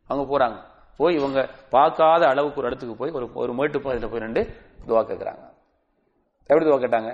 அவங்க 0.06 0.38
போறாங்க. 0.38 0.77
போய் 0.98 1.14
இவங்க 1.14 1.40
பார்க்காத 1.70 2.22
அளவுக்கு 2.26 2.58
ஒரு 2.58 2.66
இடத்துக்கு 2.66 2.96
போய் 2.96 3.10
ஒரு 3.10 3.26
ஒரு 3.34 3.52
மேட்டு 3.54 3.80
பகுதியில் 3.80 4.10
போய் 4.10 4.20
நின்று 4.20 4.42
துவா 4.86 5.02
கேட்குறாங்க 5.10 5.44
எப்படி 6.50 6.66
துவா 6.68 6.78
கேட்டாங்க? 6.84 7.10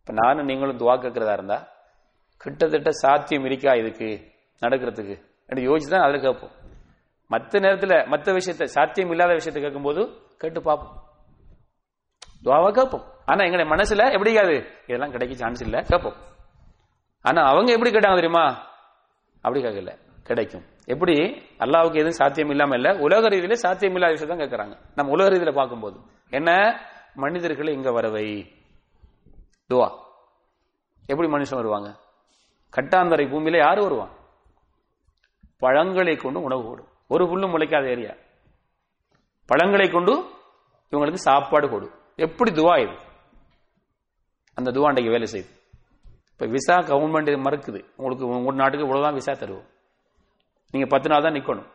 இப்போ 0.00 0.12
நானும் 0.12 0.44
நீங்களும் 0.44 0.78
துவா 0.78 0.94
கேட்கறதா 1.02 1.32
இருந்தா 1.32 1.68
கிட்டத்தட்ட 2.36 2.90
சாத்தியம் 2.90 3.44
இருக்கா 3.44 3.72
இதுக்கு 3.74 4.08
நடக்கிறதுக்கு? 4.62 5.16
என்று 5.46 5.62
யோசிச்சு 5.68 5.88
தான் 5.88 6.00
அதில் 6.00 6.20
கேட்போம். 6.20 6.50
மற்ற 7.28 7.58
நேரத்தில் 7.58 8.06
மற்ற 8.06 8.32
விஷயத்தை 8.32 8.66
சாத்தியம் 8.66 9.10
இல்லாத 9.10 9.32
விஷயத்தை 9.32 9.62
கேட்கும்போது 9.62 10.02
கேட்டு 10.38 10.62
பார்ப்போம். 10.62 10.94
துவாவா 12.44 12.70
கேட்போம். 12.70 13.04
ஆனா 13.24 13.44
எங்களுடைய 13.44 13.68
மனசுல 13.74 14.12
எப்படி 14.12 14.32
இருக்காது? 14.32 14.56
இதெல்லாம் 14.86 15.10
கிடைக்க 15.10 15.34
சான்ஸ் 15.36 15.62
இல்லை 15.62 15.82
கேட்போம். 15.82 16.18
ஆனா 17.22 17.42
அவங்க 17.42 17.72
எப்படி 17.72 17.90
கேட்டாங்க 17.90 18.18
தெரியுமா? 18.20 18.44
அப்படி 19.40 19.64
கேட்கல. 19.64 19.92
கிடைக்கும். 20.22 20.64
எப்படி? 20.86 21.12
அல்லாவுக்கு 21.58 21.94
எதுவும் 21.94 22.10
சாத்தியம் 22.10 22.50
இல்லாம 22.50 22.74
இல்ல. 22.74 22.94
உலக 22.94 23.28
ரீதியில 23.28 23.52
சாத்தியம் 23.52 23.94
இல்லாத 23.94 24.12
விஷயம் 24.12 24.38
தான் 24.38 24.48
கேட்கறாங்க 24.48 24.78
நம்ம 24.94 25.12
உலக 25.12 25.36
ரீதியில 25.36 25.54
பார்க்கும்போது. 25.54 26.00
என்ன? 26.30 26.80
மனிதர்களை 27.14 27.74
இங்க 27.74 27.92
வரவை. 27.92 28.52
துவா. 29.68 29.90
எப்படி 31.06 31.28
மனுஷன் 31.28 31.54
வருவாங்க? 31.54 31.96
கட்டாந்தரை 32.76 33.28
பூமியில 33.28 33.56
யாரு 33.56 33.82
வருவான்? 33.82 34.10
பழங்களை 35.58 36.16
கொண்டு 36.16 36.42
உணவு 36.42 36.68
கொடு 36.68 36.84
ஒரு 37.08 37.24
புல்லும் 37.24 37.50
முளைக்காத 37.50 37.88
ஏரியா. 37.88 38.14
பழங்களை 39.46 39.90
கொண்டு 39.90 40.30
இவங்களுக்கு 40.90 41.14
சாப்பாடு 41.14 41.68
கொடு. 41.68 41.90
எப்படி 42.16 42.50
துவா 42.50 42.88
இது? 42.88 42.96
அந்த 44.54 44.70
துவா 44.70 44.86
அன்றைக்கு 44.86 45.12
வேலை 45.12 45.32
செய்யுது. 45.32 45.50
இப்ப 46.32 46.46
விசா 46.46 46.76
கவர்மெண்ட் 46.76 47.38
மறுக்குது. 47.38 47.84
உங்களுக்கு 47.96 48.26
உங்க 48.26 48.52
நாட்டுக்கு 48.52 48.86
இவ்வளவுதான் 48.86 49.14
விசா 49.14 49.32
தருவோம். 49.32 49.74
நீங்க 50.70 50.86
பத்து 50.88 51.08
நாள் 51.08 51.22
தான் 51.22 51.32
நிக்கணும். 51.32 51.66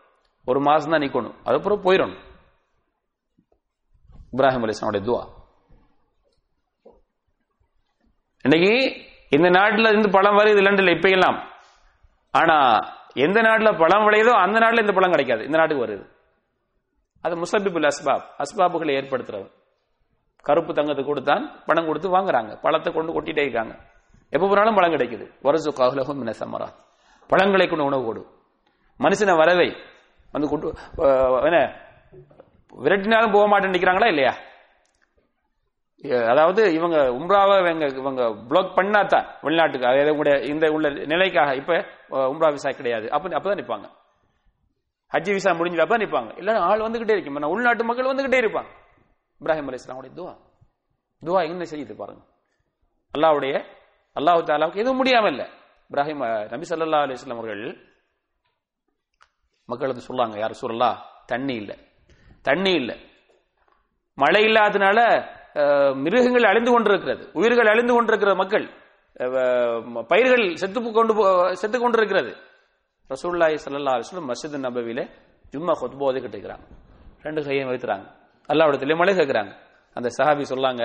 ஒரு 0.46 0.60
மாசம் 0.60 0.92
தான் 0.92 1.02
நிக்கணும். 1.02 1.36
அதுக்கப்புறம் 1.44 1.84
போயிடணும் 1.86 2.20
இப்ராஹிம் 4.38 4.66
அலிஸ்லாமுடைய 4.66 5.04
துவா. 5.08 5.24
இன்னைக்கு 8.44 8.74
இந்த 9.30 9.50
நாட்டுல 9.50 9.90
இருந்து 9.90 10.10
பழம் 10.10 10.38
வருது 10.38 10.62
லண்டன்ல 10.68 10.96
இப்ப 10.96 11.10
எல்லாம் 11.10 11.50
ஆனா 12.32 12.80
எந்த 13.14 13.42
நாட்டுல 13.42 13.80
பழம் 13.80 14.08
விளையுதோ 14.08 14.34
அந்த 14.46 14.60
நாட்டில் 14.60 14.80
இந்த 14.80 14.94
பழம் 14.94 15.10
கிடைக்காது. 15.10 15.46
இந்த 15.46 15.58
நாட்டுக்கு 15.58 15.86
வருது. 15.86 16.06
அது 17.22 17.36
முசபிபுல் 17.36 17.88
அஸ்பாப். 17.88 18.26
அஸ்பாபுகளை 18.38 18.94
ஏற்படுத்துறது 19.00 19.52
கருப்பு 20.42 20.74
தங்கத்தை 20.74 21.06
கொடுத்தான் 21.06 21.64
பணம் 21.66 21.86
கொடுத்து 21.86 22.18
வாங்குறாங்க. 22.18 22.62
பழத்தை 22.62 22.94
கொண்டு 22.94 23.22
கொட்டிட்டே 23.22 23.42
இருக்காங்க. 23.42 23.74
எப்ப 24.30 24.48
போனாலும் 24.48 24.76
பழம் 24.76 24.92
கிடைக்குது. 24.92 25.26
வரசு 25.44 25.70
காகுலகம் 25.80 26.20
மின 26.22 26.34
சமரா 26.40 26.70
பழங்களை 27.28 27.68
கொண்டு 27.68 27.86
உணவு 27.86 28.06
கொடு. 28.06 28.41
மனுஷனை 29.00 29.36
வரவை. 29.42 29.70
வந்து 30.34 30.48
கொண்டு 30.52 30.68
என்ன 31.50 31.60
விரட்டினாலும் 32.86 33.34
போக 33.36 33.46
மாட்டேன்னு 33.52 33.76
நிக்கிறாங்களா 33.76 34.10
இல்லையா? 34.14 34.34
அதாவது 36.32 36.62
இவங்க 36.76 36.98
உம்ராவை 37.18 37.56
இவங்க 37.64 37.88
இவங்க 38.02 38.22
பிளாக் 38.50 38.78
பண்ணாதான் 38.78 39.26
வெளிநாட்டுக்கு 39.46 39.90
அதாவது 39.90 40.14
உங்களுடைய 40.14 40.36
இந்த 40.52 40.66
உள்ள 40.76 40.90
நிலைக்காக 41.12 41.50
இப்ப 41.62 41.74
உம்ரா 42.34 42.50
விசா 42.56 42.72
கிடையாது. 42.80 43.08
அப்ப 43.16 43.36
அப்பதான் 43.40 43.60
நிற்பாங்க 43.62 43.88
ஹஜ் 45.12 45.30
விசா 45.38 45.52
முடிஞ்சு 45.60 45.84
அப்ப 45.86 45.98
நிற்பாங்க 46.04 46.32
இல்ல 46.42 46.56
ஆள் 46.70 46.86
வந்துகிட்டே 46.86 47.16
இருக்கும். 47.16 47.38
உள்நாட்டு 47.54 47.84
மக்கள் 47.90 48.12
வந்துகிட்டே 48.12 48.40
இருப்பாங்க. 48.44 48.70
இப்ராஹிம் 49.42 49.70
அலி 49.70 49.80
இஸ்லாமுடைய 49.82 50.12
துவா. 50.20 50.34
துவா 51.22 51.40
என்ன 51.50 51.66
செய்யுது 51.72 51.96
பாருங்க. 52.02 52.22
அல்லாவுடைய 53.14 53.54
அல்லாஹு 54.16 54.42
தாலாவுக்கு 54.50 54.84
எதுவும் 54.84 55.00
முடியாம 55.02 55.30
இல்ல. 55.34 55.44
இப்ராஹிம் 55.90 56.22
நபி 56.54 56.66
சல்லா 56.70 57.02
அலி 57.06 57.18
இஸ்லாம் 57.20 57.40
அவர்கள் 57.42 57.64
மக்களுக்கு 59.72 60.04
சொல்லாங்க 60.10 60.38
யார் 60.40 60.62
சொல்லலாம் 60.64 60.98
தண்ணி 61.26 61.54
இல்லை. 61.54 61.78
தண்ணி 62.42 62.72
இல்லை. 62.72 62.98
மழை 64.16 64.42
இல்லாதனால 64.44 65.00
மிருகங்கள் 65.96 66.44
அழிந்து 66.44 66.72
கொண்டிருக்கிறது. 66.72 67.24
உயிர்கள் 67.34 67.68
அழிந்து 67.68 67.94
கொண்டிருக்கிற 67.94 68.32
மக்கள் 68.36 68.66
பயிர்கள் 70.08 70.44
செத்து 70.56 70.80
கொண்டு 70.92 71.14
போ- 71.14 71.52
செத்து 71.52 71.78
கொண்டிருக்கிறது. 71.80 72.32
ரசூல்லாய் 73.10 73.58
சல்லா 73.66 73.94
அலைஹி 73.96 74.20
மசித் 74.30 74.66
நபவியில 74.66 75.02
ஜும்மா 75.52 75.74
குத்பா 75.82 76.04
ஓதிக்கிட்டு 76.08 76.38
இருக்கிறாங்க 76.38 76.66
ரெண்டு 77.22 77.42
கையும் 77.44 77.70
வைத்துறாங்க 77.70 78.06
அல்லாவிடத்திலே 78.50 78.96
மழை 78.96 79.14
கேட்கிறாங்க. 79.16 79.52
அந்த 79.94 80.10
சஹாபி 80.18 80.44
சொல்லாங்க 80.52 80.84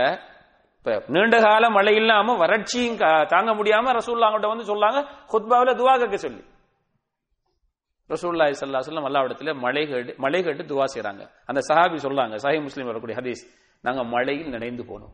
இப்போ 0.79 1.03
நீண்ட 1.07 1.37
கால 1.41 1.71
மழை 1.71 1.95
இல்லாம 1.95 2.37
வறட்சியும் 2.37 2.97
கா- 2.97 3.27
தாங்க 3.27 3.51
முடியாம 3.55 3.87
ரசூல்லாங்கிட்ட 3.99 4.49
வந்து 4.49 4.69
சொல்லாங்க 4.71 5.01
குத்பாவில 5.33 5.73
துவா 5.79 5.95
கேட்க 5.99 6.17
சொல்லி. 6.17 6.43
ரசூல்லாய் 8.09 8.55
சல்லா 8.61 8.81
சொல்லம் 8.87 9.07
அல்லாவிடத்தில் 9.07 9.55
மழை 9.55 9.87
கேட்டு 9.87 10.15
மழை 10.17 10.43
கேட்டு 10.43 10.63
துவா 10.63 10.85
செய்கிறாங்க 10.95 11.31
அந்த 11.47 11.61
சஹாபி 11.69 11.97
சொல்லாங்க 11.97 12.37
சஹி 12.43 12.61
முஸ்லீம் 12.61 12.87
வரக்கூடிய 12.87 13.21
ஹதீஸ் 13.21 13.51
நாங்க 13.83 14.05
மழையில் 14.05 14.49
நனைந்து 14.49 14.83
போனோம். 14.83 15.13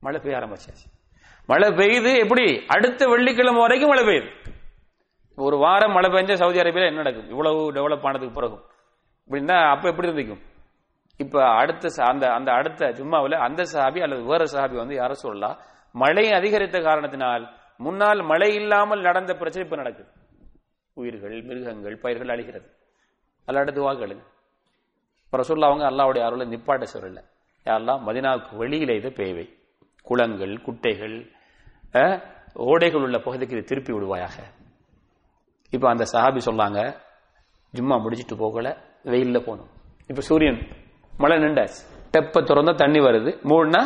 மழை 0.00 0.20
பெய்ய 0.20 0.38
ஆரம்பிச்சாச்சு. 0.38 1.06
மழை 1.46 1.68
பெய்யுது 1.68 2.18
எப்படி? 2.18 2.64
அடுத்த 2.68 3.08
வெள்ளிக்கிழமை 3.08 3.60
வரைக்கும் 3.60 3.88
மழை 3.88 4.04
பெய்யுது. 4.04 4.30
ஒரு 5.36 5.56
வாரம் 5.56 5.92
மழை 5.92 6.10
பெஞ்சா 6.10 6.34
சவுதி 6.34 6.58
அரேபியா 6.58 6.86
என்ன 6.86 6.90
நடக்கும்? 6.90 7.28
இவ்வளவு 7.28 7.72
டெவலப் 7.72 8.06
ஆனதுக்கு 8.06 8.34
பிறகு 8.34 8.60
அப்படின்னா 9.28 9.70
அப்ப 9.70 9.88
எப்படி 9.88 10.08
இருந்திருக்கும்? 10.08 10.50
இப்ப 11.16 11.44
அடுத்த 11.44 11.88
ச- 11.88 12.02
அந்த 12.02 12.32
அந்த 12.32 12.52
அடுத்த 12.52 12.86
ஜும்மாவுல 12.86 13.34
அந்த 13.34 13.62
சஹாபி 13.62 14.02
அல்லது 14.02 14.22
வேற 14.22 14.44
சஹாபி 14.44 14.76
வந்து 14.76 14.96
யார 14.96 15.10
சொல்லலாம் 15.10 15.58
மழை 15.92 16.32
அதிகரித்த 16.32 16.80
காரணத்தினால் 16.80 17.50
முன்னால் 17.76 18.22
மழை 18.22 18.54
இல்லாமல் 18.54 19.00
நடந்த 19.00 19.34
பிரச்சனை 19.34 19.68
இப்ப 19.68 19.82
நடக்குது. 19.82 20.21
உயிர்கள் 20.94 21.42
மிருகங்கள் 21.42 21.96
பயிர்கள் 21.96 22.28
அழிகிறது. 22.28 22.68
அல்லாட்ட 23.46 23.70
துவா 23.76 23.92
கேளுங்க. 23.92 24.24
அப்புறம் 25.24 25.46
ரசூல்லா 25.46 25.64
அவங்க 25.64 25.84
அல்லாவுடைய 25.90 26.24
அருளை 26.24 26.46
நிப்பாட்ட 26.46 26.86
சொல்லல. 26.94 27.20
யாரெல்லாம் 27.64 28.02
மதினாவுக்கு 28.06 28.56
வெளியில 28.58 28.96
இதை 28.96 29.10
பேய்வை 29.10 29.48
குளங்கள் 30.02 30.60
குட்டைகள் 30.60 31.30
ஓடைகள் 32.54 33.02
உள்ள 33.02 33.18
பகுதிக்கு 33.18 33.56
இதை 33.56 33.66
திருப்பி 33.66 33.92
விடுவாயாக. 33.92 34.36
இப்போ 35.70 35.88
அந்த 35.88 36.04
சஹாபி 36.12 36.40
சொன்னாங்க 36.46 36.94
ஜும்மா 37.74 38.00
முடிச்சிட்டு 38.00 38.36
போகல 38.36 38.76
வெயில்ல 39.04 39.38
போகணும். 39.38 39.68
இப்போ 40.06 40.20
சூரியன் 40.20 40.66
மழை 41.18 41.38
நின்றாச்சு. 41.38 41.80
தெப்ப 42.12 42.40
திறந்தா 42.40 42.74
தண்ணி 42.74 42.98
வருது 42.98 43.38
மூணுனா 43.42 43.82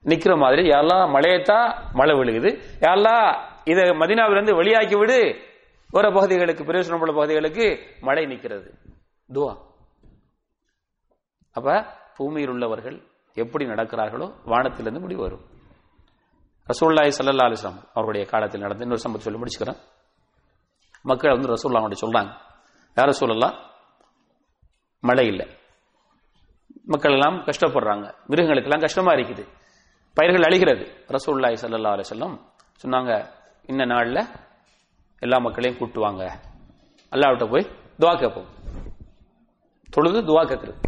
நிற்கிற 0.00 0.36
மாதிரி. 0.36 0.68
யாரெல்லாம் 0.68 1.10
மழையத்தா 1.16 1.74
மழை 1.92 2.14
விழுகுது. 2.16 2.62
யாரெல்லாம் 2.80 3.38
இதை 3.64 3.84
மதினாவிலிருந்து 3.84 4.62
வெளியாக்கி 4.62 4.98
விடு. 4.98 5.36
வர 5.90 6.10
பகுதிகளுக்கு 6.10 6.64
பிரயோசனமுள்ள 6.64 7.14
பகுதிகளுக்கு 7.14 7.94
மழை 8.00 8.26
நிற்கிறது. 8.26 8.74
துவா. 9.32 9.56
அப்ப 11.52 11.86
பூமியில் 12.16 12.48
உள்ளவர்கள் 12.48 13.02
எப்படி 13.34 13.64
நடக்கிறார்களோ 13.64 14.34
வானத்திலிருந்து 14.44 15.00
முடிவு 15.00 15.20
வரும். 15.20 15.44
ரசூல்லாய் 16.66 17.12
சல்லா 17.18 17.46
அலிஸ்லாம் 17.46 17.82
அவருடைய 17.94 18.26
காலத்தில் 18.26 18.60
நடந்த 18.60 18.82
இன்னொரு 18.82 19.00
சம்பவம் 19.00 19.26
சொல்லி 19.26 19.40
முடிச்சுக்கிறேன். 19.40 19.80
மக்கள் 21.02 21.30
வந்து 21.30 21.48
ரசூல்லா 21.48 21.74
அவங்கள்ட்ட 21.74 21.96
சொல்றாங்க 22.06 22.36
யார 22.96 23.08
சொல்லலாம் 23.08 23.54
மழை 25.00 25.26
இல்லை. 25.26 25.46
மக்கள் 26.84 27.12
எல்லாம் 27.12 27.34
கஷ்டப்படுறாங்க. 27.34 28.14
மிருகங்களுக்கு 28.26 28.70
எல்லாம் 28.70 28.80
கஷ்டமா 28.80 29.12
இருக்குது. 29.12 29.48
பயிர்கள் 30.14 30.42
அழிகிறது. 30.42 31.04
ரசூல்லாய் 31.08 31.56
சல்லா 31.62 32.00
அலிஸ்லாம் 32.00 32.38
சொன்னாங்க 32.82 33.30
இந்த 33.66 33.84
நாள்ல 33.84 34.44
எல்லா 35.18 35.38
மக்களையும் 35.38 35.78
கூட்டுவாங்க. 35.80 36.30
அல்லாவிட்ட 37.12 37.50
போய் 37.50 37.66
துவா 38.00 38.18
கேட்போம். 38.18 38.46
தொழுது 39.90 40.22
துவா 40.22 40.46
கேட்கிறது. 40.46 40.78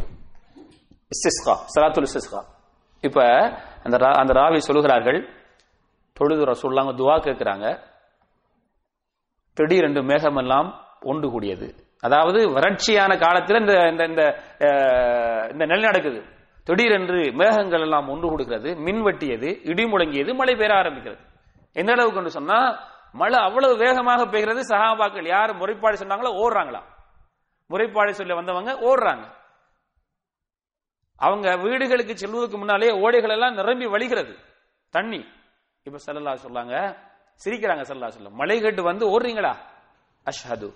இஸ்திஸ்கா 0.92 1.56
சலாத்துல் 1.76 2.06
இஸ்திஸ்கா. 2.14 2.42
இப்ப 3.00 3.24
அந்த 3.84 3.96
ரா- 3.96 4.12
அந்த 4.12 4.32
ராவி 4.32 4.60
சொல்லுகிறார்கள் 4.68 5.28
தொழுது 6.12 6.44
ரசூல்லாங்க 6.44 6.86
துவா 6.86 7.18
கேட்கிறாங்க. 7.18 7.78
திடீரென்று 9.54 10.02
மேகமெல்லாம் 10.02 10.74
ஒன்று 11.00 11.30
கூடியது 11.30 11.74
அதாவது 12.00 12.48
வறட்சியான 12.48 13.18
காலத்தில் 13.18 13.60
இந்த 13.60 13.88
இந்த 13.88 14.04
இந்த 14.04 14.42
அஹ், 14.58 15.52
இந்த 15.52 15.66
நெல் 15.66 15.80
நடக்குது. 15.80 16.24
திடீரென்று 16.64 17.32
மேகங்கள் 17.32 17.80
எல்லாம் 17.80 18.08
ஒன்று 18.08 18.28
கொடுக்கிறது 18.28 18.76
மின் 18.76 19.04
வெட்டியது 19.04 19.68
இடி 19.68 19.84
முழங்கியது 19.84 20.34
மழை 20.34 20.54
பெய்ய 20.54 20.72
ஆரம்பிக்கிறது. 20.72 21.18
எந்த 21.72 21.92
அளவுக்கு 21.92 22.30
சொன்னா 22.30 22.78
மழை 23.12 23.38
அவ்வளவு 23.40 23.76
வேகமாக 23.76 24.24
பெய்கிறது 24.24 24.60
சஹாபாக்கள் 24.60 25.26
யார் 25.26 25.56
முறைப்பாடு 25.56 25.96
சொன்னாங்களோ 25.96 26.30
ஓடுறாங்களா 26.44 26.82
முறைப்பாடு 27.70 28.10
சொல்லி 28.10 28.32
வந்தவங்க 28.32 28.72
ஓடுறாங்க. 28.72 29.36
அவங்க 31.16 31.56
வீடுகளுக்கு 31.56 32.16
செல்வதற்கு 32.16 32.58
முன்னாலே 32.58 32.90
ஓடைகள் 32.90 33.30
எல்லாம் 33.30 33.54
நிரம்பி 33.54 33.86
வழிகிறது. 33.86 34.38
தண்ணி. 34.90 35.24
இப்ப 35.82 35.98
செல்லல்லா 35.98 36.34
சொல்லாங்க 36.34 36.96
சிரிக்கிறாங்க 37.44 37.80
செல்லா 37.80 38.10
சொல்ல 38.10 38.30
மழை 38.30 38.60
கேட்டு 38.60 38.82
வந்து 38.82 39.20
ஓடுறீங்களா? 39.20 39.56
அஷ்ஹது. 40.26 40.74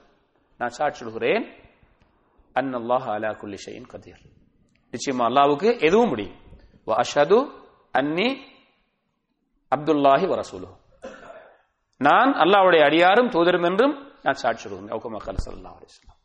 நான் 0.58 0.68
சாட்சி 0.68 1.04
சொல்கிறேன். 1.04 1.54
அன் 2.52 2.74
அல்லாஹ் 2.74 3.06
அலா 3.10 3.32
குல்லி 3.32 3.58
ஷைன் 3.66 3.86
கதீர். 3.92 4.22
நிச்சயமா 4.92 5.24
அல்லாவுக்கு 5.24 5.80
எதுவும் 5.80 6.08
முடியும். 6.08 6.36
அஷ்ஹது 6.86 7.50
அன்னி 7.92 8.50
அப்துல்லாஹி 9.70 10.26
வரசூலு 10.26 10.80
நான் 12.07 12.30
அல்லாவுடைய 12.42 12.82
அடியாரும் 12.88 13.30
தூதரும் 13.34 13.66
என்றும் 13.70 13.94
நான் 14.22 14.40
சாட்சி 14.42 14.68
சொல்கிறேன் 14.68 14.92
அவுக்கு 14.92 15.09
சல்லா 15.46 15.72
அலிஸ்லாம் 15.78 16.18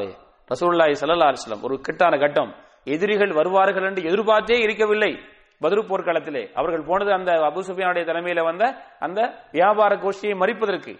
அலைஹி 0.00 0.12
வஸல்லம். 0.54 1.12
அல்லாஹ்வுடைய 1.12 1.62
ஒரு 1.62 1.76
கிட்டான 1.80 2.18
கட்டம். 2.18 2.50
எதிரிகள் 2.94 3.32
வருவார்கள் 3.32 3.86
என்று 3.88 4.02
எதிர்பார்த்தே 4.02 4.56
இருக்கவில்லை. 4.64 5.12
பத்ரு 5.62 5.82
போர்க்களத்திலே 5.90 6.42
அவர்கள் 6.54 6.84
போனது 6.88 7.12
அந்த 7.12 7.32
அபு 7.32 7.60
சுஃபியானுடைய 7.68 8.04
தலைமையில 8.10 8.42
வந்த 8.44 8.64
அந்த 8.98 9.20
வியாபார 9.52 9.94
கோஷ்டியை 9.94 10.34
மறிப்பதற்கு. 10.42 10.94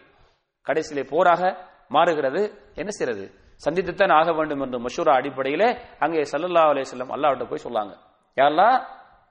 கடைசியிலே 0.67 1.05
போராக 1.11 1.43
மாறுகிறது. 1.89 2.43
என்ன 2.75 2.91
செய்யறது? 2.91 3.25
சந்தித்துத்தான் 3.65 4.15
ஆக 4.21 4.33
வேண்டும் 4.33 4.61
என்று 4.61 4.79
மஷூரா 4.87 5.13
அடிப்படையிலே 5.21 5.69
அங்கே 5.99 6.23
சல்லல்லா 6.33 6.63
அலே 6.73 6.85
செல்லம் 6.93 7.13
அல்லாவிட்ட 7.17 7.45
போய் 7.51 7.65
சொல்லாங்க. 7.67 7.95
யாரெல்லாம்? 8.37 8.77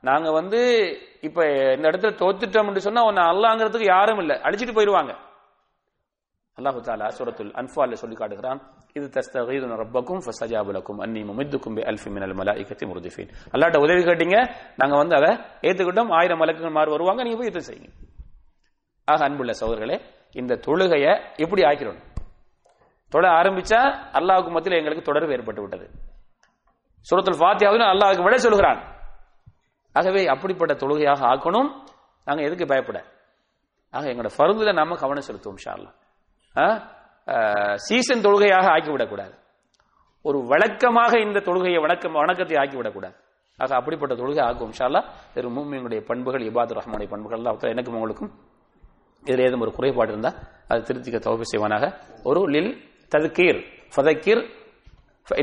நாங்க 0.07 0.31
வந்து 0.31 0.59
இப்ப 1.27 1.45
இந்த 1.75 1.85
இடத்துல 1.89 2.13
தோத்துட்டோம் 2.21 2.77
சொன்னா 2.87 3.03
உன்னை 3.09 3.23
அல்லாங்கிறதுக்கு 3.31 3.85
யாரும் 3.95 4.19
இல்லை. 4.19 4.35
அழிச்சிட்டு 4.35 4.73
போயிருவாங்க. 4.77 5.13
அல்லாஹு 6.57 6.79
தாலா 6.87 7.07
சூரத்துல் 7.17 7.51
அன்ஃபால 7.59 7.93
சொல்லி 8.01 8.15
காட்டுகிறான். 8.15 8.59
இது 8.97 9.05
தஸ்தகீதுன 9.15 9.77
ரப்பக்கும் 9.81 10.21
ஃபஸ்தஜாபுலக்கும் 10.25 10.99
அன்னி 11.03 11.21
முமித்துக்கும் 11.29 11.75
பி 11.77 11.83
அல்ஃபி 11.91 12.09
மினல் 12.15 12.35
மலாயிகத்தி 12.39 12.85
முர்திஃபீன் 12.89 13.31
அல்லாட்ட 13.53 13.77
உதவி 13.85 14.01
கேட்டீங்க 14.09 14.37
நாங்க 14.75 14.95
வந்து 15.01 15.15
அதை 15.19 15.31
ஏத்துக்கிட்டோம். 15.67 16.11
ஆயிரம் 16.19 16.41
மலக்குகள் 16.41 16.75
மாறு 16.77 16.91
வருவாங்க 16.95 17.23
நீங்க 17.23 17.37
போய் 17.37 17.49
யுத்தம் 17.49 17.67
செய்யுங்க. 17.69 17.91
ஆக 19.05 19.23
அன்புள்ள 19.27 19.53
சகோதரர்களே 19.61 19.97
இந்த 20.41 20.59
தொழுகைய 20.67 21.07
எப்படி 21.35 21.63
ஆக்கிறோம் 21.69 21.99
தொழ 23.09 23.25
ஆரம்பிச்சா 23.39 23.81
அல்லாஹ்வுக்கு 24.19 24.51
மத்தியில் 24.55 24.79
எங்களுக்கு 24.79 25.09
தொடர்பு 25.09 25.33
ஏற்பட்டு 25.37 25.61
விட்டது. 25.61 25.85
சூரத்துல் 27.09 27.39
ஃபாத்தியாவது 27.41 27.85
அல்லாஹ்வுக்கு 27.93 28.27
விட 28.27 28.37
சொல்கிறான் 28.37 28.81
ஆகவே 29.97 30.21
அப்படிப்பட்ட 30.33 30.73
தொழுகையாக 30.83 31.21
ஆக்கணும். 31.33 31.69
நாங்க 32.27 32.41
எதுக்கு 32.47 32.65
பயப்பட? 32.71 32.99
ஆக 33.93 34.05
எங்களோட 34.11 34.31
ஃபர்துல 34.37 34.73
நாம 34.79 34.95
கவனம் 35.01 35.25
செலுத்துவோம் 35.27 35.61
ஷார்லா 35.63 35.91
சீசன் 37.85 38.23
தொழுகையாக 38.25 38.65
ஆக்கிவிடக்கூடாது. 38.75 39.35
ஒரு 40.27 40.39
வழக்கமாக 40.51 41.11
இந்த 41.25 41.39
தொழுகையை 41.47 41.79
வணக்கம் 41.85 42.17
வணக்கத்தை 42.21 42.57
ஆக்கிவிடக்கூடாது. 42.63 43.15
ஆக 43.59 43.71
அப்படிப்பட்ட 43.79 44.13
தொழுகை 44.21 44.41
ஆக்கும் 44.49 44.73
ஷாலா 44.79 45.01
திரு 45.33 45.49
மூமியனுடைய 45.57 46.01
பண்புகள் 46.09 46.45
இபாது 46.49 46.75
ரஹ்மானுடைய 46.77 47.09
பண்புகள் 47.13 47.45
தான் 47.47 47.73
எனக்கும் 47.73 47.97
உங்களுக்கும் 47.99 48.31
இதில் 49.25 49.43
ஏதும் 49.47 49.63
ஒரு 49.65 49.71
குறைபாடு 49.77 50.11
இருந்தால் 50.13 50.37
அது 50.69 50.81
திருத்திக்க 50.87 51.19
தவப்பு 51.25 51.45
செய்வானாக. 51.51 51.85
ஒரு 52.29 52.41
லில் 52.53 52.71
ததுக்கீர் 53.13 53.59
ஃபதக்கீர் 53.93 54.43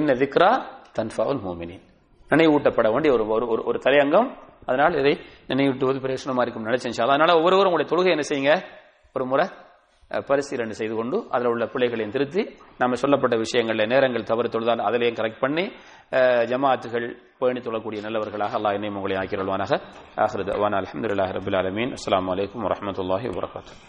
இன்ன 0.01 0.15
திக்ரா 0.23 0.51
தன்ஃபாவுல் 0.99 1.41
மூமினின் 1.47 1.85
நினைவூட்டப்பட 2.31 2.89
வேண்டிய 2.93 3.13
ஒரு 3.13 3.25
ஒரு 3.31 3.47
ஒரு- 3.47 3.65
ஒரு 3.65 3.79
தலையங்கம். 3.79 4.29
அதனால் 4.67 4.95
இதை 4.95 5.13
நினைவூட்டுவது 5.49 5.99
பிரயோசனமா 6.01 6.43
இருக்கும் 6.43 6.67
நினைச்சேன் 6.67 6.95
அதனால் 6.95 7.15
அதனால 7.15 7.37
ஒவ்வொருவரும் 7.39 7.71
உங்களுடைய 7.71 7.91
தொழுகை 7.93 8.11
என்ன 8.11 8.25
செய்யுங்க? 8.29 8.55
ஒரு 9.17 9.25
முறை 9.25 9.47
பரிசீலனை 10.29 10.75
செய்து 10.75 10.95
கொண்டு 10.95 11.17
அதில் 11.31 11.49
உள்ள 11.49 11.65
பிள்ளைகளையும் 11.67 12.13
திருத்தி 12.13 12.43
நம்ம 12.79 12.95
சொல்லப்பட்ட 12.95 13.37
விஷயங்களில் 13.37 13.91
நேரங்கள் 13.93 14.25
தவறு 14.25 14.49
தொழுதால் 14.49 14.83
அதிலையும் 14.87 15.19
கரெக்ட் 15.19 15.41
பண்ணி 15.41 15.65
ஜமாத்துகள் 16.51 17.07
பேணி 17.41 17.61
தொழக்கூடிய 17.61 18.01
நல்லவர்களாக 18.03 18.59
அல்லாஹ் 18.59 18.77
என்னையும் 18.79 18.99
உங்களை 19.01 19.17
ஆக்கிரல்வானாக 19.17 19.79
ஆஹ்ரத் 20.25 20.53
அவான் 20.57 20.79
அலமதுல்லாஹ் 20.81 21.33
ரபுல் 21.39 21.59
அலமீன் 21.61 21.95
அஸ்லாம் 21.99 22.31
வலைக்கம் 22.33 22.67
வரஹ்மத்துல்லாஹி 22.67 23.31
வரகாத்து 23.39 23.77